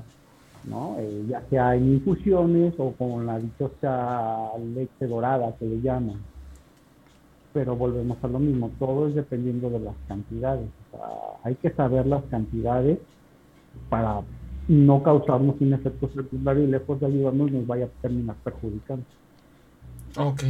¿no? 0.69 0.97
Eh, 0.99 1.25
ya 1.27 1.41
sea 1.49 1.75
en 1.75 1.93
infusiones 1.93 2.73
o 2.77 2.91
con 2.91 3.25
la 3.25 3.39
dichosa 3.39 4.51
leche 4.75 5.08
dorada 5.08 5.56
que 5.58 5.65
le 5.65 5.82
llaman. 5.82 6.21
Pero 7.54 7.75
volvemos 7.75 8.17
a 8.23 8.27
lo 8.27 8.39
mismo, 8.39 8.69
todo 8.80 9.08
es 9.08 9.15
dependiendo 9.15 9.69
de 9.69 9.80
las 9.80 9.95
cantidades. 10.08 10.67
hay 11.43 11.56
que 11.56 11.71
saber 11.71 12.06
las 12.06 12.23
cantidades 12.25 12.99
para 13.89 14.21
no 14.67 15.04
causarnos 15.04 15.56
un 15.60 15.73
efecto 15.73 16.10
secundario 16.13 16.63
y 16.63 16.67
lejos 16.67 16.99
de 16.99 17.08
ayudarnos 17.08 17.51
nos 17.51 17.67
vaya 17.67 17.86
a 17.86 18.01
terminar 18.01 18.36
perjudicando. 18.43 19.06
Ok. 20.17 20.43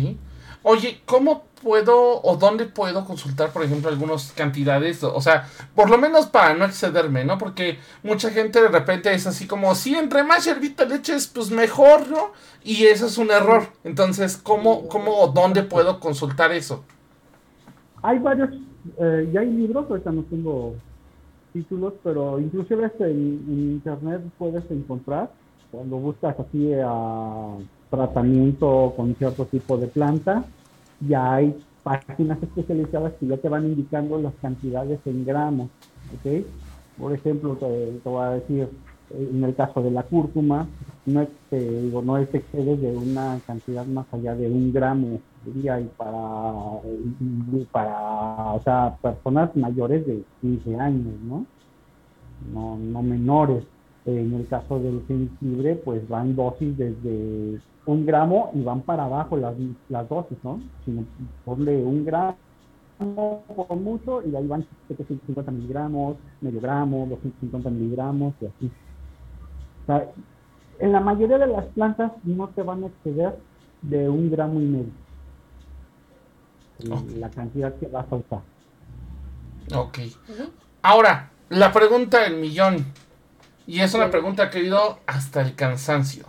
Oye, 0.64 1.02
¿cómo 1.06 1.44
puedo 1.64 2.22
o 2.22 2.38
dónde 2.38 2.66
puedo 2.66 3.04
consultar, 3.06 3.52
por 3.52 3.64
ejemplo, 3.64 3.90
algunas 3.90 4.32
cantidades? 4.32 5.04
O 5.04 5.20
sea, 5.20 5.48
por 5.74 5.90
lo 5.90 5.98
menos 5.98 6.28
para 6.28 6.54
no 6.54 6.66
excederme, 6.66 7.26
¿no? 7.26 7.40
Porque 7.40 7.80
mucha 8.04 8.30
gente 8.30 8.62
de 8.62 8.68
repente 8.68 9.12
es 9.12 9.26
así 9.26 9.48
como, 9.48 9.74
sí, 9.74 9.96
entre 9.96 10.24
más 10.24 10.46
hierbita 10.46 10.86
leches, 10.86 11.28
pues 11.28 11.50
mejor, 11.50 12.08
¿no? 12.10 12.32
Y 12.64 12.86
eso 12.86 13.08
es 13.08 13.18
un 13.18 13.32
error. 13.32 13.64
Entonces, 13.84 14.38
¿cómo, 14.38 14.88
cómo 14.88 15.18
o 15.20 15.28
dónde 15.30 15.64
puedo 15.64 16.00
consultar 16.00 16.52
eso? 16.52 16.84
Hay 18.04 18.20
varios, 18.20 18.50
eh, 19.00 19.30
ya 19.34 19.40
hay 19.40 19.50
libros, 19.50 19.90
ahorita 19.90 20.12
no 20.12 20.24
tengo 20.24 20.76
títulos, 21.54 21.94
pero 22.04 22.40
inclusive 22.40 22.86
este, 22.86 23.06
en 23.06 23.82
internet 23.84 24.22
puedes 24.38 24.70
encontrar, 24.70 25.32
cuando 25.72 25.98
buscas 25.98 26.40
así 26.40 26.72
a 26.74 27.58
tratamiento 27.92 28.94
con 28.98 29.14
cierto 29.16 29.46
tipo 29.46 29.78
de 29.78 29.86
planta. 29.88 30.44
Ya 31.08 31.36
hay 31.36 31.56
páginas 31.84 32.42
especializadas 32.42 33.14
que 33.20 33.28
ya 33.28 33.38
te 33.38 33.50
van 33.50 33.66
indicando 33.66 34.20
las 34.20 34.34
cantidades 34.42 35.00
en 35.06 35.26
gramos, 35.26 35.70
¿ok? 36.16 36.44
Por 36.98 37.14
ejemplo, 37.14 37.56
te, 37.56 38.00
voy 38.04 38.24
a 38.24 38.30
decir, 38.32 38.70
en 39.12 39.44
el 39.44 39.54
caso 39.54 39.84
de 39.84 39.92
la 39.92 40.04
cúrcuma, 40.04 40.68
no, 41.06 41.28
digo, 41.52 42.02
no 42.02 42.18
es 42.18 42.34
excede 42.34 42.78
de 42.78 42.96
una 42.96 43.40
cantidad 43.46 43.86
más 43.86 44.06
allá 44.14 44.36
de 44.36 44.48
un 44.48 44.72
gramo 44.72 45.20
diría, 45.46 45.80
y 45.80 45.86
para, 45.98 46.82
para 47.72 48.54
o 48.54 48.62
sea, 48.64 48.98
personas 49.02 49.56
mayores 49.56 50.06
de 50.06 50.24
15 50.42 50.76
años, 50.76 51.20
¿no? 51.24 51.46
No, 52.54 52.78
no 52.78 53.02
menores. 53.02 53.64
En 54.06 54.34
el 54.34 54.48
caso 54.48 54.80
del 54.80 55.04
jengibre, 55.08 55.76
pues 55.76 56.08
van 56.08 56.36
dosis 56.36 56.76
desde 56.78 57.60
un 57.86 58.06
gramo 58.06 58.52
y 58.54 58.62
van 58.62 58.82
para 58.82 59.06
abajo 59.06 59.38
las, 59.38 59.56
las 59.90 60.08
dosis, 60.08 60.38
¿no? 60.44 60.62
Sino 60.86 61.04
ponle 61.46 61.84
un 61.84 62.06
gramo 62.06 62.36
por 62.98 63.76
mucho 63.78 64.22
y 64.22 64.36
ahí 64.36 64.46
van 64.46 64.66
750 64.88 65.52
miligramos, 65.52 66.18
medio 66.42 66.62
gramo, 66.62 67.08
250 67.10 67.70
miligramos 67.70 68.34
y 68.42 68.46
así. 68.46 68.72
O 69.84 69.86
sea, 69.88 70.12
en 70.80 70.92
la 70.92 71.00
mayoría 71.00 71.38
de 71.38 71.48
las 71.48 71.66
plantas 71.68 72.12
no 72.24 72.50
te 72.50 72.62
van 72.62 72.84
a 72.84 72.88
exceder 72.88 73.38
de 73.82 74.10
un 74.10 74.30
gramo 74.30 74.60
y 74.60 74.66
medio. 74.66 74.92
La 77.20 77.30
cantidad 77.30 77.74
que 77.76 77.88
vas 77.88 78.12
a 78.12 78.16
usar. 78.16 78.42
Ok. 79.76 80.00
Ahora, 80.82 81.32
la 81.50 81.72
pregunta 81.72 82.22
del 82.24 82.38
millón. 82.38 82.86
Y 83.68 83.80
es 83.82 83.94
una 83.94 84.10
pregunta 84.10 84.50
que 84.50 84.60
he 84.60 84.66
ido 84.66 85.00
hasta 85.06 85.42
el 85.42 85.56
cansancio. 85.56 86.26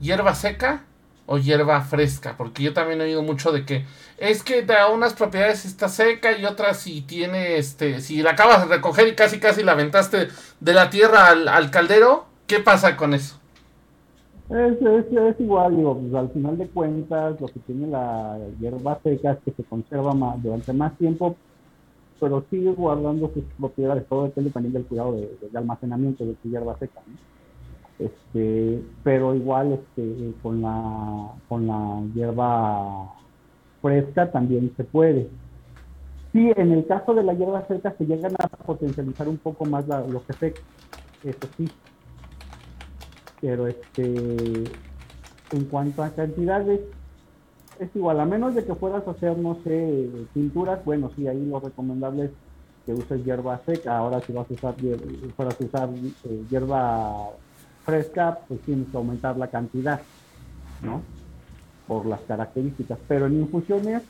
¿Hierba 0.00 0.34
seca 0.34 0.84
o 1.26 1.38
hierba 1.38 1.80
fresca? 1.82 2.34
Porque 2.36 2.62
yo 2.62 2.72
también 2.72 3.00
he 3.00 3.04
oído 3.04 3.22
mucho 3.22 3.52
de 3.52 3.64
que 3.64 3.84
es 4.18 4.42
que 4.42 4.62
da 4.62 4.88
unas 4.88 5.14
propiedades 5.14 5.64
está 5.64 5.88
seca 5.88 6.36
y 6.36 6.44
otras 6.44 6.78
si 6.78 7.02
tiene, 7.02 7.56
este, 7.56 8.00
si 8.00 8.22
la 8.22 8.32
acabas 8.32 8.68
de 8.68 8.76
recoger 8.76 9.08
y 9.08 9.14
casi 9.14 9.38
casi 9.38 9.62
la 9.62 9.72
aventaste 9.72 10.28
de 10.60 10.72
la 10.72 10.90
tierra 10.90 11.28
al, 11.28 11.70
caldero, 11.70 12.26
¿qué 12.46 12.58
pasa 12.58 12.96
con 12.96 13.14
eso? 13.14 13.36
Es, 14.50 14.80
es, 14.80 15.40
igual, 15.40 15.76
digo, 15.76 15.98
pues 15.98 16.14
al 16.14 16.30
final 16.30 16.56
de 16.56 16.66
cuentas, 16.68 17.40
lo 17.40 17.48
que 17.48 17.60
tiene 17.60 17.86
la 17.86 18.38
hierba 18.58 18.98
seca 19.02 19.32
es 19.32 19.38
que 19.44 19.52
se 19.52 19.64
conserva 19.64 20.14
durante 20.38 20.72
más 20.72 20.96
tiempo, 20.96 21.36
pero 22.18 22.44
sigue 22.50 22.70
guardando 22.72 23.30
sus 23.32 23.44
propiedades. 23.58 24.06
Todo 24.08 24.24
depende 24.24 24.50
también 24.50 24.72
del 24.72 24.84
cuidado 24.84 25.12
de, 25.12 25.58
almacenamiento 25.58 26.24
de 26.24 26.34
tu 26.34 26.48
hierba 26.48 26.78
seca. 26.78 27.00
Este, 27.98 28.80
pero 29.02 29.34
igual 29.34 29.72
este, 29.72 30.32
con, 30.40 30.62
la, 30.62 31.32
con 31.48 31.66
la 31.66 32.02
hierba 32.14 33.12
fresca 33.82 34.30
también 34.30 34.72
se 34.76 34.84
puede. 34.84 35.28
Sí, 36.32 36.52
en 36.56 36.72
el 36.72 36.86
caso 36.86 37.14
de 37.14 37.24
la 37.24 37.34
hierba 37.34 37.66
seca 37.66 37.94
se 37.98 38.06
llegan 38.06 38.34
a 38.38 38.48
potencializar 38.48 39.28
un 39.28 39.38
poco 39.38 39.64
más 39.64 39.86
los 39.88 40.28
efectos, 40.28 40.62
eso 41.24 41.48
sí. 41.56 41.68
Pero 43.40 43.66
este, 43.66 44.04
en 45.52 45.64
cuanto 45.70 46.02
a 46.02 46.10
cantidades, 46.10 46.80
es 47.80 47.94
igual, 47.94 48.20
a 48.20 48.26
menos 48.26 48.54
de 48.54 48.64
que 48.64 48.74
fueras 48.74 49.06
a 49.06 49.12
hacer, 49.12 49.38
no 49.38 49.56
sé, 49.64 50.08
pinturas, 50.34 50.84
bueno, 50.84 51.10
sí, 51.16 51.26
ahí 51.26 51.44
lo 51.46 51.60
recomendable 51.60 52.26
es 52.26 52.30
que 52.84 52.92
uses 52.92 53.24
hierba 53.24 53.60
seca. 53.64 53.98
Ahora, 53.98 54.20
si 54.20 54.32
vas 54.32 54.50
a 54.50 54.54
usar, 54.54 54.74
fueras 55.36 55.60
a 55.60 55.64
usar 55.64 55.88
eh, 56.24 56.42
hierba 56.50 57.30
fresca, 57.88 58.40
pues 58.46 58.60
tienes 58.60 58.86
que 58.88 58.96
aumentar 58.98 59.38
la 59.38 59.48
cantidad, 59.48 60.02
¿no? 60.82 61.00
por 61.86 62.04
las 62.04 62.20
características. 62.20 62.98
Pero 63.08 63.26
en 63.26 63.40
infusiones 63.40 64.02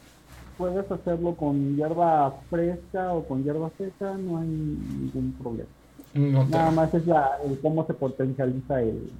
puedes 0.58 0.90
hacerlo 0.90 1.36
con 1.36 1.76
hierba 1.76 2.34
fresca 2.50 3.12
o 3.12 3.22
con 3.22 3.44
hierba 3.44 3.70
seca, 3.78 4.14
no 4.14 4.38
hay 4.38 4.48
ningún 4.48 5.32
problema. 5.40 5.68
Nada 6.14 6.72
más 6.72 6.92
es 6.92 7.06
la, 7.06 7.38
el 7.44 7.60
cómo 7.60 7.86
se 7.86 7.94
potencializa 7.94 8.82
el, 8.82 9.12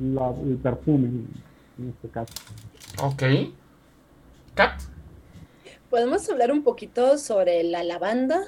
el, 0.00 0.56
perfume 0.56 1.06
en 1.78 1.88
este 1.90 2.08
caso. 2.08 2.34
Ok. 3.02 3.22
Kat. 4.54 4.80
¿Podemos 5.90 6.28
hablar 6.28 6.50
un 6.50 6.64
poquito 6.64 7.18
sobre 7.18 7.62
la 7.62 7.84
lavanda? 7.84 8.42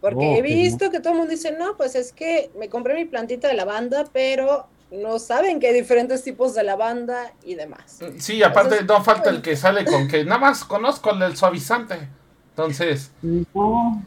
Porque 0.00 0.38
he 0.38 0.42
visto 0.42 0.90
que 0.90 1.00
todo 1.00 1.12
el 1.12 1.18
mundo 1.18 1.30
dice, 1.30 1.52
no, 1.52 1.76
pues 1.76 1.94
es 1.94 2.12
que 2.12 2.50
me 2.58 2.68
compré 2.68 2.94
mi 2.94 3.04
plantita 3.04 3.48
de 3.48 3.54
lavanda, 3.54 4.04
pero 4.12 4.66
no 4.90 5.18
saben 5.18 5.60
que 5.60 5.68
hay 5.68 5.74
diferentes 5.74 6.22
tipos 6.22 6.54
de 6.54 6.64
lavanda 6.64 7.32
y 7.44 7.54
demás. 7.54 8.00
Sí, 8.18 8.42
aparte 8.42 8.82
no 8.84 9.02
falta 9.02 9.30
el 9.30 9.42
que 9.42 9.56
sale 9.56 9.84
con 9.84 10.08
que 10.08 10.24
nada 10.24 10.38
más 10.38 10.64
conozco 10.64 11.12
el 11.12 11.20
del 11.20 11.36
suavizante. 11.36 12.08
Entonces. 12.50 13.12
No, 13.22 14.02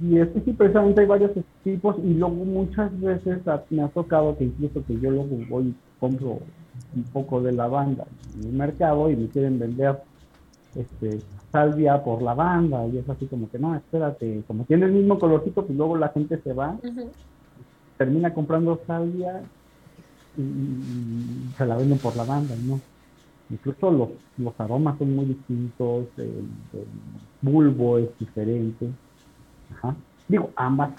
y 0.00 0.18
es 0.18 0.28
que 0.28 0.40
sí, 0.44 0.52
precisamente 0.52 1.00
hay 1.00 1.06
varios 1.06 1.32
tipos 1.64 1.96
y 1.98 2.14
luego 2.14 2.34
muchas 2.34 2.98
veces 3.00 3.38
me 3.70 3.82
ha 3.82 3.88
tocado 3.88 4.36
que 4.38 4.44
incluso 4.44 4.84
que 4.86 4.94
yo 4.94 5.10
luego 5.10 5.36
voy 5.48 5.64
y 5.64 5.74
compro 5.98 6.38
un 6.94 7.02
poco 7.12 7.42
de 7.42 7.52
lavanda 7.52 8.06
en 8.34 8.44
el 8.44 8.52
mercado 8.52 9.10
y 9.10 9.16
me 9.16 9.28
quieren 9.28 9.58
vender 9.58 10.00
este 10.76 11.18
salvia 11.52 12.02
por 12.02 12.22
lavanda 12.22 12.86
y 12.86 12.98
es 12.98 13.08
así 13.08 13.26
como 13.26 13.50
que 13.50 13.58
no, 13.58 13.74
espérate, 13.74 14.42
como 14.46 14.64
tiene 14.64 14.86
el 14.86 14.92
mismo 14.92 15.18
colorcito, 15.18 15.64
pues 15.66 15.76
luego 15.76 15.96
la 15.96 16.08
gente 16.10 16.40
se 16.42 16.52
va, 16.52 16.76
termina 17.96 18.32
comprando 18.32 18.80
salvia 18.86 19.42
y, 20.36 21.52
se 21.56 21.66
la 21.66 21.76
venden 21.76 21.98
por 21.98 22.16
la 22.16 22.24
banda, 22.24 22.54
¿no? 22.64 22.80
Incluso 23.50 23.90
los, 23.90 24.08
los 24.38 24.58
aromas 24.60 24.96
son 24.98 25.16
muy 25.16 25.24
distintos, 25.24 26.06
el, 26.16 26.46
bulbo 27.42 27.98
es 27.98 28.08
diferente. 28.18 28.88
Ajá. 29.74 29.96
Digo, 30.28 30.50
ambas 30.54 30.90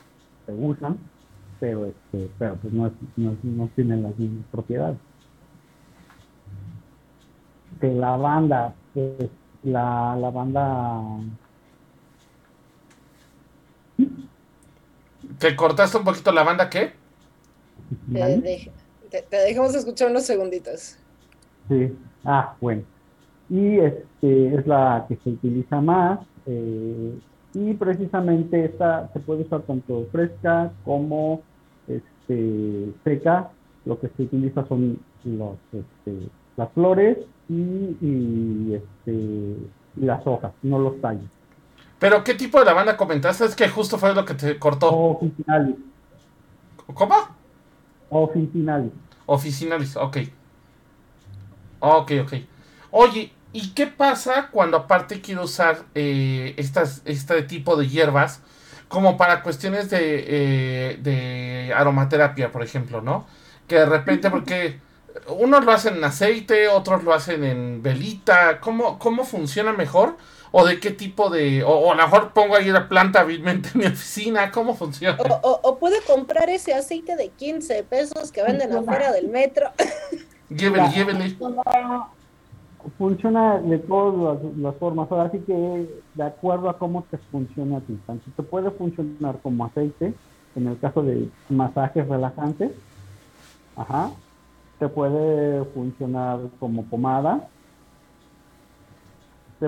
se 0.45 0.53
usan, 0.53 0.97
pero 1.61 1.85
este, 1.85 2.29
pero 2.37 2.55
pues 2.55 2.73
no, 2.73 2.91
no, 3.15 3.37
no 3.41 3.69
tienen 3.73 4.03
las 4.03 4.17
mismas 4.19 4.45
propiedades. 4.51 4.97
De 7.79 7.93
la 7.93 8.17
banda, 8.17 8.75
pues, 8.93 9.29
la, 9.63 10.15
la 10.15 10.29
banda 10.29 11.01
¿Te 15.37 15.55
cortaste 15.55 15.97
un 15.97 16.03
poquito 16.03 16.31
la 16.31 16.43
banda 16.43 16.69
qué? 16.69 16.93
Te, 19.09 19.25
dejamos 19.29 19.75
escuchar 19.75 20.09
unos 20.09 20.23
segunditos. 20.23 20.97
Sí, 21.67 21.95
ah, 22.23 22.55
bueno. 22.61 22.83
Y 23.49 23.79
este 23.79 24.55
es 24.55 24.67
la 24.67 25.05
que 25.07 25.17
se 25.23 25.31
utiliza 25.31 25.81
más. 25.81 26.19
Eh, 26.45 27.19
y 27.53 27.73
precisamente 27.73 28.65
esta 28.65 29.09
se 29.13 29.19
puede 29.19 29.41
usar 29.41 29.61
tanto 29.63 30.07
fresca 30.11 30.71
como 30.85 31.41
este, 31.87 32.93
seca. 33.03 33.49
Lo 33.85 33.99
que 33.99 34.09
se 34.15 34.23
utiliza 34.23 34.65
son 34.67 34.99
los, 35.25 35.57
este, 35.73 36.29
las 36.61 36.71
flores 36.73 37.17
y, 37.49 38.73
este, 38.73 39.57
las 39.95 40.25
hojas, 40.25 40.51
no 40.61 40.77
los 40.77 41.01
tallos. 41.01 41.25
¿Pero 41.97 42.23
qué 42.23 42.35
tipo 42.35 42.59
de 42.59 42.65
lavanda 42.65 42.97
comentaste? 42.97 43.45
Es 43.45 43.55
que 43.55 43.67
justo 43.67 43.97
fue 43.97 44.13
lo 44.13 44.25
que 44.25 44.35
te 44.35 44.59
cortó. 44.59 44.89
Officinalis. 44.91 45.75
¿Cómo? 46.93 47.15
Officinalis. 48.09 48.91
Officinalis, 49.25 49.95
ok. 49.95 50.17
Ok, 51.79 52.11
ok. 52.23 52.33
Oye, 52.91 53.31
¿y 53.53 53.73
qué 53.73 53.87
pasa 53.87 54.49
cuando 54.51 54.77
aparte 54.77 55.21
quiero 55.21 55.43
usar 55.43 55.85
eh, 55.95 56.53
estas, 56.57 57.01
este 57.05 57.41
tipo 57.43 57.75
de 57.75 57.87
hierbas 57.87 58.43
como 58.87 59.17
para 59.17 59.41
cuestiones 59.41 59.89
de, 59.89 60.25
eh, 60.27 60.99
de 61.01 61.73
aromaterapia, 61.73 62.51
por 62.51 62.61
ejemplo, 62.61 63.01
¿no? 63.01 63.25
Que 63.67 63.75
de 63.75 63.85
repente, 63.85 64.29
porque 64.29 64.79
unos 65.27 65.65
lo 65.65 65.71
hacen 65.71 65.97
en 65.97 66.03
aceite, 66.03 66.67
otros 66.67 67.03
lo 67.03 67.13
hacen 67.13 67.43
en 67.43 67.81
velita, 67.83 68.59
¿cómo, 68.59 68.99
cómo 68.99 69.23
funciona 69.23 69.73
mejor? 69.73 70.15
o 70.51 70.65
de 70.65 70.79
qué 70.79 70.91
tipo 70.91 71.29
de. 71.29 71.63
O, 71.63 71.91
a 71.91 71.95
lo 71.95 72.03
mejor 72.03 72.33
pongo 72.33 72.55
ahí 72.55 72.69
la 72.69 72.87
planta 72.87 73.21
en 73.21 73.61
mi 73.73 73.85
oficina, 73.85 74.51
¿cómo 74.51 74.75
funciona? 74.75 75.17
O, 75.41 75.59
o, 75.63 75.77
puede 75.77 76.01
comprar 76.05 76.49
ese 76.49 76.73
aceite 76.73 77.15
de 77.15 77.29
15 77.29 77.83
pesos 77.83 78.31
que 78.31 78.43
venden 78.43 78.73
afuera 78.73 79.11
del 79.11 79.29
metro. 79.29 79.69
Llévele, 80.49 80.89
llévele. 80.89 81.37
Funciona 82.97 83.59
de 83.59 83.77
todas 83.77 84.41
las, 84.57 84.75
formas. 84.75 85.09
Ahora 85.09 85.31
sí 85.31 85.39
que 85.47 85.87
de 86.15 86.23
acuerdo 86.23 86.69
a 86.69 86.77
cómo 86.77 87.05
te 87.09 87.17
funciona 87.31 87.77
a 87.77 87.81
ti. 87.81 87.97
Te 88.35 88.43
puede 88.43 88.69
funcionar 88.71 89.37
como 89.41 89.65
aceite, 89.65 90.13
en 90.55 90.67
el 90.67 90.77
caso 90.79 91.03
de 91.03 91.29
masajes 91.47 92.05
relajantes. 92.05 92.71
Ajá. 93.77 94.11
Te 94.81 94.89
puede 94.89 95.63
funcionar 95.65 96.39
como 96.59 96.83
pomada 96.83 97.47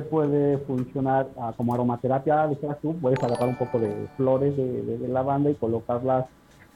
puede 0.02 0.58
funcionar 0.60 1.30
ah, 1.38 1.54
como 1.56 1.74
aromaterapia, 1.74 2.48
dijeras 2.48 2.78
tú, 2.82 2.98
puedes 3.00 3.22
agarrar 3.24 3.50
un 3.50 3.56
poco 3.56 3.80
de 3.80 4.08
flores 4.18 4.56
de, 4.58 5.08
lavanda 5.08 5.50
y 5.50 5.56
colocarlas 5.56 6.26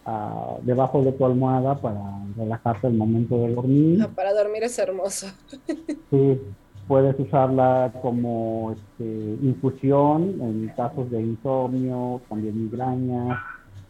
ah, 0.06 0.58
debajo 0.62 1.02
de 1.02 1.12
tu 1.13 1.26
almohada 1.26 1.76
para 1.76 2.00
relajarte 2.38 2.88
al 2.88 2.93
momento 2.93 3.38
de 3.38 3.54
dormir. 3.54 4.02
Ah, 4.04 4.10
para 4.13 4.34
dormir 4.34 4.63
es 4.63 4.78
hermoso. 4.78 5.28
sí, 6.12 6.41
puedes 6.88 7.19
usarla 7.19 7.91
como 8.02 8.73
este, 8.73 9.38
infusión 9.41 10.39
en 10.41 10.71
casos 10.76 11.10
de 11.10 11.21
insomnio, 11.21 12.21
también 12.30 12.63
migraña. 12.63 13.43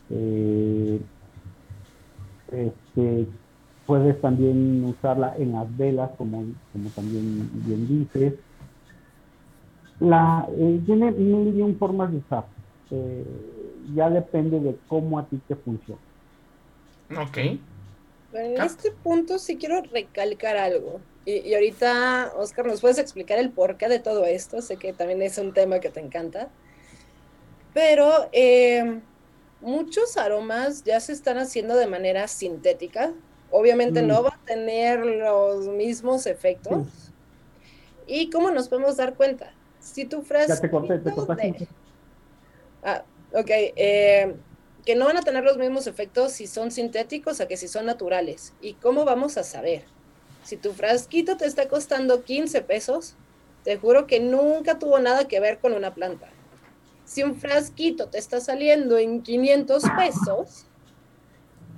Eh, 0.09 1.01
este, 2.51 3.27
puedes 3.87 4.19
también 4.21 4.83
usarla 4.83 5.33
en 5.37 5.53
las 5.53 5.77
velas, 5.77 6.11
como, 6.17 6.43
como 6.73 6.89
también 6.89 7.49
bien 7.65 7.87
dices. 7.87 8.33
La, 9.99 10.47
eh, 10.51 10.81
tiene 10.85 11.11
mil 11.11 11.57
y 11.57 11.73
formas 11.75 12.11
de 12.11 12.17
usar. 12.17 12.45
Eh, 12.91 13.25
ya 13.95 14.09
depende 14.09 14.59
de 14.59 14.77
cómo 14.87 15.17
a 15.17 15.25
ti 15.25 15.39
te 15.47 15.55
funciona. 15.55 16.01
Ok. 17.17 17.37
en 17.37 18.61
este 18.61 18.91
punto 18.91 19.39
sí 19.39 19.55
quiero 19.57 19.81
recalcar 19.81 20.57
algo. 20.57 20.99
Y, 21.25 21.53
ahorita, 21.53 22.33
Oscar, 22.37 22.67
¿nos 22.67 22.81
puedes 22.81 22.99
explicar 22.99 23.37
el 23.37 23.49
porqué 23.49 23.89
de 23.89 23.99
todo 23.99 24.25
esto? 24.25 24.61
Sé 24.61 24.77
que 24.77 24.93
también 24.93 25.21
es 25.21 25.37
un 25.37 25.53
tema 25.53 25.79
que 25.79 25.89
te 25.89 25.99
encanta. 25.99 26.49
Pero 27.73 28.29
eh, 28.31 29.01
muchos 29.61 30.17
aromas 30.17 30.83
ya 30.83 30.99
se 30.99 31.13
están 31.13 31.37
haciendo 31.37 31.75
de 31.75 31.87
manera 31.87 32.27
sintética. 32.27 33.11
Obviamente 33.51 34.01
no 34.01 34.21
mm. 34.21 34.25
va 34.25 34.29
a 34.29 34.45
tener 34.45 35.05
los 35.05 35.67
mismos 35.67 36.25
efectos. 36.25 36.87
¿Y 38.05 38.29
cómo 38.29 38.51
nos 38.51 38.69
podemos 38.69 38.97
dar 38.97 39.15
cuenta? 39.15 39.53
Si 39.79 40.05
tu 40.05 40.21
frase... 40.21 40.53
Ya 40.53 40.61
te 40.61 40.69
corté, 40.69 40.99
te 40.99 41.11
corté. 41.11 41.67
Ah, 42.83 43.03
ok. 43.33 43.49
Eh, 43.49 44.35
que 44.85 44.95
no 44.95 45.05
van 45.05 45.17
a 45.17 45.21
tener 45.21 45.43
los 45.43 45.57
mismos 45.57 45.87
efectos 45.87 46.31
si 46.31 46.47
son 46.47 46.71
sintéticos 46.71 47.41
a 47.41 47.47
que 47.47 47.57
si 47.57 47.67
son 47.67 47.85
naturales. 47.85 48.53
¿Y 48.61 48.75
cómo 48.75 49.03
vamos 49.03 49.37
a 49.37 49.43
saber? 49.43 49.83
Si 50.43 50.55
tu 50.55 50.71
frasquito 50.71 51.35
te 51.35 51.45
está 51.45 51.67
costando 51.67 52.23
15 52.23 52.61
pesos, 52.61 53.15
te 53.65 53.75
juro 53.75 54.07
que 54.07 54.21
nunca 54.21 54.79
tuvo 54.79 54.99
nada 54.99 55.27
que 55.27 55.41
ver 55.41 55.59
con 55.59 55.73
una 55.73 55.93
planta. 55.93 56.29
Si 57.03 57.21
un 57.21 57.35
frasquito 57.35 58.07
te 58.07 58.17
está 58.17 58.39
saliendo 58.39 58.97
en 58.97 59.23
500 59.23 59.83
pesos, 59.97 60.66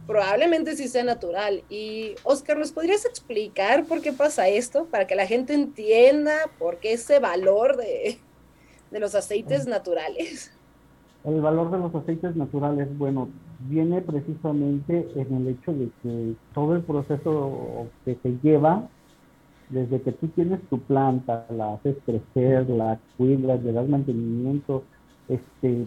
probablemente 0.09 0.75
sí 0.75 0.87
sea 0.87 1.03
natural. 1.03 1.61
Y 1.69 2.15
Oscar, 2.23 2.57
¿nos 2.57 2.71
podrías 2.71 3.05
explicar 3.05 3.85
por 3.85 4.01
qué 4.01 4.11
pasa 4.11 4.47
esto? 4.47 4.85
Para 4.85 5.05
que 5.05 5.13
la 5.13 5.27
gente 5.27 5.53
entienda 5.53 6.33
por 6.57 6.77
qué 6.77 6.93
ese 6.93 7.19
valor 7.19 7.77
de, 7.77 8.17
de 8.89 8.99
los 8.99 9.13
aceites 9.13 9.67
naturales. 9.67 10.51
El 11.23 11.39
valor 11.41 11.69
de 11.69 11.77
los 11.77 11.93
aceites 11.93 12.35
naturales, 12.35 12.87
bueno, 12.97 13.29
viene 13.59 14.01
precisamente 14.01 15.07
en 15.13 15.35
el 15.35 15.47
hecho 15.49 15.73
de 15.73 15.89
que 16.01 16.33
todo 16.55 16.75
el 16.75 16.81
proceso 16.81 17.85
que 18.03 18.17
se 18.23 18.35
lleva, 18.41 18.89
desde 19.69 20.01
que 20.01 20.11
tú 20.13 20.27
tienes 20.29 20.59
tu 20.69 20.79
planta, 20.79 21.45
la 21.51 21.75
haces 21.75 21.97
crecer, 22.03 22.67
la 22.67 22.99
cuidas, 23.15 23.61
le 23.61 23.73
das 23.73 23.87
mantenimiento, 23.87 24.83
este, 25.27 25.85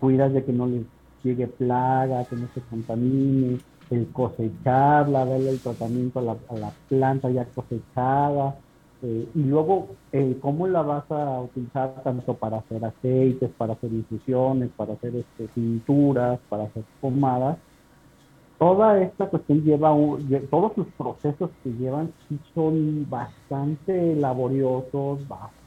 cuidas 0.00 0.32
de 0.32 0.42
que 0.42 0.52
no 0.52 0.66
les 0.66 0.86
llegue 1.22 1.46
plaga, 1.46 2.24
que 2.24 2.36
no 2.36 2.48
se 2.54 2.60
contamine, 2.62 3.58
el 3.90 4.08
cosecharla, 4.12 5.24
darle 5.24 5.50
el 5.50 5.60
tratamiento 5.60 6.20
a 6.20 6.22
la, 6.22 6.36
a 6.48 6.54
la 6.54 6.72
planta 6.88 7.30
ya 7.30 7.44
cosechada, 7.46 8.56
eh, 9.02 9.28
y 9.34 9.42
luego, 9.44 9.88
eh, 10.12 10.36
¿cómo 10.42 10.66
la 10.66 10.82
vas 10.82 11.10
a 11.10 11.40
utilizar 11.40 12.02
tanto 12.02 12.34
para 12.34 12.58
hacer 12.58 12.84
aceites, 12.84 13.50
para 13.56 13.72
hacer 13.72 13.90
infusiones, 13.92 14.70
para 14.76 14.92
hacer 14.92 15.16
este, 15.16 15.48
pinturas, 15.54 16.38
para 16.48 16.64
hacer 16.64 16.84
pomadas? 17.00 17.56
Toda 18.58 19.00
esta 19.00 19.26
cuestión 19.28 19.62
lleva, 19.62 19.94
todos 20.50 20.74
sus 20.74 20.86
procesos 20.88 21.48
que 21.64 21.70
llevan 21.70 22.12
sí 22.28 22.38
son 22.54 23.08
bastante 23.08 24.14
laboriosos, 24.16 25.26
bastante, 25.26 25.59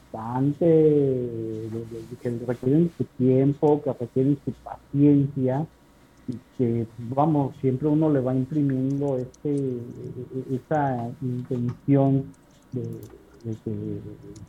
que 0.60 1.68
requieren 2.46 2.90
su 2.96 3.04
tiempo, 3.18 3.82
que 3.82 3.92
requieren 3.92 4.38
su 4.44 4.52
paciencia 4.52 5.66
y 6.28 6.38
que, 6.56 6.86
vamos, 6.98 7.54
siempre 7.60 7.88
uno 7.88 8.10
le 8.10 8.20
va 8.20 8.34
imprimiendo 8.34 9.18
este, 9.18 9.78
esa 10.52 11.10
intención 11.20 12.24
de, 12.72 12.82
de 12.82 13.56
que 13.64 14.00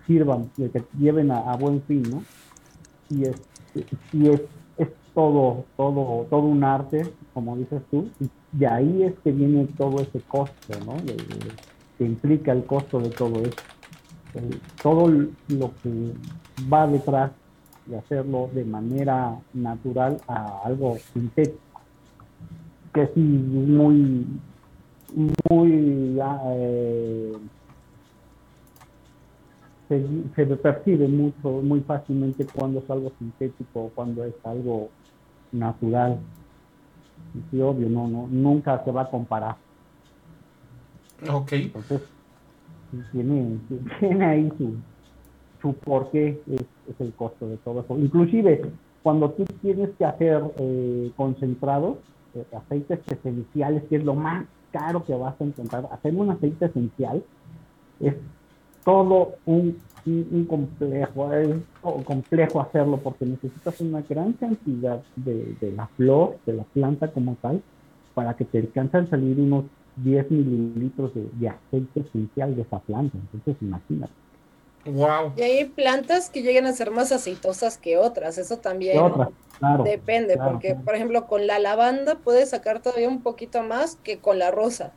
sirvan, 0.07 0.49
de 0.57 0.69
que 0.69 0.83
lleven 0.99 1.31
a, 1.31 1.55
buen 1.57 1.81
fin, 1.83 2.03
¿no? 2.03 2.23
Y 3.09 3.23
es, 3.23 3.35
y 4.13 4.29
es, 4.29 4.41
es 4.77 4.89
todo, 5.13 5.65
todo, 5.75 6.25
todo 6.29 6.41
un 6.41 6.63
arte, 6.63 7.03
como 7.33 7.57
dices 7.57 7.81
tú, 7.91 8.07
y 8.19 8.29
de 8.53 8.67
ahí 8.67 9.03
es 9.03 9.13
que 9.23 9.31
viene 9.31 9.67
todo 9.77 10.01
ese 10.01 10.21
costo, 10.21 10.73
¿no? 10.85 10.95
que 11.97 12.03
implica 12.03 12.51
el 12.51 12.65
costo 12.65 12.99
de 12.99 13.09
todo 13.09 13.41
esto. 13.41 13.74
Todo 14.81 15.07
lo 15.07 15.71
que 15.81 16.13
va 16.71 16.87
detrás 16.87 17.31
de 17.85 17.97
hacerlo 17.97 18.49
de 18.53 18.65
manera 18.65 19.37
natural 19.53 20.19
a 20.27 20.61
algo 20.65 20.97
sintético, 21.13 21.59
que 22.93 23.07
sí 23.13 23.19
muy, 23.19 24.25
muy 25.49 26.19
ah, 26.19 26.41
eh, 26.45 27.33
se, 29.87 30.45
percibe 30.57 31.07
mucho, 31.07 31.61
muy 31.61 31.81
fácilmente 31.81 32.45
cuando 32.45 32.79
es 32.79 32.89
algo 32.89 33.11
sintético 33.19 33.85
o 33.85 33.89
cuando 33.89 34.23
es 34.23 34.33
algo 34.43 34.89
natural. 35.51 36.17
Y 37.51 37.59
obvio, 37.61 37.89
no, 37.89 38.07
no, 38.07 38.27
nunca 38.29 38.83
se 38.83 38.91
va 38.91 39.03
a 39.03 39.09
comparar. 39.09 39.57
Ok. 41.29 41.51
Entonces, 41.53 42.01
tiene, 43.11 43.57
tiene 43.99 44.25
ahí 44.25 44.51
su, 44.57 44.75
su 45.61 45.73
porqué, 45.73 46.41
es, 46.47 46.61
es, 46.61 47.01
el 47.01 47.13
costo 47.13 47.47
de 47.47 47.57
todo 47.57 47.81
eso. 47.81 47.97
Inclusive, 47.97 48.61
cuando 49.03 49.31
tú 49.31 49.45
tienes 49.61 49.89
que 49.97 50.05
hacer 50.05 50.41
eh, 50.57 51.11
concentrados, 51.15 51.97
eh, 52.33 52.45
aceites 52.55 52.99
esenciales, 53.07 53.83
que 53.89 53.97
es 53.97 54.03
lo 54.03 54.15
más 54.15 54.45
caro 54.71 55.03
que 55.03 55.15
vas 55.15 55.39
a 55.39 55.43
encontrar, 55.43 55.87
hacer 55.91 56.13
un 56.15 56.31
aceite 56.31 56.65
esencial 56.65 57.23
es 57.99 58.15
todo 58.83 59.35
un, 59.45 59.77
complejo, 60.47 61.33
es 61.33 61.49
complejo 62.03 62.61
hacerlo 62.61 62.97
porque 62.97 63.25
necesitas 63.25 63.81
una 63.81 64.01
gran 64.01 64.33
cantidad 64.33 65.01
de, 65.15 65.73
la 65.75 65.87
flor, 65.87 66.37
de 66.45 66.53
la 66.53 66.63
planta 66.63 67.07
como 67.11 67.35
tal, 67.41 67.61
para 68.13 68.35
que 68.35 68.45
te 68.45 68.59
alcancen 68.59 69.05
a 69.05 69.07
salir 69.07 69.39
unos 69.39 69.65
10 69.97 70.31
mililitros 70.31 71.11
de, 71.13 71.49
aceite 71.49 72.01
esencial 72.01 72.55
de 72.55 72.63
esa 72.63 72.79
planta. 72.79 73.17
Entonces, 73.17 73.55
imagínate. 73.61 74.13
Wow. 74.85 75.33
Y 75.35 75.41
hay 75.41 75.65
plantas 75.65 76.29
que 76.29 76.43
llegan 76.43 76.67
a 76.67 76.73
ser 76.73 76.91
más 76.91 77.11
aceitosas 77.11 77.77
que 77.77 77.97
otras, 77.97 78.37
eso 78.37 78.57
también 78.57 79.01
depende, 79.83 80.37
porque 80.37 80.75
por 80.75 80.93
ejemplo 80.93 81.25
con 81.25 81.47
la 81.47 81.57
lavanda 81.57 82.19
puedes 82.23 82.51
sacar 82.51 82.81
todavía 82.81 83.09
un 83.09 83.23
poquito 83.23 83.63
más 83.63 83.95
que 83.95 84.19
con 84.19 84.37
la 84.37 84.51
rosa. 84.51 84.93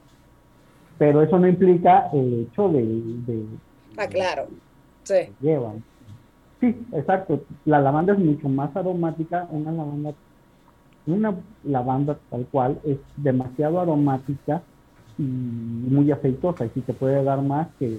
Pero 0.99 1.23
eso 1.23 1.39
no 1.39 1.49
implica 1.49 2.11
el 2.13 2.49
hecho 2.51 2.69
de, 2.69 3.47
Ah, 3.97 4.07
claro. 4.09 4.49
Sí. 5.05 5.33
Llevan. 5.41 5.83
Sí, 6.61 6.87
exacto. 6.93 7.43
La 7.65 7.81
lavanda 7.81 8.13
es 8.13 8.19
mucho 8.19 8.49
más 8.49 8.77
aromática. 8.77 9.49
Una 9.51 9.73
lavanda, 9.73 10.13
una 11.07 11.35
lavanda 11.65 12.19
tal 12.31 12.47
cual 12.47 12.79
es 12.85 12.99
demasiado 13.17 13.81
aromática 13.81 14.63
y 15.19 15.23
muy 15.23 16.11
aceitosa. 16.11 16.65
Y 16.67 16.71
sí 16.71 16.81
te 16.83 16.93
puede 16.95 17.23
dar 17.23 17.43
más 17.43 17.69
que, 17.79 17.99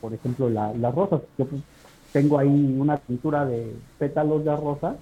por 0.00 0.12
ejemplo, 0.12 0.50
la, 0.50 0.72
las 0.74 0.94
rosas. 0.94 1.22
Yo 1.38 1.46
tengo 2.12 2.38
ahí 2.38 2.76
una 2.78 2.96
pintura 2.96 3.44
de 3.44 3.74
pétalos 3.98 4.44
de 4.44 4.56
rosa 4.56 4.96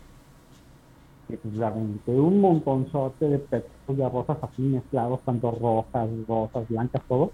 que 1.28 1.38
pues 1.38 1.56
realmente 1.56 2.10
un 2.10 2.38
montonzote 2.38 3.28
de 3.28 3.38
pétalos 3.38 3.96
de 3.96 4.08
rosas 4.08 4.36
así 4.42 4.62
mezclados, 4.62 5.20
tanto 5.22 5.50
rojas, 5.50 6.08
rosas, 6.28 6.68
blancas, 6.68 7.02
todo 7.08 7.32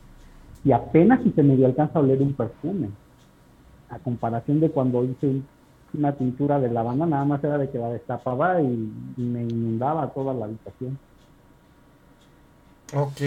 y 0.64 0.72
apenas 0.72 1.22
si 1.22 1.30
se 1.32 1.42
me 1.42 1.56
dio 1.56 1.66
alcanza 1.66 1.98
a 1.98 2.02
oler 2.02 2.20
un 2.20 2.34
perfume. 2.34 2.90
A 3.88 3.98
comparación 3.98 4.60
de 4.60 4.70
cuando 4.70 5.04
hice 5.04 5.42
una 5.94 6.12
pintura 6.12 6.60
de 6.60 6.70
lavanda, 6.70 7.06
nada 7.06 7.24
más 7.24 7.42
era 7.42 7.58
de 7.58 7.70
que 7.70 7.78
la 7.78 7.88
destapaba 7.88 8.60
y, 8.62 8.66
me 9.16 9.42
inundaba 9.42 10.12
toda 10.12 10.34
la 10.34 10.44
habitación. 10.44 10.98
Ok. 12.92 13.20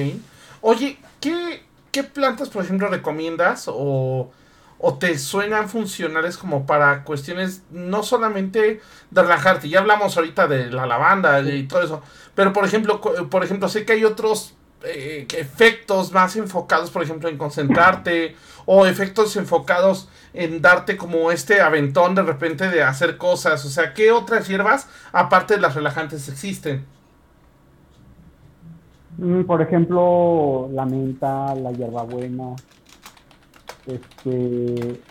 Oye, 0.61 0.97
¿qué, 1.19 1.63
qué 1.91 2.03
plantas, 2.03 2.49
por 2.49 2.63
ejemplo, 2.63 2.87
recomiendas 2.89 3.65
o, 3.67 4.31
o 4.77 4.93
te 4.97 5.17
suenan 5.17 5.69
funcionales 5.69 6.37
como 6.37 6.65
para 6.65 7.03
cuestiones 7.03 7.63
no 7.71 8.03
solamente 8.03 8.81
de 9.11 9.21
relajarte? 9.21 9.69
Ya 9.69 9.79
hablamos 9.79 10.17
ahorita 10.17 10.47
de 10.47 10.69
la 10.71 10.85
lavanda 10.85 11.41
y 11.41 11.63
todo 11.63 11.81
eso, 11.83 12.01
pero 12.35 12.53
por 12.53 12.65
ejemplo, 12.65 13.01
por 13.01 13.43
ejemplo, 13.43 13.69
sé 13.69 13.85
que 13.85 13.93
hay 13.93 14.05
otros 14.05 14.53
eh, 14.83 15.27
efectos 15.37 16.11
más 16.11 16.35
enfocados, 16.35 16.91
por 16.91 17.03
ejemplo, 17.03 17.29
en 17.29 17.37
concentrarte 17.37 18.35
o 18.65 18.85
efectos 18.85 19.35
enfocados 19.35 20.09
en 20.33 20.61
darte 20.61 20.97
como 20.97 21.31
este 21.31 21.61
aventón 21.61 22.15
de 22.15 22.23
repente 22.23 22.69
de 22.69 22.83
hacer 22.83 23.17
cosas. 23.17 23.63
O 23.65 23.69
sea, 23.69 23.93
¿qué 23.93 24.11
otras 24.11 24.47
hierbas, 24.47 24.87
aparte 25.11 25.55
de 25.55 25.61
las 25.61 25.75
relajantes, 25.75 26.27
existen? 26.27 26.85
Por 29.47 29.61
ejemplo, 29.61 30.69
la 30.71 30.85
menta, 30.85 31.55
la 31.55 31.71
hierbabuena, 31.71 32.55
Este, 33.85 35.01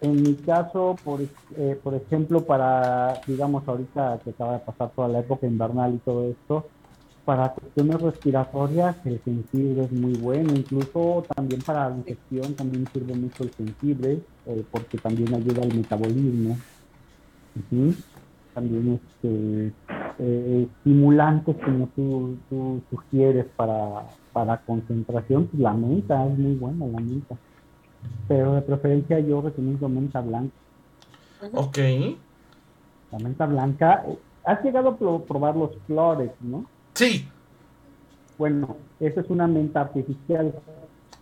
en 0.00 0.22
mi 0.22 0.34
caso, 0.36 0.96
por, 1.04 1.20
eh, 1.22 1.78
por 1.82 1.94
ejemplo, 1.94 2.44
para, 2.44 3.20
digamos, 3.26 3.66
ahorita 3.68 4.20
que 4.24 4.30
acaba 4.30 4.54
de 4.54 4.60
pasar 4.60 4.90
toda 4.94 5.08
la 5.08 5.20
época 5.20 5.46
invernal 5.46 5.94
y 5.94 5.98
todo 5.98 6.28
esto, 6.30 6.66
para 7.24 7.50
cuestiones 7.54 8.00
respiratorias 8.00 8.96
el 9.04 9.20
jengibre 9.20 9.84
es 9.84 9.92
muy 9.92 10.14
bueno, 10.14 10.54
incluso 10.54 11.26
también 11.36 11.62
para 11.62 11.90
la 11.90 11.96
digestión 11.96 12.54
también 12.56 12.86
sirve 12.92 13.14
mucho 13.14 13.44
el 13.44 13.52
jengibre, 13.54 14.24
eh, 14.46 14.64
porque 14.70 14.98
también 14.98 15.34
ayuda 15.34 15.62
al 15.62 15.74
metabolismo. 15.74 16.56
También 18.60 19.00
este, 19.02 19.72
eh, 20.18 20.68
estimulantes 20.68 21.56
como 21.64 21.86
tú, 21.96 22.36
tú 22.50 22.82
sugieres 22.90 23.46
para, 23.56 24.04
para 24.34 24.58
concentración, 24.58 25.46
pues 25.46 25.62
la 25.62 25.72
menta 25.72 26.26
es 26.26 26.38
muy 26.38 26.56
buena, 26.56 26.86
la 26.86 27.00
menta. 27.00 27.36
Pero 28.28 28.56
de 28.56 28.60
preferencia 28.60 29.18
yo 29.20 29.40
recomiendo 29.40 29.88
menta 29.88 30.20
blanca. 30.20 30.52
Ok. 31.54 31.78
La 33.12 33.18
menta 33.18 33.46
blanca, 33.46 34.04
eh, 34.06 34.18
has 34.44 34.62
llegado 34.62 34.90
a 34.90 35.24
probar 35.24 35.56
los 35.56 35.70
flores, 35.86 36.30
¿no? 36.42 36.66
Sí. 36.92 37.26
Bueno, 38.36 38.76
esa 39.00 39.22
es 39.22 39.30
una 39.30 39.46
menta 39.46 39.80
artificial. 39.80 40.54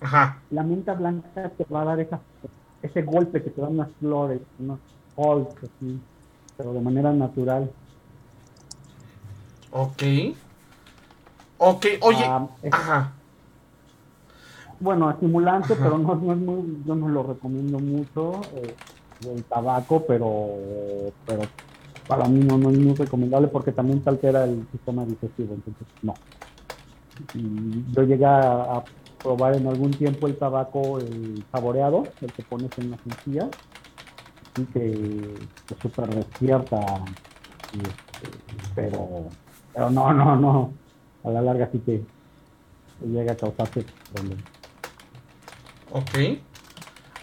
Ajá. 0.01 0.43
La 0.51 0.65
menta 0.65 0.95
blanca 0.95 1.53
te 1.57 1.65
va 1.73 1.83
a 1.83 1.97
dar 1.97 2.09
ese 2.83 3.03
golpe 3.03 3.45
que 3.45 3.51
te 3.51 3.61
dan 3.61 3.75
unas 3.75 3.93
flores, 4.01 4.41
unos 4.59 4.81
halls, 5.17 5.55
así, 5.59 6.01
pero 6.59 6.73
de 6.75 6.81
manera 6.81 7.13
natural. 7.13 7.71
Ok. 9.71 10.03
Ok, 11.57 11.87
oye. 12.03 12.25
Ah, 12.25 12.49
ajá. 12.73 13.13
Bueno, 14.81 15.11
estimulante, 15.11 15.75
pero 15.77 15.99
no, 15.99 16.17
no, 16.17 16.33
es 16.33 16.39
muy, 16.39 16.83
yo 16.85 16.95
no 16.95 17.09
lo 17.09 17.23
recomiendo 17.23 17.79
mucho. 17.79 18.41
Eh, 18.57 18.75
el 19.27 19.45
tabaco, 19.45 20.05
pero, 20.07 20.49
pero 21.27 21.43
para 22.07 22.27
mí 22.27 22.41
no, 22.45 22.59
no 22.59 22.71
es 22.71 22.79
muy 22.79 22.95
recomendable 22.95 23.49
porque 23.49 23.73
también 23.73 24.01
te 24.01 24.11
altera 24.11 24.45
el 24.45 24.67
sistema 24.71 25.05
digestivo, 25.05 25.55
entonces 25.55 25.87
no. 26.03 26.15
Y 27.35 27.85
yo 27.93 28.03
llegué 28.03 28.27
a, 28.27 28.83
probar 29.21 29.57
en 29.57 29.67
algún 29.67 29.91
tiempo 29.91 30.29
el 30.29 30.37
tabaco 30.37 31.01
el 31.01 31.45
saboreado, 31.51 32.07
el 32.21 32.33
que 32.33 32.43
pones 32.45 32.71
en 32.79 32.93
la 32.93 32.99
sencilla, 32.99 33.49
que 34.67 35.35
súper 35.81 36.15
despierta, 36.15 36.79
este, 37.73 38.39
pero, 38.75 39.29
pero 39.73 39.91
no, 39.91 40.13
no, 40.13 40.37
no, 40.37 40.73
a 41.25 41.31
la 41.31 41.43
larga 41.43 41.69
sí 41.73 41.79
te, 41.79 42.03
llega 43.07 43.33
a 43.33 43.37
causarte 43.37 43.85
problemas. 44.13 44.45
Ok. 45.91 46.41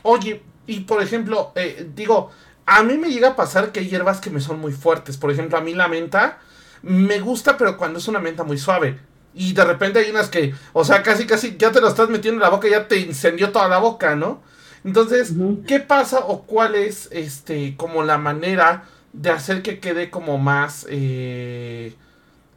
Oye, 0.03 0.41
y 0.67 0.81
por 0.81 1.01
ejemplo, 1.01 1.51
eh, 1.55 1.89
digo, 1.93 2.31
a 2.65 2.83
mí 2.83 2.97
me 2.97 3.09
llega 3.09 3.29
a 3.29 3.35
pasar 3.35 3.71
que 3.71 3.79
hay 3.79 3.89
hierbas 3.89 4.21
que 4.21 4.29
me 4.29 4.39
son 4.39 4.59
muy 4.59 4.71
fuertes. 4.71 5.17
Por 5.17 5.31
ejemplo, 5.31 5.57
a 5.57 5.61
mí 5.61 5.73
la 5.73 5.87
menta 5.87 6.39
me 6.81 7.19
gusta, 7.19 7.57
pero 7.57 7.77
cuando 7.77 7.99
es 7.99 8.07
una 8.07 8.19
menta 8.19 8.43
muy 8.43 8.57
suave. 8.57 8.99
Y 9.33 9.53
de 9.53 9.65
repente 9.65 9.99
hay 9.99 10.09
unas 10.09 10.29
que, 10.29 10.53
o 10.73 10.85
sea, 10.85 11.03
casi, 11.03 11.27
casi 11.27 11.57
ya 11.57 11.71
te 11.71 11.81
lo 11.81 11.89
estás 11.89 12.09
metiendo 12.09 12.39
en 12.39 12.43
la 12.43 12.49
boca, 12.49 12.69
ya 12.69 12.87
te 12.87 12.99
incendió 12.99 13.51
toda 13.51 13.67
la 13.67 13.79
boca, 13.79 14.15
¿no? 14.15 14.41
Entonces, 14.85 15.33
¿qué 15.65 15.79
pasa 15.79 16.19
o 16.19 16.43
cuál 16.43 16.75
es, 16.75 17.09
este, 17.11 17.75
como 17.75 18.03
la 18.03 18.19
manera 18.19 18.83
de 19.13 19.31
hacer 19.31 19.63
que 19.63 19.79
quede 19.79 20.11
como 20.11 20.37
más, 20.37 20.85
eh, 20.89 21.95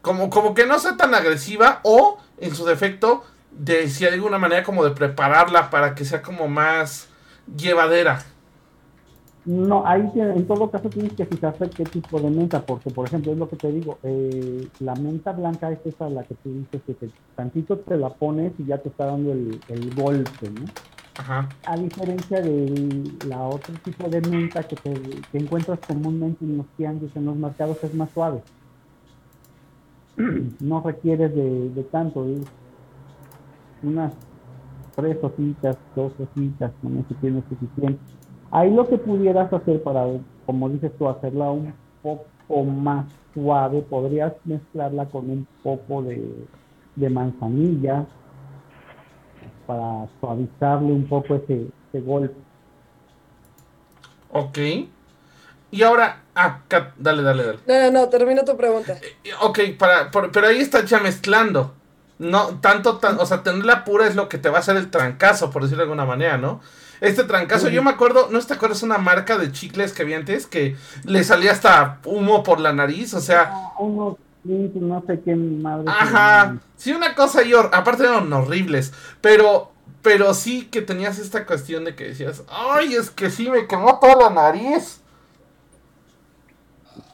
como, 0.02 0.28
como 0.28 0.54
que 0.54 0.66
no 0.66 0.78
sea 0.78 0.96
tan 0.98 1.14
agresiva 1.14 1.80
o, 1.84 2.18
en 2.38 2.54
su 2.54 2.66
defecto, 2.66 3.24
de 3.50 3.88
si 3.88 4.04
hay 4.04 4.14
alguna 4.14 4.38
manera 4.38 4.62
como 4.62 4.84
de 4.84 4.90
prepararla 4.90 5.70
para 5.70 5.94
que 5.94 6.04
sea 6.04 6.20
como 6.20 6.48
más 6.48 7.08
llevadera? 7.56 8.22
No, 9.46 9.86
ahí 9.86 10.06
en 10.14 10.46
todo 10.46 10.70
caso 10.70 10.90
tienes 10.90 11.14
que 11.14 11.24
fijarte 11.24 11.70
qué 11.70 11.84
tipo 11.84 12.20
de 12.20 12.28
menta, 12.28 12.60
porque 12.60 12.90
por 12.90 13.06
ejemplo 13.06 13.32
es 13.32 13.38
lo 13.38 13.48
que 13.48 13.56
te 13.56 13.72
digo, 13.72 13.98
eh, 14.02 14.68
la 14.80 14.94
menta 14.94 15.32
blanca 15.32 15.70
es 15.72 15.78
esa 15.86 16.10
la 16.10 16.22
que 16.24 16.34
tú 16.34 16.52
dices 16.52 16.82
que 16.84 17.08
tantito 17.34 17.78
te 17.78 17.96
la 17.96 18.10
pones 18.10 18.52
y 18.58 18.66
ya 18.66 18.76
te 18.76 18.90
está 18.90 19.06
dando 19.06 19.32
el, 19.32 19.58
golpe, 19.96 20.50
¿no? 20.50 20.66
A 21.64 21.76
diferencia 21.76 22.40
de 22.40 23.02
la 23.26 23.42
otro 23.42 23.74
tipo 23.84 24.08
de 24.08 24.20
menta 24.20 24.62
que 24.62 24.76
te 24.76 25.38
encuentras 25.38 25.80
comúnmente 25.80 26.44
en 26.44 26.58
los 26.58 26.66
tianguis, 26.76 27.14
en 27.16 27.26
los 27.26 27.36
mercados, 27.36 27.82
es 27.82 27.94
más 27.94 28.10
suave. 28.10 28.40
no 30.60 30.80
requieres 30.80 31.34
de, 31.34 31.86
tanto, 31.90 32.26
unas 33.82 34.12
tres 34.94 35.18
hojitas, 35.22 35.76
dos 35.94 36.12
hojitas, 36.18 36.72
con 36.82 36.98
eso 36.98 37.14
tienes 37.20 37.44
suficiente 37.48 38.00
Ahí 38.50 38.72
lo 38.72 38.88
que 38.88 38.96
pudieras 38.96 39.52
hacer 39.52 39.82
para, 39.82 40.06
como 40.46 40.68
dices 40.70 40.90
tú, 40.98 41.08
hacerla 41.08 41.50
un 41.50 41.74
poco 42.02 42.64
más 42.64 43.06
suave, 43.34 43.82
podrías 43.82 44.32
mezclarla 44.44 45.06
con 45.06 45.28
un 45.28 45.46
poco 45.62 46.02
de, 46.02 46.48
manzanilla 47.10 48.06
para 49.68 50.08
suavizarle 50.18 50.90
un 50.90 51.06
poco 51.06 51.34
ese, 51.34 51.68
golpe. 52.00 52.34
Ok. 54.32 54.58
Y 55.70 55.82
ahora, 55.82 56.22
ah, 56.34 56.60
dale, 56.96 57.22
dale, 57.22 57.44
dale. 57.44 57.58
No, 57.66 57.74
no, 57.74 57.90
no, 57.90 58.08
termina 58.08 58.46
tu 58.46 58.56
pregunta. 58.56 58.94
Eh, 58.94 59.30
ok, 59.42 59.58
para, 59.78 60.10
pero 60.10 60.46
ahí 60.46 60.60
estás 60.60 60.88
ya 60.88 61.00
mezclando. 61.00 61.74
No, 62.18 62.60
tanto, 62.60 62.96
tan, 62.96 63.20
o 63.20 63.26
sea, 63.26 63.42
tenerla 63.42 63.84
pura 63.84 64.06
es 64.06 64.16
lo 64.16 64.30
que 64.30 64.38
te 64.38 64.48
va 64.48 64.56
a 64.56 64.60
hacer 64.60 64.78
el 64.78 64.90
trancazo, 64.90 65.50
por 65.50 65.62
decirlo 65.62 65.82
de 65.82 65.90
alguna 65.90 66.06
manera, 66.06 66.38
¿no? 66.38 66.62
Este 67.02 67.24
trancazo, 67.24 67.68
yo 67.68 67.82
me 67.82 67.90
acuerdo, 67.90 68.28
¿no 68.30 68.40
te 68.40 68.54
acuerdas 68.54 68.82
una 68.82 68.96
marca 68.96 69.36
de 69.36 69.52
chicles 69.52 69.92
que 69.92 70.02
había 70.02 70.16
antes 70.16 70.46
que 70.46 70.76
le 71.04 71.22
salía 71.24 71.52
hasta 71.52 71.98
humo 72.06 72.42
por 72.42 72.58
la 72.58 72.72
nariz? 72.72 73.12
O 73.12 73.20
sea. 73.20 73.52
Ah, 73.52 73.74
unos 73.78 74.16
no 74.48 75.02
sé 75.06 75.20
qué 75.20 75.36
madre. 75.36 75.84
Ajá. 75.88 76.58
Sí, 76.76 76.92
una 76.92 77.14
cosa 77.14 77.42
y 77.42 77.52
aparte 77.52 78.04
eran 78.04 78.32
horribles. 78.32 78.92
Pero, 79.20 79.70
pero 80.02 80.34
sí 80.34 80.66
que 80.66 80.82
tenías 80.82 81.18
esta 81.18 81.46
cuestión 81.46 81.84
de 81.84 81.94
que 81.94 82.08
decías, 82.08 82.44
ay, 82.48 82.94
es 82.94 83.10
que 83.10 83.30
sí 83.30 83.50
me 83.50 83.66
quemó 83.66 83.98
toda 83.98 84.28
la 84.28 84.30
nariz. 84.30 85.00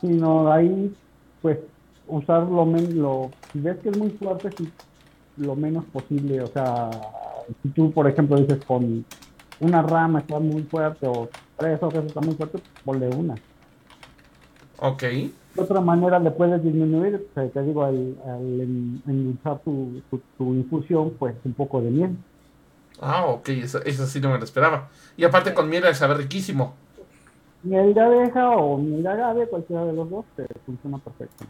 Sí, 0.01 0.09
no, 0.09 0.53
ahí, 0.53 0.95
pues, 1.43 1.59
usar 2.07 2.43
lo 2.43 2.64
menos, 2.64 3.30
si 3.53 3.61
ves 3.61 3.78
que 3.78 3.89
es 3.89 3.97
muy 3.97 4.11
fuerte, 4.11 4.51
sí, 4.57 4.70
lo 5.37 5.57
menos 5.57 5.85
posible. 5.87 6.43
O 6.43 6.47
sea, 6.47 6.91
si 7.62 7.68
tú, 7.70 7.91
por 7.93 8.09
ejemplo, 8.09 8.37
dices 8.37 8.64
con 8.64 9.05
una 9.61 9.82
rama 9.82 10.20
está 10.20 10.39
muy 10.39 10.62
fuerte 10.64 11.07
o 11.07 11.28
tres 11.57 11.82
hojas 11.82 12.05
está 12.05 12.20
muy 12.20 12.35
fuerte, 12.35 12.61
ponle 12.85 13.09
una. 13.09 13.35
Ok. 14.78 15.05
De 15.55 15.63
otra 15.63 15.81
manera 15.81 16.19
le 16.19 16.33
puedes 16.33 16.63
disminuir, 16.63 17.29
te 17.35 17.63
digo, 17.63 17.85
al, 17.85 18.17
al 18.27 19.61
tu, 19.63 20.03
tu, 20.37 20.55
infusión, 20.55 21.15
pues 21.19 21.37
un 21.45 21.53
poco 21.53 21.81
de 21.81 21.91
miel. 21.91 22.17
Ah, 23.01 23.27
ok, 23.27 23.49
eso, 23.51 23.83
eso 23.85 24.07
sí 24.07 24.21
no 24.21 24.31
me 24.31 24.39
lo 24.39 24.45
esperaba. 24.45 24.89
Y 25.17 25.25
aparte 25.25 25.55
con 25.55 25.69
miel 25.69 25.95
sabe 25.95 26.15
riquísimo. 26.15 26.75
Miel 27.63 27.95
de 27.95 28.01
abeja 28.01 28.51
o 28.51 28.79
miel 28.79 29.03
de 29.03 29.09
agave, 29.09 29.47
cualquiera 29.47 29.85
de 29.85 29.93
los 29.93 30.11
dos, 30.11 30.25
te 30.37 30.47
funciona 30.67 30.99
perfecto. 30.99 31.45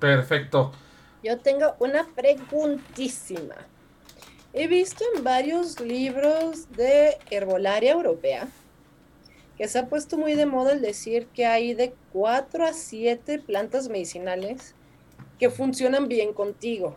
Perfecto. 0.00 0.72
Yo 1.22 1.38
tengo 1.38 1.74
una 1.78 2.04
preguntísima. 2.14 3.54
He 4.52 4.66
visto 4.66 5.04
en 5.14 5.22
varios 5.22 5.80
libros 5.80 6.68
de 6.72 7.16
herbolaria 7.30 7.92
europea 7.92 8.48
que 9.58 9.66
se 9.66 9.80
ha 9.80 9.88
puesto 9.88 10.16
muy 10.16 10.34
de 10.34 10.46
moda 10.46 10.72
el 10.72 10.80
decir 10.80 11.26
que 11.34 11.44
hay 11.44 11.74
de 11.74 11.92
4 12.12 12.64
a 12.64 12.72
7 12.72 13.40
plantas 13.40 13.88
medicinales 13.88 14.76
que 15.38 15.50
funcionan 15.50 16.06
bien 16.06 16.32
contigo. 16.32 16.96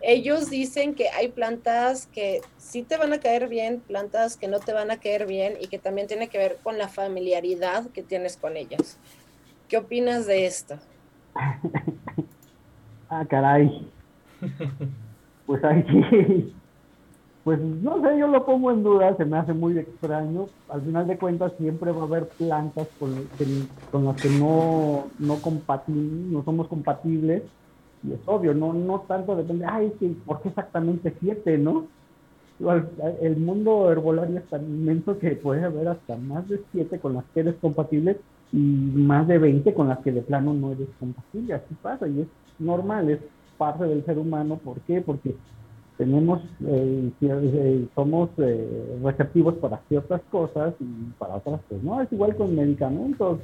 Ellos 0.00 0.48
dicen 0.48 0.94
que 0.94 1.08
hay 1.08 1.28
plantas 1.28 2.06
que 2.06 2.40
sí 2.56 2.82
te 2.82 2.96
van 2.96 3.12
a 3.12 3.18
caer 3.18 3.48
bien, 3.48 3.80
plantas 3.80 4.36
que 4.36 4.46
no 4.46 4.60
te 4.60 4.72
van 4.72 4.92
a 4.92 4.98
caer 4.98 5.26
bien 5.26 5.54
y 5.60 5.66
que 5.66 5.78
también 5.78 6.06
tiene 6.06 6.28
que 6.28 6.38
ver 6.38 6.58
con 6.62 6.78
la 6.78 6.88
familiaridad 6.88 7.90
que 7.90 8.02
tienes 8.04 8.36
con 8.36 8.56
ellas. 8.56 8.98
¿Qué 9.68 9.76
opinas 9.76 10.26
de 10.26 10.46
esto? 10.46 10.78
ah, 13.10 13.24
caray. 13.28 13.90
pues 15.46 15.64
ahí 15.64 16.54
pues 17.46 17.60
no 17.60 18.02
sé, 18.02 18.18
yo 18.18 18.26
lo 18.26 18.44
pongo 18.44 18.72
en 18.72 18.82
duda, 18.82 19.16
se 19.16 19.24
me 19.24 19.38
hace 19.38 19.52
muy 19.52 19.78
extraño. 19.78 20.46
Al 20.68 20.82
final 20.82 21.06
de 21.06 21.16
cuentas 21.16 21.52
siempre 21.58 21.92
va 21.92 22.00
a 22.00 22.06
haber 22.06 22.26
plantas 22.30 22.88
con, 22.98 23.14
con 23.92 24.04
las 24.04 24.20
que 24.20 24.30
no, 24.30 25.04
no, 25.20 25.38
no 25.46 26.44
somos 26.44 26.66
compatibles. 26.66 27.44
Y 28.02 28.14
es 28.14 28.18
obvio, 28.26 28.52
no, 28.52 28.72
no 28.72 29.02
tanto 29.02 29.36
depende, 29.36 29.64
ay, 29.64 29.92
sí, 30.00 30.20
¿por 30.26 30.42
qué 30.42 30.48
exactamente 30.48 31.14
siete, 31.20 31.56
no? 31.56 31.86
El 33.22 33.36
mundo 33.36 33.92
herbolario 33.92 34.38
es 34.38 34.46
tan 34.46 34.64
inmenso 34.64 35.16
que 35.16 35.36
puede 35.36 35.62
haber 35.62 35.86
hasta 35.86 36.16
más 36.16 36.48
de 36.48 36.60
siete 36.72 36.98
con 36.98 37.14
las 37.14 37.24
que 37.26 37.40
eres 37.40 37.54
compatible 37.60 38.18
y 38.50 38.58
más 38.58 39.28
de 39.28 39.38
20 39.38 39.72
con 39.72 39.86
las 39.86 40.00
que 40.00 40.10
de 40.10 40.22
plano 40.22 40.52
no 40.52 40.72
eres 40.72 40.88
compatible. 40.98 41.54
Así 41.54 41.76
pasa 41.80 42.08
y 42.08 42.22
es 42.22 42.28
normal, 42.58 43.08
es 43.08 43.20
parte 43.56 43.84
del 43.84 44.04
ser 44.04 44.18
humano. 44.18 44.56
¿Por 44.56 44.80
qué? 44.80 45.00
Porque 45.00 45.36
tenemos, 45.96 46.42
eh, 46.66 47.10
eh, 47.20 47.86
somos 47.94 48.30
eh, 48.38 48.98
receptivos 49.02 49.54
para 49.54 49.78
ciertas 49.88 50.20
cosas 50.30 50.74
y 50.78 50.84
para 51.18 51.36
otras 51.36 51.60
pues 51.68 51.82
no, 51.82 52.00
es 52.02 52.12
igual 52.12 52.36
con 52.36 52.54
medicamentos. 52.54 53.40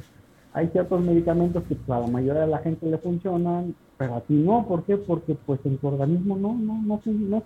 Hay 0.52 0.68
ciertos 0.68 1.02
medicamentos 1.02 1.62
que 1.64 1.76
a 1.88 2.00
la 2.00 2.06
mayoría 2.08 2.42
de 2.42 2.48
la 2.48 2.58
gente 2.58 2.86
le 2.86 2.98
funcionan, 2.98 3.74
pero 3.96 4.16
a 4.16 4.20
ti 4.20 4.34
no, 4.34 4.66
¿por 4.66 4.82
qué? 4.84 4.98
Porque 4.98 5.34
pues 5.46 5.60
en 5.64 5.78
tu 5.78 5.88
organismo 5.88 6.36
no, 6.36 6.52
no, 6.54 6.82
no, 6.82 7.00
no, 7.06 7.42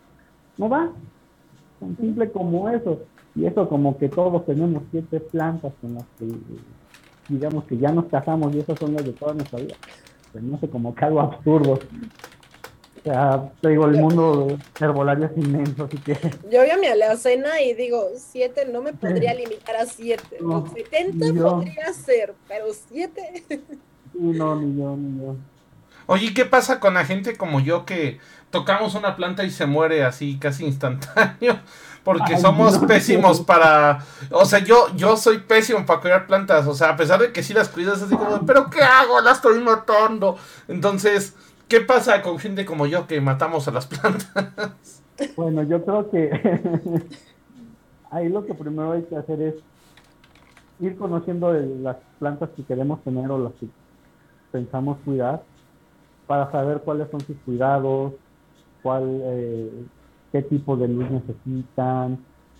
no 0.59 0.68
va. 0.68 0.90
Tan 1.78 1.96
simple 1.98 2.30
como 2.32 2.68
eso. 2.68 3.02
Y 3.36 3.44
eso 3.44 3.68
como 3.68 3.96
que 3.98 4.09
todos 4.09 4.44
tenemos 4.44 4.82
siete 4.90 5.20
plantas 5.20 5.72
con 5.80 5.94
las 5.94 6.04
que 6.18 6.26
digamos 7.28 7.64
que 7.64 7.76
ya 7.76 7.92
nos 7.92 8.07
casamos 8.07 8.54
y 8.54 8.61
esas 8.61 8.78
son 8.78 8.94
las 8.94 9.04
de 9.04 9.12
toda 9.12 9.34
nuestra 9.34 9.61
vida. 9.61 9.74
Pues 10.32 10.42
no 10.42 10.59
sé, 10.59 10.68
como 10.68 10.92
que 10.94 11.04
algo 11.04 11.20
absurdo. 11.20 11.78
O 13.07 13.09
sea, 13.09 13.50
te 13.61 13.68
digo, 13.68 13.86
el 13.86 14.00
mundo 14.00 14.59
herbolario 14.80 15.26
es 15.26 15.36
inmenso, 15.36 15.84
así 15.84 15.96
que... 15.98 16.14
Yo 16.50 16.62
veo 16.62 16.76
mi 16.76 16.88
alacena 16.88 17.61
y 17.61 17.72
digo, 17.72 18.09
siete 18.16 18.66
no 18.66 18.82
me 18.82 18.94
podría 18.94 19.32
limitar 19.32 19.76
a 19.76 19.86
siete. 19.86 20.38
No, 20.40 20.66
70 20.66 21.40
podría 21.40 21.92
ser, 21.92 22.34
pero 22.48 22.66
siete... 22.88 23.44
no, 24.12 24.57
ni 24.57 24.76
yo, 24.76 24.96
ni 24.96 25.20
yo. 25.20 25.36
Oye, 26.07 26.34
¿qué 26.34 26.46
pasa 26.46 26.80
con 26.80 26.94
la 26.94 27.04
gente 27.04 27.36
como 27.36 27.61
yo 27.61 27.86
que 27.86 28.18
tocamos 28.50 28.96
una 28.96 29.14
planta 29.14 29.44
y 29.44 29.52
se 29.52 29.66
muere 29.66 30.02
así 30.02 30.38
casi 30.40 30.64
instantáneo? 30.64 31.61
Porque 32.02 32.38
somos 32.38 32.78
pésimos 32.78 33.40
para... 33.40 34.04
O 34.32 34.44
sea, 34.46 34.61
yo, 34.61 34.88
yo 34.96 35.16
soy 35.16 35.38
pésimo 35.38 35.86
para 35.86 36.00
cuidar 36.00 36.26
plantas. 36.26 36.66
O 36.66 36.74
sea, 36.74 36.90
a 36.90 36.96
pesar 36.96 37.20
de 37.20 37.32
que 37.32 37.44
sí 37.44 37.52
las 37.52 37.68
cuidas, 37.68 38.02
así 38.02 38.16
como, 38.16 38.44
pero 38.46 38.68
¿qué 38.70 38.80
hago? 38.80 39.20
Las 39.20 39.38
estoy 39.38 39.61
matando. 39.61 40.38
Entonces 40.68 41.34
¿Qué 41.69 41.81
pasa 41.81 42.23
con 42.23 42.39
gente 42.39 42.64
como 42.64 42.87
yo 42.87 43.07
que 43.07 43.21
matamos 43.21 43.67
a 43.67 43.73
las 43.73 43.87
plantas? 43.87 45.03
Bueno, 45.37 45.62
yo 45.64 45.85
creo 45.85 46.11
que 46.11 46.31
ahí 48.11 48.29
lo 48.29 48.45
que 48.45 48.55
primero 48.55 48.93
hay 48.93 49.03
que 49.03 49.17
hacer 49.17 49.41
es 49.41 49.55
ir 50.79 50.97
conociendo 50.97 51.53
las 51.53 51.97
plantas 52.19 52.51
que 52.51 52.62
queremos 52.62 53.03
tener 53.03 53.31
o 53.31 53.39
las 53.39 53.53
que 53.55 53.67
pensamos 54.53 54.99
cuidar 55.05 55.43
para 56.27 56.51
saber 56.53 56.83
cuáles 56.83 57.11
son 57.11 57.21
sus 57.21 57.37
cuidados, 57.45 58.12
cuál, 58.83 59.21
eh, 59.25 59.71
qué 60.33 60.43
tipo 60.43 60.77
de 60.77 60.89
luz 60.89 61.11
necesitan, 61.11 62.19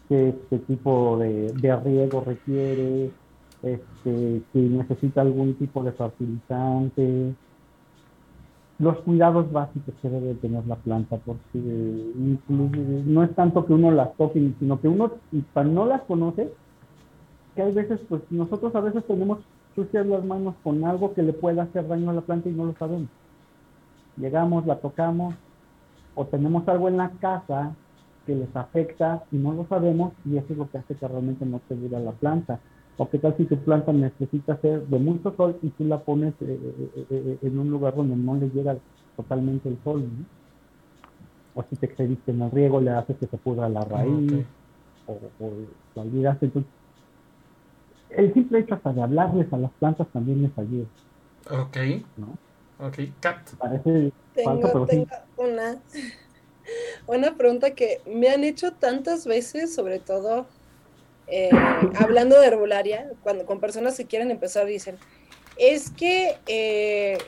qué, 0.09 0.35
tipo 0.67 1.19
de, 1.19 1.53
de, 1.53 1.77
riego 1.77 2.23
requiere, 2.25 3.11
este, 3.63 4.43
si 4.53 4.59
necesita 4.59 5.21
algún 5.21 5.55
tipo 5.55 5.83
de 5.83 5.93
fertilizante, 5.93 7.35
los 8.79 8.99
cuidados 8.99 9.51
básicos 9.53 9.95
que 10.03 10.09
debe 10.09 10.35
tener 10.35 10.67
la 10.67 10.77
planta, 10.77 11.17
porque 11.25 11.59
no 11.59 13.23
es 13.23 13.35
tanto 13.35 13.65
que 13.65 13.73
uno 13.73 13.91
las 13.91 14.15
toque, 14.17 14.53
sino 14.59 14.81
que 14.81 14.89
uno, 14.89 15.13
para 15.55 15.69
no 15.69 15.87
las 15.87 16.03
conoce, 16.03 16.53
que 17.55 17.63
hay 17.63 17.73
veces, 17.73 18.01
pues 18.09 18.23
nosotros 18.31 18.75
a 18.75 18.81
veces 18.81 19.05
tenemos 19.07 19.39
sucias 19.75 20.07
las 20.07 20.25
manos 20.25 20.55
con 20.63 20.85
algo 20.85 21.15
que 21.15 21.23
le 21.23 21.33
pueda 21.33 21.63
hacer 21.63 21.89
daño 21.89 22.11
a 22.11 22.15
la 22.15 22.21
planta 22.21 22.49
y 22.49 22.53
no 22.53 22.67
lo 22.67 22.75
sabemos. 22.75 23.09
Llegamos, 24.19 24.67
la 24.67 24.77
tocamos, 24.77 25.35
o 26.15 26.27
tenemos 26.27 26.69
algo 26.69 26.89
en 26.89 26.99
la 26.99 27.11
casa 27.21 27.75
que 28.27 28.35
les 28.35 28.55
afecta 28.55 29.25
y 29.33 29.37
no 29.37 29.53
lo 29.53 29.67
sabemos, 29.67 30.13
y 30.27 30.37
eso 30.37 30.47
es 30.51 30.59
lo 30.59 30.71
que 30.71 30.79
hace 30.79 30.95
que 30.95 31.09
realmente 31.09 31.47
no 31.47 31.61
se 31.69 31.77
dure 31.77 31.99
la 32.01 32.13
planta. 32.13 32.61
O 32.99 33.09
qué 33.09 33.19
tal 33.19 33.37
si 33.37 33.45
tu 33.45 33.59
planta 33.59 33.93
necesita 33.93 34.57
ser 34.61 34.87
de 34.87 34.99
mucho 34.99 35.35
sol 35.37 35.59
y 35.63 35.69
tú 35.71 35.85
la 35.85 36.01
pones 36.01 36.33
eh, 36.41 36.59
eh, 36.97 37.07
eh, 37.11 37.39
en 37.43 37.59
un 37.59 37.71
lugar 37.71 37.95
donde 37.95 38.17
no 38.17 38.37
le 38.37 38.49
llega 38.49 38.77
totalmente 39.17 39.69
el 39.69 39.79
sol, 39.85 40.03
¿no? 40.03 40.25
O 41.55 41.65
si 41.69 41.77
te 41.77 41.87
excediste 41.87 42.33
en 42.33 42.43
el 42.43 42.51
riego, 42.51 42.81
le 42.81 42.91
haces 42.91 43.17
que 43.19 43.27
se 43.27 43.37
pudra 43.39 43.69
la 43.69 43.83
raíz, 43.83 44.45
o, 45.07 45.13
o 45.41 45.53
lo 45.95 46.03
olvidaste. 46.03 46.47
Entonces, 46.47 46.71
el 48.11 48.33
simple 48.35 48.61
hecho 48.61 48.75
hasta 48.75 48.93
de 48.93 49.03
hablarles 49.03 49.51
a 49.53 49.57
las 49.57 49.71
plantas 49.73 50.07
también 50.13 50.43
les 50.43 50.59
ayuda. 50.59 50.87
Ok. 51.51 51.77
¿no? 52.17 52.39
Ok, 52.87 52.99
Cat. 53.21 53.51
Parece 53.59 54.13
tengo, 54.35 54.87
tengo 54.87 55.07
una, 55.39 55.81
una 57.07 57.37
pregunta 57.37 57.71
que 57.71 58.01
me 58.07 58.29
han 58.29 58.45
hecho 58.45 58.73
tantas 58.73 59.27
veces, 59.27 59.75
sobre 59.75 59.99
todo 59.99 60.47
eh, 61.29 61.51
hablando 61.99 62.41
de 62.41 62.47
herbolaria, 62.47 63.11
cuando 63.23 63.47
con 63.47 63.61
personas 63.61 63.97
que 63.97 64.07
quieren 64.07 64.31
empezar 64.31 64.67
dicen, 64.67 64.99
es 65.57 65.91
que 65.91 66.37
eh, 66.47 67.19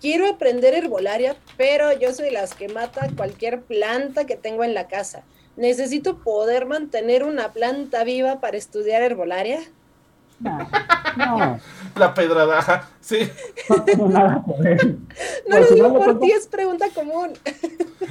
quiero 0.00 0.28
aprender 0.28 0.74
herbolaria, 0.74 1.36
pero 1.56 1.92
yo 1.92 2.12
soy 2.12 2.30
las 2.30 2.54
que 2.54 2.68
mata 2.68 3.08
cualquier 3.16 3.62
planta 3.62 4.26
que 4.26 4.36
tengo 4.36 4.64
en 4.64 4.74
la 4.74 4.88
casa. 4.88 5.24
¿Necesito 5.56 6.18
poder 6.22 6.66
mantener 6.66 7.24
una 7.24 7.52
planta 7.52 8.04
viva 8.04 8.40
para 8.40 8.56
estudiar 8.56 9.02
herbolaria? 9.02 9.60
No, 11.16 11.58
La 11.96 12.14
pedradaja, 12.14 12.88
sí. 13.00 13.28
No, 13.98 14.08
no 14.08 15.58
lo 15.58 15.66
digo 15.74 15.94
por 15.94 16.20
ti, 16.20 16.30
es 16.30 16.46
pregunta 16.46 16.86
común. 16.94 17.32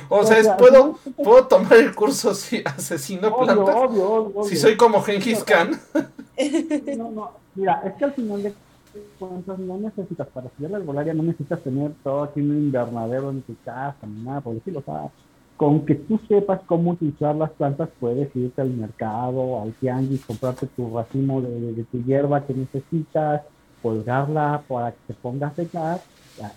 O 0.10 0.26
sea, 0.26 0.58
¿puedo, 0.58 1.00
¿puedo 1.16 1.48
tomar 1.48 1.74
el 1.76 1.96
curso 1.96 2.34
si 2.34 2.62
asesino 2.66 3.36
plantas? 3.38 4.50
Si 4.50 4.58
soy 4.58 4.76
como 4.76 5.02
Genghis 5.02 5.44
Khan. 5.44 5.80
No, 6.96 7.10
no, 7.10 7.32
mira, 7.56 7.82
es 7.84 7.94
que 7.94 8.06
al 8.06 8.14
final 8.14 8.44
de 8.44 8.54
cuentas 9.18 9.58
no 9.58 9.78
necesitas, 9.78 10.28
para 10.28 10.46
estudiar 10.46 10.72
la 10.72 10.78
herbolaria 10.78 11.16
no 11.16 11.24
necesitas 11.24 11.62
tener 11.64 11.94
todo 12.04 12.24
aquí 12.24 12.42
un 12.42 12.56
invernadero 12.56 13.32
en 13.32 13.42
tu 13.42 13.56
casa, 13.66 13.98
ni 14.06 14.22
nada, 14.22 14.42
por 14.42 14.54
decirlo, 14.54 14.80
o 14.80 14.84
sea, 14.84 15.10
con 15.58 15.86
que 15.86 15.96
tú 15.96 16.20
sepas 16.28 16.62
cómo 16.68 16.92
utilizar 16.92 17.36
las 17.36 17.50
plantas, 17.50 17.90
puedes 18.00 18.34
irte 18.36 18.62
al 18.62 18.70
mercado, 18.70 19.60
al 19.60 19.74
tianguis, 19.74 20.24
comprarte 20.24 20.68
tu 20.68 20.96
racimo 20.96 21.42
de, 21.42 21.84
tu 21.92 22.04
hierba 22.04 22.46
que 22.46 22.54
necesitas, 22.54 23.42
colgarla 23.82 24.62
para 24.68 24.92
que 24.92 24.98
se 25.08 25.14
ponga 25.16 25.48
a 25.48 25.56
secar 25.56 26.00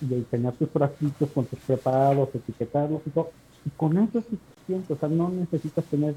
y 0.02 0.20
tener 0.22 0.52
tus 0.52 0.68
frasquitos 0.68 1.30
con 1.30 1.46
tus 1.46 1.58
preparados, 1.60 2.28
etiquetarlos 2.34 3.00
y 3.06 3.10
todo. 3.10 3.30
Y 3.64 3.70
con 3.70 3.96
eso 3.96 4.18
es 4.18 4.26
suficiente, 4.26 4.92
o 4.92 4.96
sea, 4.96 5.08
no 5.08 5.30
necesitas 5.30 5.84
tener 5.86 6.14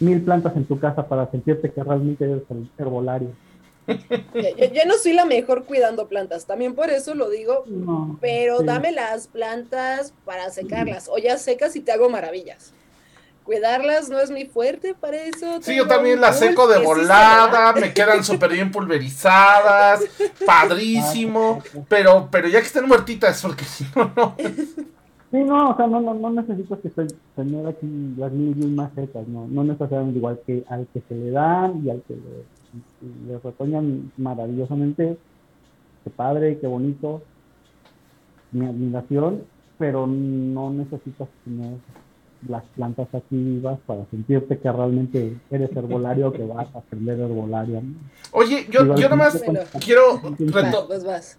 mil 0.00 0.22
plantas 0.22 0.56
en 0.56 0.64
tu 0.64 0.78
casa 0.78 1.06
para 1.06 1.30
sentirte 1.30 1.70
que 1.70 1.84
realmente 1.84 2.24
eres 2.24 2.42
herbolario. 2.78 3.28
Yo, 3.88 4.84
no 4.86 4.94
soy 4.98 5.14
la 5.14 5.24
mejor 5.24 5.64
cuidando 5.64 6.08
plantas, 6.08 6.46
también 6.46 6.74
por 6.74 6.90
eso 6.90 7.14
lo 7.14 7.30
digo, 7.30 7.64
pero 8.20 8.60
dame 8.60 8.92
las 8.92 9.28
plantas 9.28 10.12
para 10.24 10.50
secarlas, 10.50 11.08
o 11.08 11.18
ya 11.18 11.38
secas 11.38 11.74
y 11.76 11.80
te 11.80 11.92
hago 11.92 12.10
maravillas. 12.10 12.72
Cuidarlas 13.44 14.10
no 14.10 14.20
es 14.20 14.30
mi 14.30 14.44
fuerte, 14.44 14.94
para 14.94 15.16
eso. 15.16 15.62
Sí, 15.62 15.74
yo 15.74 15.86
también 15.86 16.20
las 16.20 16.38
seco 16.38 16.68
de 16.68 16.84
volada, 16.84 17.72
me 17.72 17.94
quedan 17.94 18.22
súper 18.22 18.52
bien 18.52 18.70
pulverizadas, 18.70 20.02
padrísimo, 20.44 21.62
pero, 21.88 22.28
pero 22.30 22.48
ya 22.48 22.60
que 22.60 22.66
estén 22.66 22.86
muertitas, 22.86 23.40
porque 23.40 23.64
si 23.64 23.86
no, 23.96 24.12
no. 24.14 24.36
Sí, 25.30 25.36
no, 25.36 25.70
o 25.70 25.76
sea, 25.76 25.86
no, 25.86 26.00
no, 26.00 26.14
no 26.14 26.30
necesito 26.30 26.80
que 26.80 26.90
tener 27.36 27.66
aquí 27.66 27.86
las 28.16 28.32
mil 28.32 28.70
más 28.70 28.90
secas, 28.94 29.28
no, 29.28 29.46
no 29.46 29.62
necesariamente 29.62 30.18
igual 30.18 30.40
que 30.46 30.64
al 30.70 30.86
que 30.86 31.02
se 31.06 31.14
le 31.14 31.30
dan 31.32 31.84
y 31.84 31.90
al 31.90 32.02
que 32.08 32.14
le 32.14 32.44
le 33.26 33.38
retoñan 33.38 34.12
maravillosamente. 34.16 35.16
Qué 36.04 36.10
padre, 36.10 36.58
qué 36.58 36.66
bonito. 36.66 37.22
Mi 38.52 38.66
admiración, 38.66 39.44
pero 39.78 40.06
no 40.06 40.70
necesitas 40.70 41.28
tener 41.44 41.74
las 42.46 42.62
plantas 42.76 43.08
aquí 43.12 43.36
vivas 43.36 43.78
para 43.86 44.04
sentirte 44.10 44.58
que 44.58 44.70
realmente 44.70 45.36
eres 45.50 45.74
herbolario 45.74 46.32
que 46.32 46.44
vas 46.44 46.68
a 46.74 46.78
aprender 46.78 47.18
herbolaria. 47.18 47.82
Oye, 48.30 48.66
yo, 48.70 48.94
yo 48.94 49.08
nomás 49.08 49.42
quiero 49.84 50.20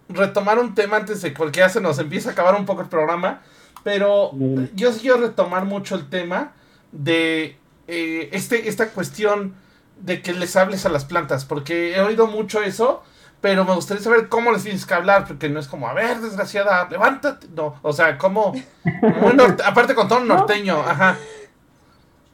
retomar 0.10 0.60
un 0.60 0.76
tema 0.76 0.98
antes 0.98 1.22
de 1.22 1.32
porque 1.32 1.60
ya 1.60 1.70
se 1.70 1.80
nos 1.80 2.00
empieza 2.00 2.30
a 2.30 2.34
acabar 2.34 2.60
un 2.60 2.66
poco 2.66 2.82
el 2.82 2.90
programa, 2.90 3.42
pero 3.84 4.32
yo 4.76 4.92
sí 4.92 5.02
quiero 5.02 5.18
retomar 5.18 5.66
mucho 5.66 5.96
el 5.96 6.10
tema 6.10 6.54
de 6.92 7.56
eh, 7.88 8.30
este, 8.34 8.68
esta 8.68 8.90
cuestión 8.90 9.54
de 10.02 10.22
que 10.22 10.34
les 10.34 10.56
hables 10.56 10.86
a 10.86 10.90
las 10.90 11.06
plantas, 11.06 11.46
porque 11.46 11.96
he 11.96 12.02
oído 12.02 12.28
mucho 12.28 12.62
eso, 12.62 13.04
pero 13.42 13.64
me 13.66 13.74
gustaría 13.74 14.04
saber 14.04 14.28
cómo 14.28 14.52
les 14.52 14.64
tienes 14.64 14.86
que 14.86 14.94
hablar, 14.94 15.26
porque 15.26 15.50
no 15.50 15.60
es 15.60 15.68
como, 15.68 15.88
a 15.88 15.94
ver, 15.94 16.20
desgraciada, 16.20 16.88
levántate. 16.90 17.48
No, 17.56 17.76
o 17.82 17.94
sea, 17.94 18.18
como, 18.18 18.54
aparte 19.66 19.96
con 19.96 20.08
todo 20.08 20.20
norteño, 20.22 20.78
ajá. 20.78 21.18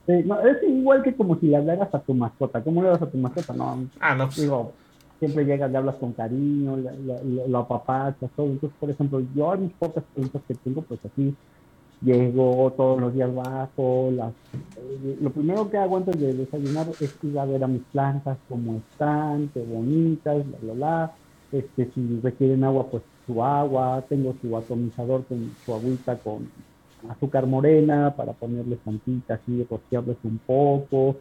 es 0.08 0.64
igual 0.68 1.04
que 1.04 1.16
como 1.16 1.38
si 1.40 1.48
le 1.48 1.58
hablaras 1.58 1.94
a 1.94 2.00
tu 2.00 2.14
mascota. 2.14 2.64
¿Cómo 2.64 2.82
le 2.82 2.90
hablas 2.90 3.04
a 3.04 3.10
tu 3.10 3.18
mascota? 3.18 3.54
No, 3.54 3.86
ah, 4.00 4.16
no 4.16 4.26
pues. 4.26 4.42
digo, 4.42 4.74
siempre 5.20 5.46
llegas, 5.46 5.72
le 5.72 5.78
hablas 5.78 5.96
con 5.96 6.14
cariño, 6.14 6.78
lo 7.48 7.60
apapachas, 7.60 8.30
todo. 8.36 8.48
Entonces, 8.48 8.78
por 8.80 8.90
ejemplo, 8.90 9.22
yo 9.36 9.52
a 9.52 9.58
mis 9.58 9.74
pocas 9.74 10.04
preguntas 10.14 10.42
que 10.48 10.56
tengo, 10.56 10.82
pues 10.82 11.00
así, 11.06 11.36
Llego 12.02 12.74
todos 12.76 13.00
los 13.00 13.14
días 13.14 13.34
bajo, 13.34 14.12
las, 14.12 14.34
eh, 14.54 15.18
lo 15.22 15.32
primero 15.32 15.70
que 15.70 15.78
hago 15.78 15.98
antes 15.98 16.20
de 16.20 16.34
desayunar 16.34 16.88
es 17.00 17.16
ir 17.24 17.40
a 17.40 17.46
ver 17.46 17.64
a 17.64 17.68
mis 17.68 17.82
plantas, 17.92 18.38
cómo 18.50 18.78
están, 18.78 19.50
qué 19.54 19.62
bonitas, 19.64 20.46
bla, 20.48 20.58
bla, 20.62 20.74
bla. 20.74 21.12
Este, 21.52 21.90
si 21.94 22.20
requieren 22.22 22.64
agua, 22.64 22.88
pues 22.92 23.02
su 23.26 23.44
agua, 23.44 24.04
tengo 24.08 24.36
su 24.42 24.56
atomizador 24.56 25.24
con 25.26 25.52
su 25.66 25.74
agüita 25.74 26.18
con 26.18 26.50
azúcar 27.10 27.46
morena 27.46 28.14
para 28.16 28.34
ponerle 28.34 28.78
tantita 28.78 29.36
así, 29.36 29.66
rociarles 29.70 30.18
un 30.24 30.40
poco. 30.40 31.18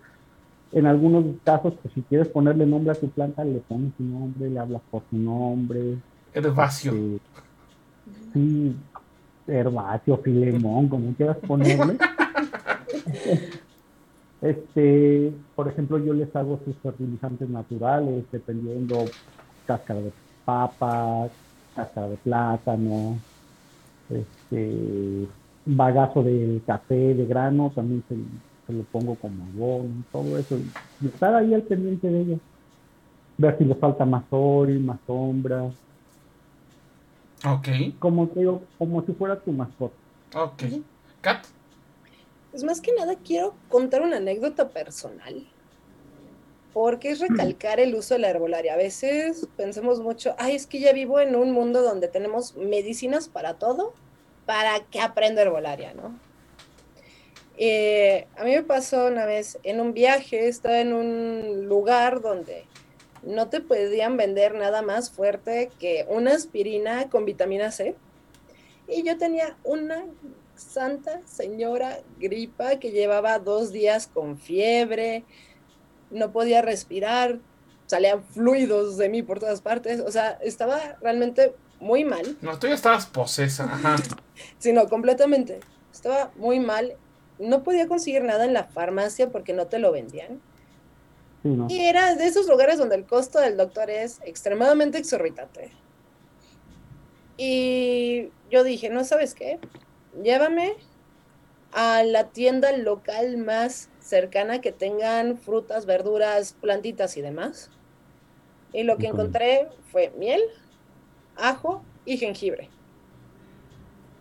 En 0.72 0.86
algunos 0.86 1.24
casos, 1.44 1.74
pues 1.80 1.94
si 1.94 2.02
quieres 2.02 2.28
ponerle 2.28 2.66
nombre 2.66 2.92
a 2.92 3.00
tu 3.00 3.08
planta, 3.08 3.44
le 3.44 3.58
pones 3.60 3.92
su 3.96 4.02
nombre, 4.02 4.50
le 4.50 4.58
hablas 4.58 4.82
por 4.90 5.02
su 5.08 5.16
nombre. 5.16 5.98
Herbáceo. 6.32 6.94
Este, 6.94 7.20
sí, 8.32 8.76
herbáceo, 9.46 10.18
filemón, 10.18 10.88
como 10.88 11.14
quieras 11.14 11.36
ponerle. 11.46 11.96
este, 14.42 15.32
por 15.54 15.68
ejemplo, 15.68 15.98
yo 15.98 16.12
les 16.12 16.34
hago 16.34 16.60
sus 16.64 16.76
fertilizantes 16.76 17.48
naturales, 17.48 18.24
dependiendo 18.30 19.04
cáscara 19.66 20.00
de 20.00 20.12
papa, 20.44 21.28
cáscara 21.74 22.08
de 22.08 22.16
plátano, 22.16 23.18
este, 24.10 25.26
bagazo 25.64 26.22
de 26.22 26.60
café, 26.66 27.14
de 27.14 27.26
grano, 27.26 27.72
también 27.74 28.02
se, 28.08 28.72
lo 28.72 28.82
pongo 28.84 29.14
como 29.16 29.44
abono, 29.44 30.04
todo 30.12 30.38
eso. 30.38 30.58
Y 31.00 31.06
estar 31.06 31.34
ahí 31.34 31.54
al 31.54 31.62
pendiente 31.62 32.08
de 32.08 32.20
ellos. 32.20 32.40
Ver 33.36 33.58
si 33.58 33.64
les 33.64 33.78
falta 33.78 34.04
más 34.04 34.24
sol, 34.30 34.78
más 34.80 34.98
sombra. 35.06 35.70
Ok. 37.44 37.68
Como 37.98 38.28
te 38.28 38.40
digo, 38.40 38.62
como 38.78 39.04
si 39.04 39.12
fuera 39.12 39.40
tu 39.40 39.52
mascota. 39.52 39.94
Ok. 40.34 40.62
Kat. 41.20 41.44
Pues 42.50 42.64
más 42.64 42.80
que 42.80 42.92
nada 42.92 43.16
quiero 43.16 43.54
contar 43.68 44.02
una 44.02 44.18
anécdota 44.18 44.68
personal. 44.68 45.46
Porque 46.72 47.10
es 47.10 47.20
recalcar 47.20 47.80
el 47.80 47.94
uso 47.94 48.14
de 48.14 48.20
la 48.20 48.30
herbolaria. 48.30 48.74
A 48.74 48.76
veces 48.76 49.48
pensamos 49.56 50.00
mucho, 50.00 50.34
ay, 50.38 50.56
es 50.56 50.66
que 50.66 50.80
ya 50.80 50.92
vivo 50.92 51.20
en 51.20 51.36
un 51.36 51.52
mundo 51.52 51.82
donde 51.82 52.08
tenemos 52.08 52.56
medicinas 52.56 53.28
para 53.28 53.54
todo, 53.54 53.94
¿para 54.44 54.80
qué 54.90 55.00
aprendo 55.00 55.40
herbolaria, 55.40 55.94
no? 55.94 56.18
Eh, 57.56 58.26
a 58.36 58.44
mí 58.44 58.50
me 58.50 58.62
pasó 58.64 59.06
una 59.06 59.24
vez 59.24 59.58
en 59.62 59.80
un 59.80 59.94
viaje, 59.94 60.48
estaba 60.48 60.80
en 60.80 60.92
un 60.92 61.66
lugar 61.68 62.20
donde 62.20 62.64
no 63.26 63.48
te 63.48 63.60
podían 63.60 64.16
vender 64.16 64.54
nada 64.54 64.82
más 64.82 65.10
fuerte 65.10 65.70
que 65.78 66.06
una 66.08 66.32
aspirina 66.32 67.08
con 67.10 67.24
vitamina 67.24 67.70
C. 67.70 67.96
Y 68.88 69.02
yo 69.02 69.16
tenía 69.16 69.56
una 69.64 70.04
santa 70.56 71.20
señora 71.26 72.00
gripa 72.18 72.76
que 72.76 72.90
llevaba 72.90 73.38
dos 73.38 73.72
días 73.72 74.06
con 74.06 74.38
fiebre, 74.38 75.24
no 76.10 76.32
podía 76.32 76.62
respirar, 76.62 77.38
salían 77.86 78.22
fluidos 78.22 78.96
de 78.96 79.08
mí 79.08 79.22
por 79.22 79.40
todas 79.40 79.60
partes, 79.60 80.00
o 80.00 80.10
sea, 80.10 80.38
estaba 80.42 80.96
realmente 81.00 81.54
muy 81.80 82.04
mal. 82.04 82.36
No, 82.40 82.58
tú 82.58 82.66
ya 82.66 82.74
estabas 82.74 83.06
posesa, 83.06 83.64
ajá. 83.64 83.96
sí, 84.58 84.72
no, 84.72 84.88
completamente. 84.88 85.60
Estaba 85.92 86.32
muy 86.36 86.60
mal. 86.60 86.96
No 87.38 87.62
podía 87.62 87.88
conseguir 87.88 88.22
nada 88.22 88.44
en 88.44 88.52
la 88.52 88.64
farmacia 88.64 89.30
porque 89.30 89.52
no 89.52 89.66
te 89.66 89.78
lo 89.78 89.92
vendían. 89.92 90.40
Y 91.68 91.86
era 91.86 92.14
de 92.14 92.26
esos 92.26 92.48
lugares 92.48 92.78
donde 92.78 92.96
el 92.96 93.04
costo 93.04 93.38
del 93.38 93.56
doctor 93.56 93.90
es 93.90 94.20
extremadamente 94.24 94.96
exorbitante. 94.96 95.70
Y 97.36 98.30
yo 98.50 98.64
dije, 98.64 98.88
no 98.88 99.04
sabes 99.04 99.34
qué, 99.34 99.58
llévame 100.22 100.74
a 101.72 102.02
la 102.02 102.28
tienda 102.28 102.74
local 102.76 103.36
más 103.36 103.90
cercana 104.00 104.60
que 104.60 104.72
tengan 104.72 105.36
frutas, 105.36 105.84
verduras, 105.84 106.54
plantitas 106.60 107.16
y 107.16 107.20
demás. 107.20 107.70
Y 108.72 108.84
lo 108.84 108.96
que 108.96 109.08
encontré 109.08 109.68
fue 109.92 110.12
miel, 110.18 110.40
ajo 111.36 111.82
y 112.06 112.16
jengibre. 112.16 112.70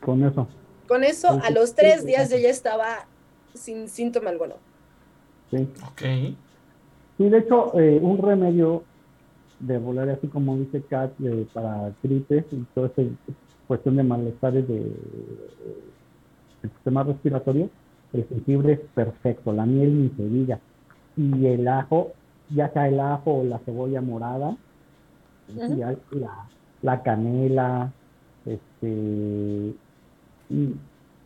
Con 0.01 0.25
eso. 0.25 0.47
Con 0.87 1.03
eso, 1.03 1.39
a 1.41 1.49
los 1.51 1.75
tres 1.75 2.05
días 2.05 2.29
yo 2.29 2.37
ya 2.37 2.49
estaba 2.49 3.07
sin 3.53 3.87
síntoma 3.87 4.29
alguno. 4.29 4.55
Sí. 5.49 5.69
Ok. 5.87 6.01
Sí, 7.17 7.29
de 7.29 7.37
hecho, 7.37 7.79
eh, 7.79 7.99
un 8.01 8.17
remedio 8.17 8.83
de 9.59 9.77
volar, 9.77 10.09
así 10.09 10.27
como 10.27 10.57
dice 10.57 10.81
Kat, 10.81 11.11
para 11.53 11.91
gripes 12.01 12.45
y 12.51 12.65
todo 12.73 12.87
esa 12.87 13.03
cuestión 13.67 13.95
de 13.95 14.03
malestares 14.03 14.67
de, 14.67 14.79
del 16.61 16.71
sistema 16.75 17.03
respiratorio, 17.03 17.69
el 18.13 18.25
jengibre 18.25 18.73
es 18.73 18.79
perfecto, 18.93 19.53
la 19.53 19.65
miel 19.65 20.03
ni 20.03 20.09
se 20.09 20.27
diga. 20.27 20.59
Y 21.15 21.45
el 21.45 21.67
ajo, 21.67 22.11
ya 22.49 22.69
sea 22.71 22.87
el 22.87 22.99
ajo 22.99 23.39
o 23.39 23.43
la 23.43 23.59
cebolla 23.59 24.01
morada, 24.01 24.55
la, 25.47 26.47
la, 26.81 27.03
canela, 27.03 27.91
este, 28.45 29.73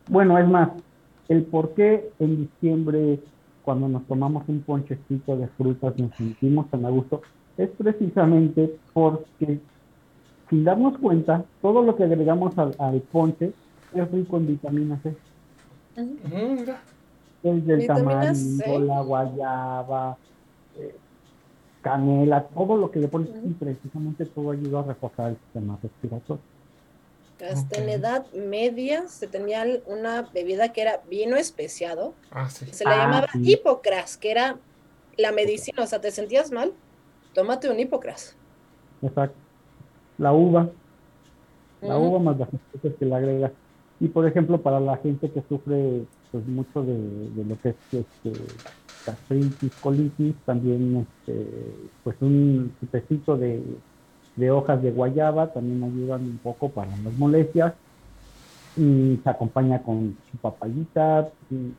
bueno, 0.08 0.38
es 0.38 0.48
más, 0.48 0.70
el 1.28 1.44
por 1.44 1.74
qué 1.74 2.10
en 2.18 2.36
diciembre 2.36 3.20
cuando 3.68 3.86
nos 3.86 4.06
tomamos 4.06 4.48
un 4.48 4.62
ponchecito 4.62 5.36
de 5.36 5.46
frutas 5.48 5.92
nos 5.98 6.16
sentimos 6.16 6.70
tan 6.70 6.86
a 6.86 6.88
gusto, 6.88 7.20
es 7.58 7.68
precisamente 7.76 8.78
porque 8.94 9.60
sin 10.48 10.64
darnos 10.64 10.96
cuenta, 10.96 11.44
todo 11.60 11.82
lo 11.82 11.94
que 11.94 12.04
agregamos 12.04 12.56
al, 12.56 13.02
ponche 13.12 13.52
es 13.92 14.10
rico 14.10 14.38
en 14.38 14.46
vitamina 14.46 14.98
C. 15.02 15.14
Desde 17.42 17.74
el 17.74 17.86
tamarindo, 17.86 18.78
la 18.78 19.02
guayaba, 19.02 20.16
eh, 20.78 20.96
canela, 21.82 22.44
todo 22.44 22.74
lo 22.78 22.90
que 22.90 23.00
le 23.00 23.08
pones, 23.08 23.28
y 23.44 23.50
precisamente 23.50 24.24
todo 24.24 24.52
ayuda 24.52 24.80
a 24.80 24.84
reforzar 24.84 25.32
el 25.32 25.36
sistema 25.36 25.78
respiratorio. 25.82 26.42
Hasta 27.40 27.80
en 27.80 27.88
edad 27.88 28.26
media 28.32 29.06
se 29.08 29.26
tenía 29.28 29.64
una 29.86 30.22
bebida 30.22 30.72
que 30.72 30.82
era 30.82 31.02
vino 31.08 31.36
especiado. 31.36 32.14
Ah, 32.30 32.48
sí. 32.50 32.66
Se 32.72 32.84
le 32.84 32.90
Ah, 32.90 32.96
llamaba 32.98 33.28
sí. 33.32 33.52
hipocras, 33.52 34.16
que 34.16 34.30
era 34.30 34.56
la 35.16 35.32
medicina. 35.32 35.82
O 35.82 35.86
sea, 35.86 36.00
te 36.00 36.10
sentías 36.10 36.50
mal, 36.50 36.72
tómate 37.34 37.68
un 37.70 37.78
hipocras. 37.78 38.36
Exacto. 39.02 39.36
La 40.18 40.32
uva, 40.32 40.68
la 41.80 41.96
uva 41.96 42.18
más 42.18 42.38
las 42.38 42.48
especies 42.52 42.94
que 42.98 43.04
le 43.04 43.14
agregas. 43.14 43.52
Y 44.00 44.08
por 44.08 44.26
ejemplo, 44.26 44.60
para 44.60 44.80
la 44.80 44.96
gente 44.98 45.30
que 45.30 45.42
sufre 45.48 46.02
pues 46.32 46.46
mucho 46.46 46.82
de, 46.82 46.94
de 46.94 47.44
lo 47.44 47.58
que 47.60 47.70
es 47.70 47.76
este, 47.92 48.32
gastritis, 49.06 49.72
colitis, 49.80 50.34
también 50.44 51.06
este, 51.26 51.46
pues 52.04 52.16
un 52.20 52.74
chupecito 52.80 53.36
de, 53.36 53.62
de 54.38 54.50
hojas 54.50 54.80
de 54.82 54.92
guayaba 54.92 55.52
también 55.52 55.82
ayudan 55.82 56.22
un 56.22 56.38
poco 56.38 56.68
para 56.70 56.90
las 57.04 57.12
molestias. 57.18 57.74
Y 58.76 59.18
se 59.22 59.28
acompaña 59.28 59.82
con 59.82 60.16
su 60.30 60.38
papayita, 60.38 61.30
y 61.50 61.72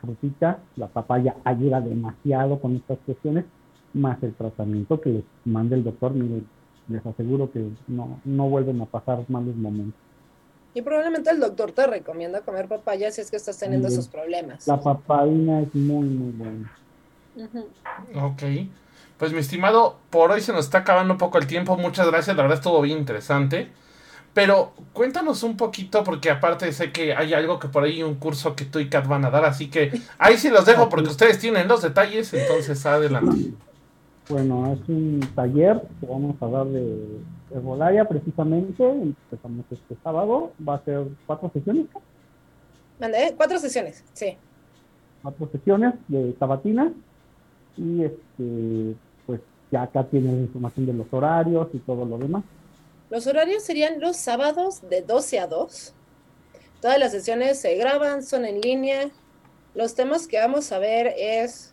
frutita. 0.00 0.58
La 0.76 0.86
papaya 0.86 1.36
ayuda 1.44 1.80
demasiado 1.80 2.60
con 2.60 2.76
estas 2.76 2.98
cuestiones, 3.06 3.46
más 3.94 4.22
el 4.22 4.34
tratamiento 4.34 5.00
que 5.00 5.10
les 5.10 5.24
manda 5.46 5.74
el 5.74 5.84
doctor. 5.84 6.12
Miren, 6.12 6.46
les 6.88 7.04
aseguro 7.04 7.50
que 7.50 7.64
no, 7.86 8.20
no 8.24 8.48
vuelven 8.48 8.80
a 8.82 8.86
pasar 8.86 9.24
malos 9.28 9.56
momentos. 9.56 9.98
Y 10.74 10.82
probablemente 10.82 11.30
el 11.30 11.40
doctor 11.40 11.72
te 11.72 11.86
recomienda 11.86 12.42
comer 12.42 12.68
papaya 12.68 13.10
si 13.10 13.22
es 13.22 13.30
que 13.30 13.36
estás 13.36 13.58
teniendo 13.58 13.88
esos 13.88 14.08
problemas. 14.08 14.68
La 14.68 14.78
papaina 14.78 15.62
es 15.62 15.74
muy, 15.74 16.06
muy 16.08 16.32
buena. 16.32 16.70
Ujú. 17.36 18.26
Ok. 18.26 18.42
Pues 19.18 19.32
mi 19.32 19.38
estimado, 19.38 19.96
por 20.10 20.30
hoy 20.30 20.40
se 20.40 20.52
nos 20.52 20.66
está 20.66 20.78
acabando 20.78 21.14
un 21.14 21.18
poco 21.18 21.38
el 21.38 21.46
tiempo. 21.46 21.76
Muchas 21.76 22.06
gracias, 22.06 22.36
la 22.36 22.42
verdad 22.42 22.58
estuvo 22.58 22.80
bien 22.80 22.98
interesante. 22.98 23.68
Pero 24.32 24.72
cuéntanos 24.92 25.42
un 25.42 25.56
poquito, 25.56 26.04
porque 26.04 26.30
aparte 26.30 26.72
sé 26.72 26.92
que 26.92 27.14
hay 27.14 27.34
algo 27.34 27.58
que 27.58 27.66
por 27.68 27.82
ahí, 27.82 28.02
un 28.02 28.14
curso 28.14 28.54
que 28.54 28.64
tú 28.64 28.78
y 28.78 28.88
Kat 28.88 29.08
van 29.08 29.24
a 29.24 29.30
dar, 29.30 29.44
así 29.44 29.68
que 29.68 29.90
ahí 30.18 30.36
sí 30.36 30.48
los 30.50 30.64
dejo 30.64 30.88
porque 30.88 31.08
ustedes 31.08 31.40
tienen 31.40 31.66
los 31.66 31.82
detalles, 31.82 32.32
entonces 32.32 32.86
adelante. 32.86 33.52
Bueno, 34.28 34.72
es 34.72 34.88
un 34.88 35.20
taller 35.34 35.82
que 36.00 36.06
vamos 36.06 36.36
a 36.40 36.46
dar 36.46 36.66
de 36.66 37.18
herbolaria 37.50 38.04
precisamente. 38.06 38.84
Empezamos 38.84 39.64
este 39.70 39.96
sábado. 40.04 40.52
Va 40.66 40.74
a 40.74 40.84
ser 40.84 41.06
cuatro 41.26 41.50
sesiones, 41.52 41.86
Mandé 43.00 43.34
cuatro 43.36 43.58
sesiones, 43.58 44.04
sí. 44.12 44.36
cuatro 45.22 45.48
sesiones 45.50 45.94
de 46.08 46.36
sabatina. 46.38 46.92
Y 47.76 48.04
este, 48.04 48.96
ya 49.70 49.82
acá 49.82 50.04
tienen 50.04 50.40
información 50.40 50.86
de 50.86 50.92
los 50.92 51.06
horarios 51.12 51.68
y 51.72 51.78
todo 51.78 52.04
lo 52.04 52.18
demás. 52.18 52.44
Los 53.10 53.26
horarios 53.26 53.62
serían 53.62 54.00
los 54.00 54.16
sábados 54.16 54.88
de 54.88 55.02
12 55.02 55.38
a 55.40 55.46
2. 55.46 55.94
Todas 56.80 56.98
las 56.98 57.12
sesiones 57.12 57.58
se 57.58 57.74
graban, 57.76 58.22
son 58.22 58.44
en 58.44 58.60
línea. 58.60 59.10
Los 59.74 59.94
temas 59.94 60.26
que 60.26 60.38
vamos 60.38 60.70
a 60.72 60.78
ver 60.78 61.14
es 61.18 61.72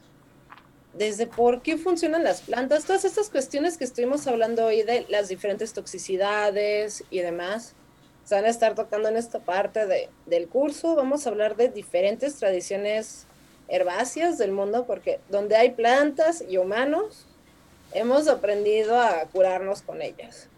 desde 0.94 1.28
por 1.28 1.62
qué 1.62 1.78
funcionan 1.78 2.24
las 2.24 2.42
plantas, 2.42 2.86
todas 2.86 3.04
estas 3.04 3.30
cuestiones 3.30 3.78
que 3.78 3.84
estuvimos 3.84 4.26
hablando 4.28 4.66
hoy 4.66 4.82
de 4.84 5.06
las 5.10 5.28
diferentes 5.28 5.74
toxicidades 5.74 7.04
y 7.10 7.20
demás. 7.20 7.74
Se 8.24 8.34
van 8.36 8.46
a 8.46 8.50
estar 8.50 8.74
tocando 8.76 9.10
en 9.10 9.18
esta 9.18 9.40
parte 9.40 9.86
de- 9.86 10.10
del 10.26 10.48
curso. 10.48 10.96
Vamos 10.96 11.26
a 11.26 11.30
hablar 11.30 11.58
de 11.58 11.70
diferentes 11.70 12.36
tradiciones 12.36 13.28
herbáceas 13.68 14.38
del 14.38 14.52
mundo, 14.52 14.86
porque 14.88 15.20
donde 15.30 15.56
hay 15.58 15.72
plantas 15.72 16.44
y 16.48 16.58
humanos, 16.58 17.25
hemos 17.96 18.28
aprendido 18.28 19.00
a 19.00 19.26
curarnos 19.32 19.82
con 19.82 20.02
ellas. 20.02 20.50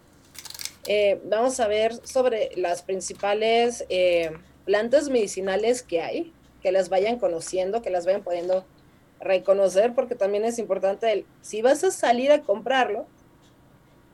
Eh, 0.88 1.21
vamos 1.25 1.59
a 1.59 1.67
ver 1.67 1.95
sobre 2.05 2.51
las 2.55 2.81
principales 2.81 3.85
eh, 3.89 4.31
plantas 4.65 5.09
medicinales 5.09 5.83
que 5.83 6.01
hay, 6.01 6.33
que 6.61 6.71
las 6.71 6.89
vayan 6.89 7.19
conociendo, 7.19 7.81
que 7.81 7.89
las 7.89 8.05
vayan 8.05 8.23
pudiendo 8.23 8.65
reconocer, 9.19 9.93
porque 9.93 10.15
también 10.15 10.45
es 10.45 10.59
importante, 10.59 11.11
el, 11.11 11.25
si 11.41 11.61
vas 11.61 11.83
a 11.83 11.91
salir 11.91 12.31
a 12.31 12.41
comprarlo, 12.41 13.05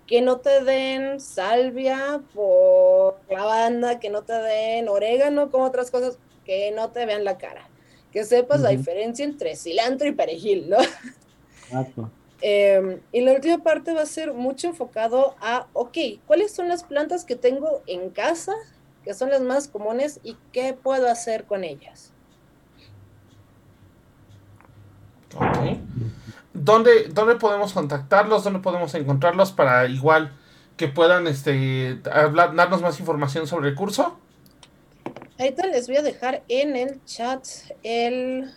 que 0.05 0.21
no 0.21 0.39
te 0.39 0.63
den 0.63 1.21
salvia 1.21 2.21
por 2.33 3.19
lavanda, 3.29 3.99
que 3.99 4.09
no 4.09 4.23
te 4.23 4.33
den 4.33 4.89
orégano 4.89 5.49
como 5.49 5.63
otras 5.63 5.91
cosas, 5.91 6.17
que 6.43 6.71
no 6.71 6.91
te 6.91 7.05
vean 7.05 7.23
la 7.23 7.37
cara, 7.37 7.69
que 8.11 8.25
sepas 8.25 8.59
la 8.59 8.69
diferencia 8.69 9.23
entre 9.23 9.55
cilantro 9.55 10.07
y 10.07 10.11
perejil, 10.11 10.69
¿no? 10.69 10.77
Exacto. 11.69 12.11
Em, 12.45 12.99
y 13.13 13.21
la 13.21 13.31
última 13.31 13.59
parte 13.59 13.93
va 13.93 14.01
a 14.01 14.05
ser 14.05 14.33
mucho 14.33 14.67
enfocado 14.67 15.33
a, 15.39 15.67
ok, 15.71 15.97
¿cuáles 16.27 16.53
son 16.53 16.67
las 16.67 16.83
plantas 16.83 17.23
que 17.23 17.37
tengo 17.37 17.81
en 17.87 18.09
casa, 18.09 18.51
que 19.05 19.13
son 19.13 19.29
las 19.29 19.39
más 19.39 19.69
comunes 19.69 20.19
y 20.23 20.35
qué 20.51 20.73
puedo 20.73 21.09
hacer 21.09 21.45
con 21.45 21.63
ellas? 21.63 22.11
Ok. 25.37 25.77
¿Dónde, 26.53 27.05
¿Dónde 27.13 27.35
podemos 27.35 27.71
contactarlos? 27.71 28.43
¿Dónde 28.43 28.59
podemos 28.59 28.93
encontrarlos 28.93 29.53
para 29.53 29.87
igual 29.87 30.33
que 30.75 30.89
puedan 30.89 31.27
este, 31.27 32.01
hablar, 32.11 32.53
darnos 32.55 32.81
más 32.81 32.99
información 32.99 33.47
sobre 33.47 33.69
el 33.69 33.75
curso? 33.75 34.19
Ahorita 35.39 35.65
les 35.67 35.87
voy 35.87 35.95
a 35.95 36.01
dejar 36.01 36.43
en 36.49 36.75
el 36.75 37.01
chat 37.05 37.47
el, 37.83 38.51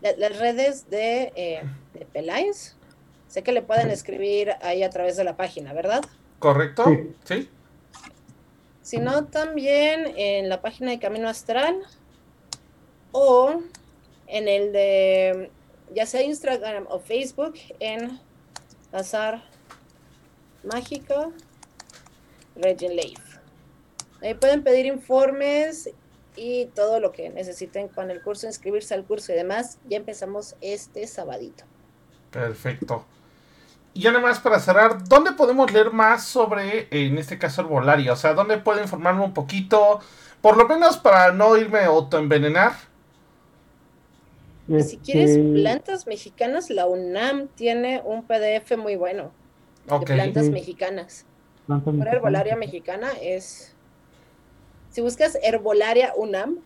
las 0.00 0.38
redes 0.38 0.88
de, 0.88 1.32
eh, 1.34 1.64
de 1.92 2.06
Peláez 2.06 2.75
Sé 3.36 3.42
que 3.42 3.52
le 3.52 3.60
pueden 3.60 3.90
escribir 3.90 4.52
ahí 4.62 4.82
a 4.82 4.88
través 4.88 5.18
de 5.18 5.22
la 5.22 5.36
página, 5.36 5.74
¿verdad? 5.74 6.02
Correcto, 6.38 6.86
sí. 7.24 7.50
Si 8.80 8.96
no, 8.96 9.26
también 9.26 10.14
en 10.16 10.48
la 10.48 10.62
página 10.62 10.90
de 10.90 10.98
Camino 10.98 11.28
Astral 11.28 11.82
o 13.12 13.60
en 14.26 14.48
el 14.48 14.72
de, 14.72 15.50
ya 15.94 16.06
sea 16.06 16.22
Instagram 16.22 16.86
o 16.88 16.98
Facebook, 16.98 17.56
en 17.78 18.18
Azar 18.90 19.42
Mágico 20.64 21.34
Regent 22.54 22.94
Life. 22.94 23.38
Ahí 24.22 24.32
pueden 24.32 24.64
pedir 24.64 24.86
informes 24.86 25.90
y 26.36 26.70
todo 26.74 27.00
lo 27.00 27.12
que 27.12 27.28
necesiten 27.28 27.88
con 27.88 28.10
el 28.10 28.22
curso, 28.22 28.46
inscribirse 28.46 28.94
al 28.94 29.04
curso 29.04 29.32
y 29.32 29.34
demás. 29.34 29.78
Ya 29.90 29.98
empezamos 29.98 30.56
este 30.62 31.06
sabadito. 31.06 31.64
Perfecto. 32.30 33.04
Y 33.96 34.00
ya 34.00 34.12
nada 34.12 34.22
más 34.22 34.40
para 34.40 34.60
cerrar, 34.60 35.08
¿dónde 35.08 35.32
podemos 35.32 35.72
leer 35.72 35.90
más 35.90 36.22
sobre, 36.22 36.86
en 36.90 37.16
este 37.16 37.38
caso, 37.38 37.62
herbolaria? 37.62 38.12
O 38.12 38.16
sea, 38.16 38.34
¿dónde 38.34 38.58
puedo 38.58 38.78
informarme 38.78 39.24
un 39.24 39.32
poquito? 39.32 40.00
Por 40.42 40.58
lo 40.58 40.68
menos 40.68 40.98
para 40.98 41.32
no 41.32 41.56
irme 41.56 41.78
a 41.78 41.86
autoenvenenar. 41.86 42.72
Si 44.80 44.98
quieres 44.98 45.30
este, 45.30 45.50
plantas 45.54 46.06
mexicanas, 46.06 46.68
la 46.68 46.84
UNAM 46.84 47.48
tiene 47.54 48.02
un 48.04 48.22
PDF 48.24 48.76
muy 48.76 48.96
bueno 48.96 49.30
de 49.86 50.04
plantas 50.04 50.50
mexicanas. 50.50 51.24
Por 51.66 52.06
herbolaria 52.06 52.54
mexicana 52.54 53.12
es... 53.22 53.74
Si 54.90 55.00
buscas 55.00 55.38
herbolaria 55.42 56.12
UNAM, 56.18 56.58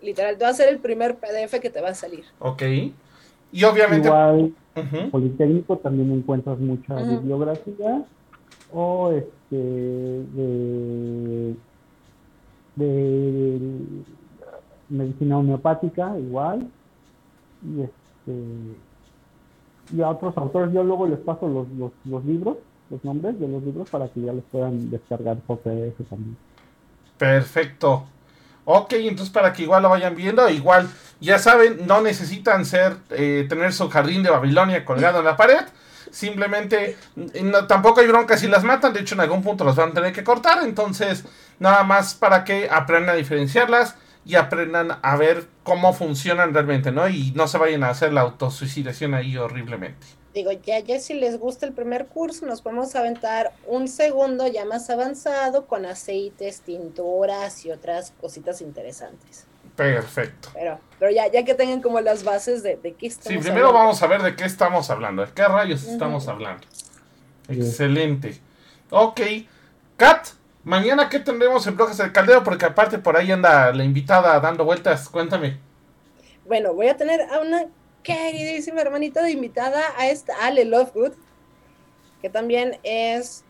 literal, 0.00 0.38
te 0.38 0.44
va 0.44 0.50
a 0.50 0.54
ser 0.54 0.68
el 0.68 0.78
primer 0.78 1.16
PDF 1.16 1.60
que 1.60 1.68
te 1.68 1.82
va 1.82 1.90
a 1.90 1.94
salir. 1.94 2.24
Ok. 2.38 2.62
Y 3.52 3.64
obviamente... 3.64 4.10
Politécnico 5.10 5.76
también 5.78 6.12
encuentras 6.12 6.58
mucha 6.58 6.94
bibliografía 6.94 8.04
o 8.72 9.10
este 9.10 9.56
de, 9.56 11.54
de 12.76 13.60
medicina 14.88 15.38
homeopática 15.38 16.18
igual. 16.18 16.68
Y 17.64 17.82
este 17.82 19.96
y 19.96 20.02
a 20.02 20.10
otros 20.10 20.36
autores 20.36 20.72
yo 20.72 20.84
luego 20.84 21.06
les 21.06 21.18
paso 21.18 21.48
los, 21.48 21.66
los, 21.70 21.92
los 22.04 22.24
libros 22.24 22.58
los 22.90 23.02
nombres 23.04 23.38
de 23.40 23.48
los 23.48 23.62
libros 23.62 23.88
para 23.90 24.08
que 24.08 24.20
ya 24.20 24.32
los 24.32 24.44
puedan 24.44 24.90
descargar 24.90 25.36
por 25.38 25.58
PDF 25.58 26.08
también. 26.08 26.36
Perfecto 27.16 28.04
Ok, 28.70 28.92
entonces 28.92 29.32
para 29.32 29.54
que 29.54 29.62
igual 29.62 29.82
lo 29.82 29.88
vayan 29.88 30.14
viendo, 30.14 30.46
igual, 30.50 30.90
ya 31.20 31.38
saben, 31.38 31.86
no 31.86 32.02
necesitan 32.02 32.66
ser, 32.66 32.98
eh, 33.08 33.46
tener 33.48 33.72
su 33.72 33.88
jardín 33.88 34.22
de 34.22 34.28
Babilonia 34.28 34.84
colgado 34.84 35.20
en 35.20 35.24
la 35.24 35.38
pared. 35.38 35.64
Simplemente, 36.10 36.98
tampoco 37.66 38.00
hay 38.00 38.08
bronca 38.08 38.36
si 38.36 38.46
las 38.46 38.64
matan, 38.64 38.92
de 38.92 39.00
hecho 39.00 39.14
en 39.14 39.22
algún 39.22 39.42
punto 39.42 39.64
las 39.64 39.74
van 39.74 39.92
a 39.92 39.94
tener 39.94 40.12
que 40.12 40.22
cortar, 40.22 40.62
entonces 40.64 41.24
nada 41.58 41.82
más 41.82 42.12
para 42.14 42.44
que 42.44 42.68
aprendan 42.70 43.14
a 43.14 43.18
diferenciarlas 43.18 43.96
y 44.26 44.34
aprendan 44.34 44.98
a 45.00 45.16
ver 45.16 45.46
cómo 45.62 45.94
funcionan 45.94 46.52
realmente, 46.52 46.92
¿no? 46.92 47.08
Y 47.08 47.32
no 47.34 47.48
se 47.48 47.56
vayan 47.56 47.84
a 47.84 47.88
hacer 47.88 48.12
la 48.12 48.20
autosuicidación 48.20 49.14
ahí 49.14 49.38
horriblemente 49.38 50.17
digo, 50.34 50.52
ya, 50.52 50.78
ya 50.80 50.98
si 51.00 51.14
les 51.14 51.38
gusta 51.38 51.66
el 51.66 51.72
primer 51.72 52.06
curso, 52.06 52.46
nos 52.46 52.62
podemos 52.62 52.94
aventar 52.94 53.52
un 53.66 53.88
segundo 53.88 54.46
ya 54.46 54.64
más 54.64 54.90
avanzado 54.90 55.66
con 55.66 55.86
aceites, 55.86 56.60
tinturas 56.60 57.64
y 57.64 57.70
otras 57.70 58.12
cositas 58.20 58.60
interesantes. 58.60 59.46
Perfecto. 59.76 60.50
Pero, 60.54 60.80
pero 60.98 61.12
ya, 61.12 61.28
ya 61.28 61.44
que 61.44 61.54
tengan 61.54 61.80
como 61.80 62.00
las 62.00 62.24
bases 62.24 62.64
de, 62.64 62.76
de 62.76 62.94
qué 62.94 63.06
estamos 63.06 63.32
Sí, 63.32 63.48
primero 63.48 63.72
vamos 63.72 64.02
a 64.02 64.06
ver 64.08 64.22
de 64.22 64.34
qué 64.34 64.44
estamos 64.44 64.90
hablando, 64.90 65.24
de 65.24 65.32
qué 65.32 65.44
rayos 65.46 65.84
estamos 65.84 66.26
hablando. 66.26 66.66
Excelente. 67.48 68.40
Ok. 68.90 69.20
Kat, 69.96 70.28
mañana 70.64 71.08
qué 71.08 71.20
tendremos 71.20 71.66
en 71.66 71.76
Bloques 71.76 71.96
del 71.96 72.12
Caldero, 72.12 72.42
porque 72.42 72.66
aparte 72.66 72.98
por 72.98 73.16
ahí 73.16 73.30
anda 73.30 73.72
la 73.72 73.84
invitada 73.84 74.38
dando 74.40 74.64
vueltas, 74.64 75.08
cuéntame. 75.08 75.58
Bueno, 76.46 76.74
voy 76.74 76.88
a 76.88 76.96
tener 76.96 77.20
a 77.30 77.40
una 77.40 77.66
queridísima 78.08 78.80
hermanita 78.80 79.22
de 79.22 79.32
invitada 79.32 79.82
a 79.98 80.08
esta 80.08 80.34
Ale 80.40 80.64
Lovegood, 80.64 81.12
que 82.22 82.30
también 82.30 82.78
es 82.82 83.44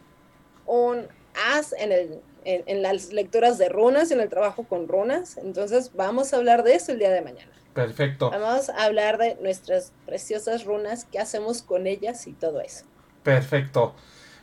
un 0.66 1.06
as 1.54 1.72
en, 1.78 1.92
el, 1.92 2.20
en, 2.44 2.82
las 2.82 3.12
lecturas 3.12 3.56
de 3.58 3.68
runas, 3.68 4.10
en 4.10 4.20
el 4.20 4.28
trabajo 4.28 4.64
con 4.64 4.88
runas. 4.88 5.36
Entonces 5.36 5.92
vamos 5.94 6.32
a 6.32 6.38
hablar 6.38 6.64
de 6.64 6.74
eso 6.74 6.92
el 6.92 6.98
día 6.98 7.10
de 7.10 7.22
mañana. 7.22 7.52
Perfecto. 7.72 8.30
Vamos 8.30 8.68
a 8.70 8.84
hablar 8.84 9.18
de 9.18 9.36
nuestras 9.40 9.92
preciosas 10.06 10.64
runas, 10.64 11.06
qué 11.10 11.20
hacemos 11.20 11.62
con 11.62 11.86
ellas 11.86 12.26
y 12.26 12.32
todo 12.32 12.60
eso. 12.60 12.84
Perfecto. 13.22 13.94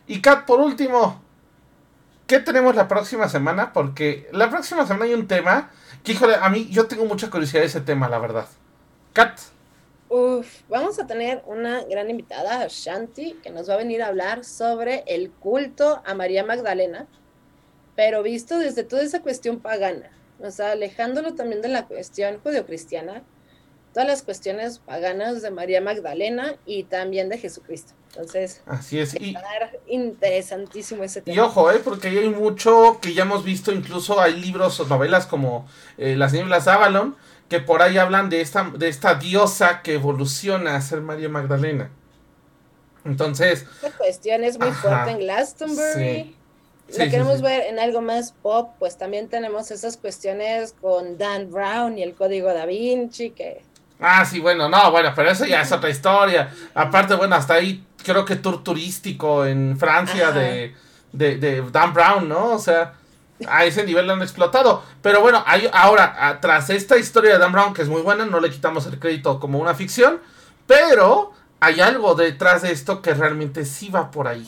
Y 0.07 0.21
Kat, 0.21 0.45
por 0.45 0.61
último, 0.61 1.21
¿qué 2.25 2.39
tenemos 2.39 2.75
la 2.75 2.87
próxima 2.87 3.27
semana? 3.27 3.73
Porque 3.73 4.29
la 4.31 4.49
próxima 4.49 4.85
semana 4.85 5.05
hay 5.05 5.13
un 5.13 5.27
tema 5.27 5.71
que, 6.03 6.13
híjole, 6.13 6.35
a 6.35 6.49
mí 6.49 6.69
yo 6.69 6.85
tengo 6.87 7.03
mucha 7.03 7.29
curiosidad 7.29 7.61
de 7.61 7.67
ese 7.67 7.81
tema, 7.81 8.07
la 8.07 8.19
verdad. 8.19 8.47
Kat. 9.11 9.37
Uf, 10.07 10.61
vamos 10.69 10.99
a 10.99 11.07
tener 11.07 11.41
una 11.47 11.83
gran 11.83 12.09
invitada, 12.09 12.67
Shanti, 12.69 13.33
que 13.41 13.49
nos 13.49 13.69
va 13.69 13.73
a 13.73 13.77
venir 13.77 14.03
a 14.03 14.07
hablar 14.07 14.45
sobre 14.45 15.03
el 15.07 15.31
culto 15.31 16.01
a 16.05 16.13
María 16.13 16.43
Magdalena, 16.43 17.07
pero 17.95 18.21
visto 18.21 18.59
desde 18.59 18.83
toda 18.83 19.01
esa 19.01 19.21
cuestión 19.21 19.59
pagana, 19.59 20.11
o 20.39 20.51
sea, 20.51 20.71
alejándolo 20.71 21.33
también 21.33 21.61
de 21.61 21.69
la 21.69 21.87
cuestión 21.87 22.39
judeocristiana, 22.39 23.23
todas 23.95 24.07
las 24.07 24.23
cuestiones 24.23 24.79
paganas 24.79 25.41
de 25.41 25.51
María 25.51 25.79
Magdalena 25.79 26.55
y 26.65 26.83
también 26.83 27.29
de 27.29 27.37
Jesucristo. 27.37 27.93
Entonces, 28.09 28.61
así 28.65 28.99
es. 28.99 29.15
Y, 29.15 29.35
interesantísimo 29.87 31.03
ese 31.03 31.21
tema. 31.21 31.35
Y 31.35 31.39
ojo, 31.39 31.71
¿eh? 31.71 31.81
porque 31.83 32.09
hay 32.09 32.29
mucho 32.29 32.99
que 33.01 33.13
ya 33.13 33.23
hemos 33.23 33.43
visto, 33.43 33.71
incluso 33.71 34.19
hay 34.19 34.39
libros 34.39 34.79
o 34.81 34.85
novelas 34.85 35.25
como 35.25 35.65
eh, 35.97 36.15
Las 36.15 36.33
Nieblas 36.33 36.65
de 36.65 36.71
Avalon, 36.71 37.15
que 37.49 37.59
por 37.59 37.81
ahí 37.81 37.97
hablan 37.97 38.29
de 38.29 38.41
esta, 38.41 38.71
de 38.75 38.87
esta 38.87 39.15
diosa 39.15 39.81
que 39.81 39.95
evoluciona 39.95 40.75
a 40.75 40.81
ser 40.81 41.01
María 41.01 41.29
Magdalena. 41.29 41.89
Entonces... 43.03 43.65
La 43.81 43.91
cuestión 43.91 44.43
es 44.43 44.57
muy 44.57 44.71
fuerte 44.71 45.11
en 45.11 45.19
Glastonbury. 45.19 46.35
Sí. 46.87 46.99
Lo 46.99 47.09
queremos 47.09 47.41
ver 47.41 47.61
en 47.61 47.79
algo 47.79 48.01
más 48.01 48.31
pop, 48.31 48.71
pues 48.77 48.97
también 48.97 49.27
tenemos 49.27 49.71
esas 49.71 49.97
cuestiones 49.97 50.75
con 50.79 51.17
Dan 51.17 51.51
Brown 51.51 51.97
y 51.97 52.03
el 52.03 52.13
código 52.13 52.53
da 52.53 52.65
Vinci, 52.65 53.31
que... 53.31 53.63
Ah, 53.99 54.25
sí, 54.25 54.39
bueno, 54.39 54.67
no, 54.67 54.91
bueno, 54.91 55.13
pero 55.15 55.31
eso 55.31 55.45
ya 55.45 55.61
es 55.61 55.71
otra 55.71 55.89
historia. 55.89 56.51
Aparte, 56.73 57.15
bueno, 57.15 57.35
hasta 57.35 57.55
ahí 57.55 57.85
creo 58.03 58.25
que 58.25 58.35
tour 58.35 58.63
turístico 58.63 59.45
en 59.45 59.77
Francia 59.79 60.31
de, 60.31 60.75
de, 61.11 61.37
de 61.37 61.63
Dan 61.71 61.93
Brown, 61.93 62.27
¿no? 62.27 62.51
O 62.51 62.59
sea, 62.59 62.93
a 63.47 63.65
ese 63.65 63.85
nivel 63.85 64.07
lo 64.07 64.13
han 64.13 64.21
explotado. 64.21 64.83
Pero 65.01 65.21
bueno, 65.21 65.43
hay, 65.45 65.69
ahora, 65.73 66.39
tras 66.41 66.69
esta 66.69 66.97
historia 66.97 67.33
de 67.33 67.39
Dan 67.39 67.51
Brown, 67.51 67.73
que 67.73 67.81
es 67.81 67.89
muy 67.89 68.01
buena, 68.01 68.25
no 68.25 68.39
le 68.39 68.49
quitamos 68.49 68.85
el 68.87 68.99
crédito 68.99 69.39
como 69.39 69.59
una 69.59 69.73
ficción, 69.73 70.19
pero 70.67 71.33
hay 71.59 71.81
algo 71.81 72.15
detrás 72.15 72.61
de 72.61 72.71
esto 72.71 73.01
que 73.01 73.13
realmente 73.13 73.65
sí 73.65 73.89
va 73.89 74.11
por 74.11 74.27
ahí. 74.27 74.47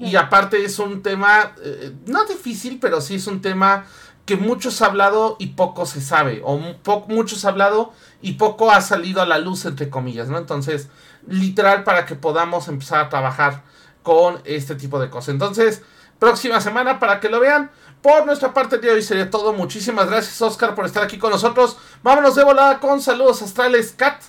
Y 0.00 0.16
aparte 0.16 0.64
es 0.64 0.80
un 0.80 1.00
tema, 1.02 1.54
eh, 1.62 1.92
no 2.06 2.24
difícil, 2.24 2.78
pero 2.80 3.00
sí 3.00 3.14
es 3.14 3.28
un 3.28 3.40
tema 3.40 3.86
que 4.24 4.36
muchos 4.36 4.82
ha 4.82 4.86
hablado 4.86 5.36
y 5.38 5.48
poco 5.48 5.86
se 5.86 6.00
sabe, 6.00 6.42
o 6.44 6.58
muchos 7.06 7.44
ha 7.44 7.50
hablado 7.50 7.92
y 8.20 8.32
poco 8.32 8.72
ha 8.72 8.80
salido 8.80 9.22
a 9.22 9.26
la 9.26 9.38
luz, 9.38 9.64
entre 9.64 9.88
comillas, 9.88 10.28
¿no? 10.28 10.38
Entonces, 10.38 10.88
literal, 11.28 11.84
para 11.84 12.04
que 12.04 12.16
podamos 12.16 12.66
empezar 12.66 13.04
a 13.04 13.08
trabajar 13.08 13.62
con 14.02 14.40
este 14.44 14.74
tipo 14.74 14.98
de 14.98 15.10
cosas. 15.10 15.28
Entonces, 15.28 15.82
próxima 16.18 16.60
semana 16.60 16.98
para 16.98 17.20
que 17.20 17.28
lo 17.28 17.40
vean. 17.40 17.70
Por 18.02 18.24
nuestra 18.26 18.54
parte, 18.54 18.78
de 18.78 18.90
hoy 18.90 19.02
sería 19.02 19.30
todo. 19.30 19.52
Muchísimas 19.52 20.08
gracias, 20.08 20.40
Oscar, 20.40 20.74
por 20.74 20.86
estar 20.86 21.02
aquí 21.02 21.18
con 21.18 21.30
nosotros. 21.30 21.76
Vámonos 22.02 22.36
de 22.36 22.44
volada 22.44 22.78
con 22.78 23.00
saludos 23.00 23.42
astrales, 23.42 23.94
Kat. 23.96 24.22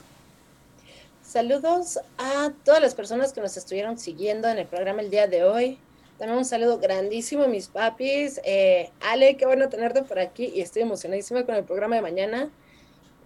Saludos 1.22 2.00
a 2.18 2.52
todas 2.64 2.82
las 2.82 2.96
personas 2.96 3.34
que 3.34 3.42
nos 3.42 3.58
estuvieron 3.58 4.00
siguiendo 4.00 4.48
en 4.48 4.58
el 4.58 4.66
programa 4.66 5.02
el 5.02 5.10
día 5.10 5.28
de 5.28 5.44
hoy. 5.44 5.80
También 6.18 6.40
un 6.40 6.46
saludo 6.46 6.80
grandísimo 6.80 7.48
mis 7.48 7.68
papis. 7.68 8.42
Eh, 8.44 8.90
Ale, 9.02 9.38
qué 9.38 9.46
bueno 9.46 9.70
tenerte 9.70 10.02
por 10.04 10.18
aquí 10.20 10.46
y 10.46 10.62
estoy 10.62 10.82
emocionadísima 10.82 11.46
con 11.46 11.54
el 11.54 11.64
programa 11.64 11.98
de 11.98 12.02
mañana. 12.02 12.50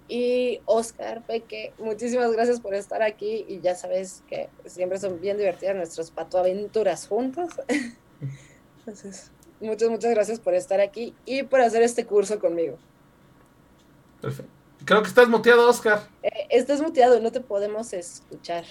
Y 0.10 0.60
Oscar, 0.66 1.22
Peque, 1.26 1.74
muchísimas 1.78 2.30
gracias 2.34 2.60
por 2.60 2.76
estar 2.76 3.02
aquí 3.02 3.46
y 3.48 3.62
ya 3.62 3.76
sabes 3.76 4.24
que 4.28 4.50
siempre 4.66 5.00
son 5.00 5.22
bien 5.22 5.38
divertidas 5.38 5.78
nuestras 5.78 6.12
patoaventuras 6.12 7.08
juntos. 7.08 7.52
Entonces, 8.82 9.32
muchas, 9.60 9.90
muchas 9.90 10.12
gracias 10.12 10.40
por 10.40 10.54
estar 10.54 10.82
aquí 10.82 11.14
y 11.26 11.44
por 11.44 11.62
hacer 11.62 11.84
este 11.84 12.06
curso 12.06 12.40
conmigo. 12.40 12.78
Perfecto. 14.20 14.52
Creo 14.86 15.02
que 15.04 15.10
estás 15.10 15.30
muteado, 15.30 15.70
Oscar. 15.70 16.08
Eh, 16.24 16.48
estás 16.50 16.82
muteado, 16.82 17.20
no 17.20 17.32
te 17.32 17.40
podemos 17.40 17.94
escuchar. 17.94 18.66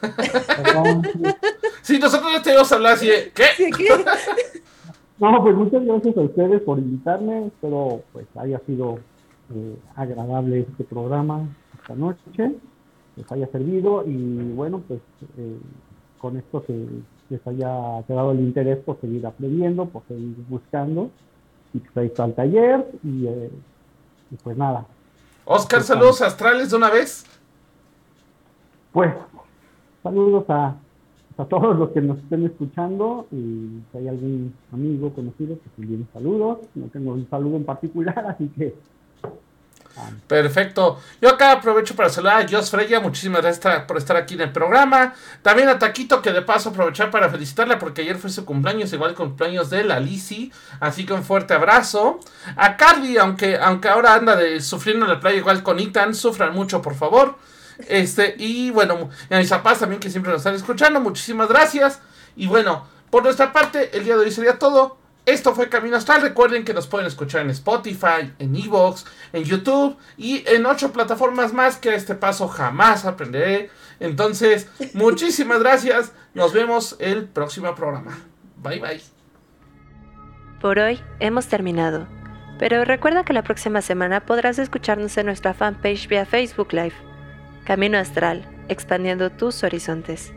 sí, 1.82 1.98
nosotros 1.98 2.32
ya 2.32 2.42
te 2.42 2.50
íbamos 2.50 2.70
a 2.72 2.74
hablar 2.74 2.92
así 2.94 3.06
de, 3.06 3.32
¿qué? 3.32 3.44
¿qué? 3.76 3.88
No, 5.18 5.42
pues 5.42 5.54
muchas 5.54 5.84
gracias 5.84 6.16
a 6.16 6.20
ustedes 6.22 6.62
por 6.62 6.78
invitarme. 6.78 7.48
Espero 7.48 8.02
pues 8.10 8.26
haya 8.36 8.58
sido 8.60 9.00
eh, 9.54 9.76
agradable 9.94 10.60
este 10.60 10.82
programa 10.84 11.46
esta 11.78 11.94
noche, 11.94 12.54
les 13.16 13.30
haya 13.30 13.46
servido 13.48 14.02
y 14.06 14.52
bueno, 14.52 14.82
pues 14.88 15.00
eh, 15.36 15.58
con 16.18 16.38
esto 16.38 16.64
que 16.64 16.86
les 17.30 17.46
haya 17.46 18.02
quedado 18.06 18.32
el 18.32 18.40
interés 18.40 18.78
por 18.78 19.00
seguir 19.00 19.26
aprendiendo, 19.26 19.86
por 19.86 20.02
seguir 20.06 20.36
buscando 20.48 21.10
y 21.72 21.80
que 21.80 22.04
está 22.04 22.24
al 22.24 22.34
taller 22.34 22.86
y, 23.02 23.26
eh, 23.26 23.50
y, 24.30 24.36
pues 24.36 24.56
nada. 24.56 24.86
Oscar, 25.44 25.82
saludos 25.82 26.20
astrales 26.20 26.70
de 26.70 26.76
una 26.76 26.90
vez. 26.90 27.24
Pues 28.92 29.14
saludos 30.02 30.44
a 30.50 30.76
a 31.40 31.46
todos 31.46 31.76
los 31.76 31.90
que 31.90 32.00
nos 32.02 32.18
estén 32.18 32.44
escuchando 32.44 33.26
y 33.32 33.80
si 33.90 33.98
hay 33.98 34.08
algún 34.08 34.52
amigo 34.72 35.10
conocido, 35.12 35.56
pues 35.56 35.70
envíen 35.78 36.06
saludos. 36.12 36.58
No 36.74 36.86
tengo 36.88 37.12
un 37.12 37.28
saludo 37.30 37.56
en 37.56 37.64
particular, 37.64 38.18
así 38.28 38.48
que. 38.48 38.74
Perfecto. 40.26 41.00
Yo 41.20 41.30
acá 41.30 41.52
aprovecho 41.52 41.96
para 41.96 42.08
saludar 42.08 42.42
a 42.42 42.48
Jos 42.48 42.70
Freya. 42.70 43.00
Muchísimas 43.00 43.42
gracias 43.42 43.84
por 43.84 43.96
estar 43.96 44.16
aquí 44.16 44.34
en 44.34 44.42
el 44.42 44.52
programa. 44.52 45.14
También 45.42 45.68
a 45.68 45.78
Taquito, 45.78 46.22
que 46.22 46.32
de 46.32 46.42
paso 46.42 46.70
aprovechar 46.70 47.10
para 47.10 47.28
felicitarla 47.28 47.78
porque 47.78 48.02
ayer 48.02 48.16
fue 48.16 48.30
su 48.30 48.44
cumpleaños, 48.44 48.92
igual 48.92 49.14
cumpleaños 49.14 49.70
de 49.70 49.84
la 49.84 49.98
Lisi. 49.98 50.52
Así 50.78 51.04
que 51.04 51.12
un 51.12 51.24
fuerte 51.24 51.54
abrazo. 51.54 52.20
A 52.56 52.76
Carly, 52.76 53.18
aunque, 53.18 53.58
aunque 53.58 53.88
ahora 53.88 54.14
anda 54.14 54.36
de, 54.36 54.60
sufriendo 54.60 55.06
en 55.06 55.12
la 55.12 55.20
playa 55.20 55.38
igual 55.38 55.62
con 55.62 55.80
Itan, 55.80 56.14
sufran 56.14 56.54
mucho, 56.54 56.80
por 56.80 56.94
favor. 56.94 57.36
Este, 57.88 58.34
y 58.38 58.70
bueno, 58.70 59.08
a 59.30 59.38
mis 59.38 59.48
papás 59.48 59.78
también 59.78 60.00
que 60.00 60.10
siempre 60.10 60.32
nos 60.32 60.40
están 60.40 60.54
escuchando, 60.54 61.00
muchísimas 61.00 61.48
gracias. 61.48 62.00
Y 62.36 62.46
bueno, 62.46 62.86
por 63.10 63.24
nuestra 63.24 63.52
parte, 63.52 63.96
el 63.96 64.04
día 64.04 64.16
de 64.16 64.24
hoy 64.24 64.30
sería 64.30 64.58
todo. 64.58 64.99
Esto 65.26 65.54
fue 65.54 65.68
Camino 65.68 65.96
Astral. 65.96 66.22
Recuerden 66.22 66.64
que 66.64 66.74
nos 66.74 66.86
pueden 66.86 67.06
escuchar 67.06 67.42
en 67.42 67.50
Spotify, 67.50 68.32
en 68.38 68.56
Evox, 68.56 69.04
en 69.32 69.44
YouTube 69.44 69.96
y 70.16 70.42
en 70.46 70.66
ocho 70.66 70.92
plataformas 70.92 71.52
más 71.52 71.76
que 71.76 71.90
a 71.90 71.94
este 71.94 72.14
paso 72.14 72.48
jamás 72.48 73.04
aprenderé. 73.04 73.70
Entonces, 74.00 74.68
muchísimas 74.94 75.60
gracias. 75.60 76.12
Nos 76.34 76.52
vemos 76.52 76.96
el 76.98 77.26
próximo 77.26 77.74
programa. 77.74 78.18
Bye 78.56 78.80
bye. 78.80 79.02
Por 80.60 80.78
hoy 80.78 81.00
hemos 81.20 81.46
terminado. 81.46 82.06
Pero 82.58 82.84
recuerda 82.84 83.24
que 83.24 83.32
la 83.32 83.42
próxima 83.42 83.80
semana 83.80 84.26
podrás 84.26 84.58
escucharnos 84.58 85.16
en 85.16 85.26
nuestra 85.26 85.54
fanpage 85.54 86.08
vía 86.08 86.26
Facebook 86.26 86.72
Live. 86.72 86.92
Camino 87.64 87.96
Astral, 87.96 88.46
expandiendo 88.68 89.30
tus 89.30 89.64
horizontes. 89.64 90.34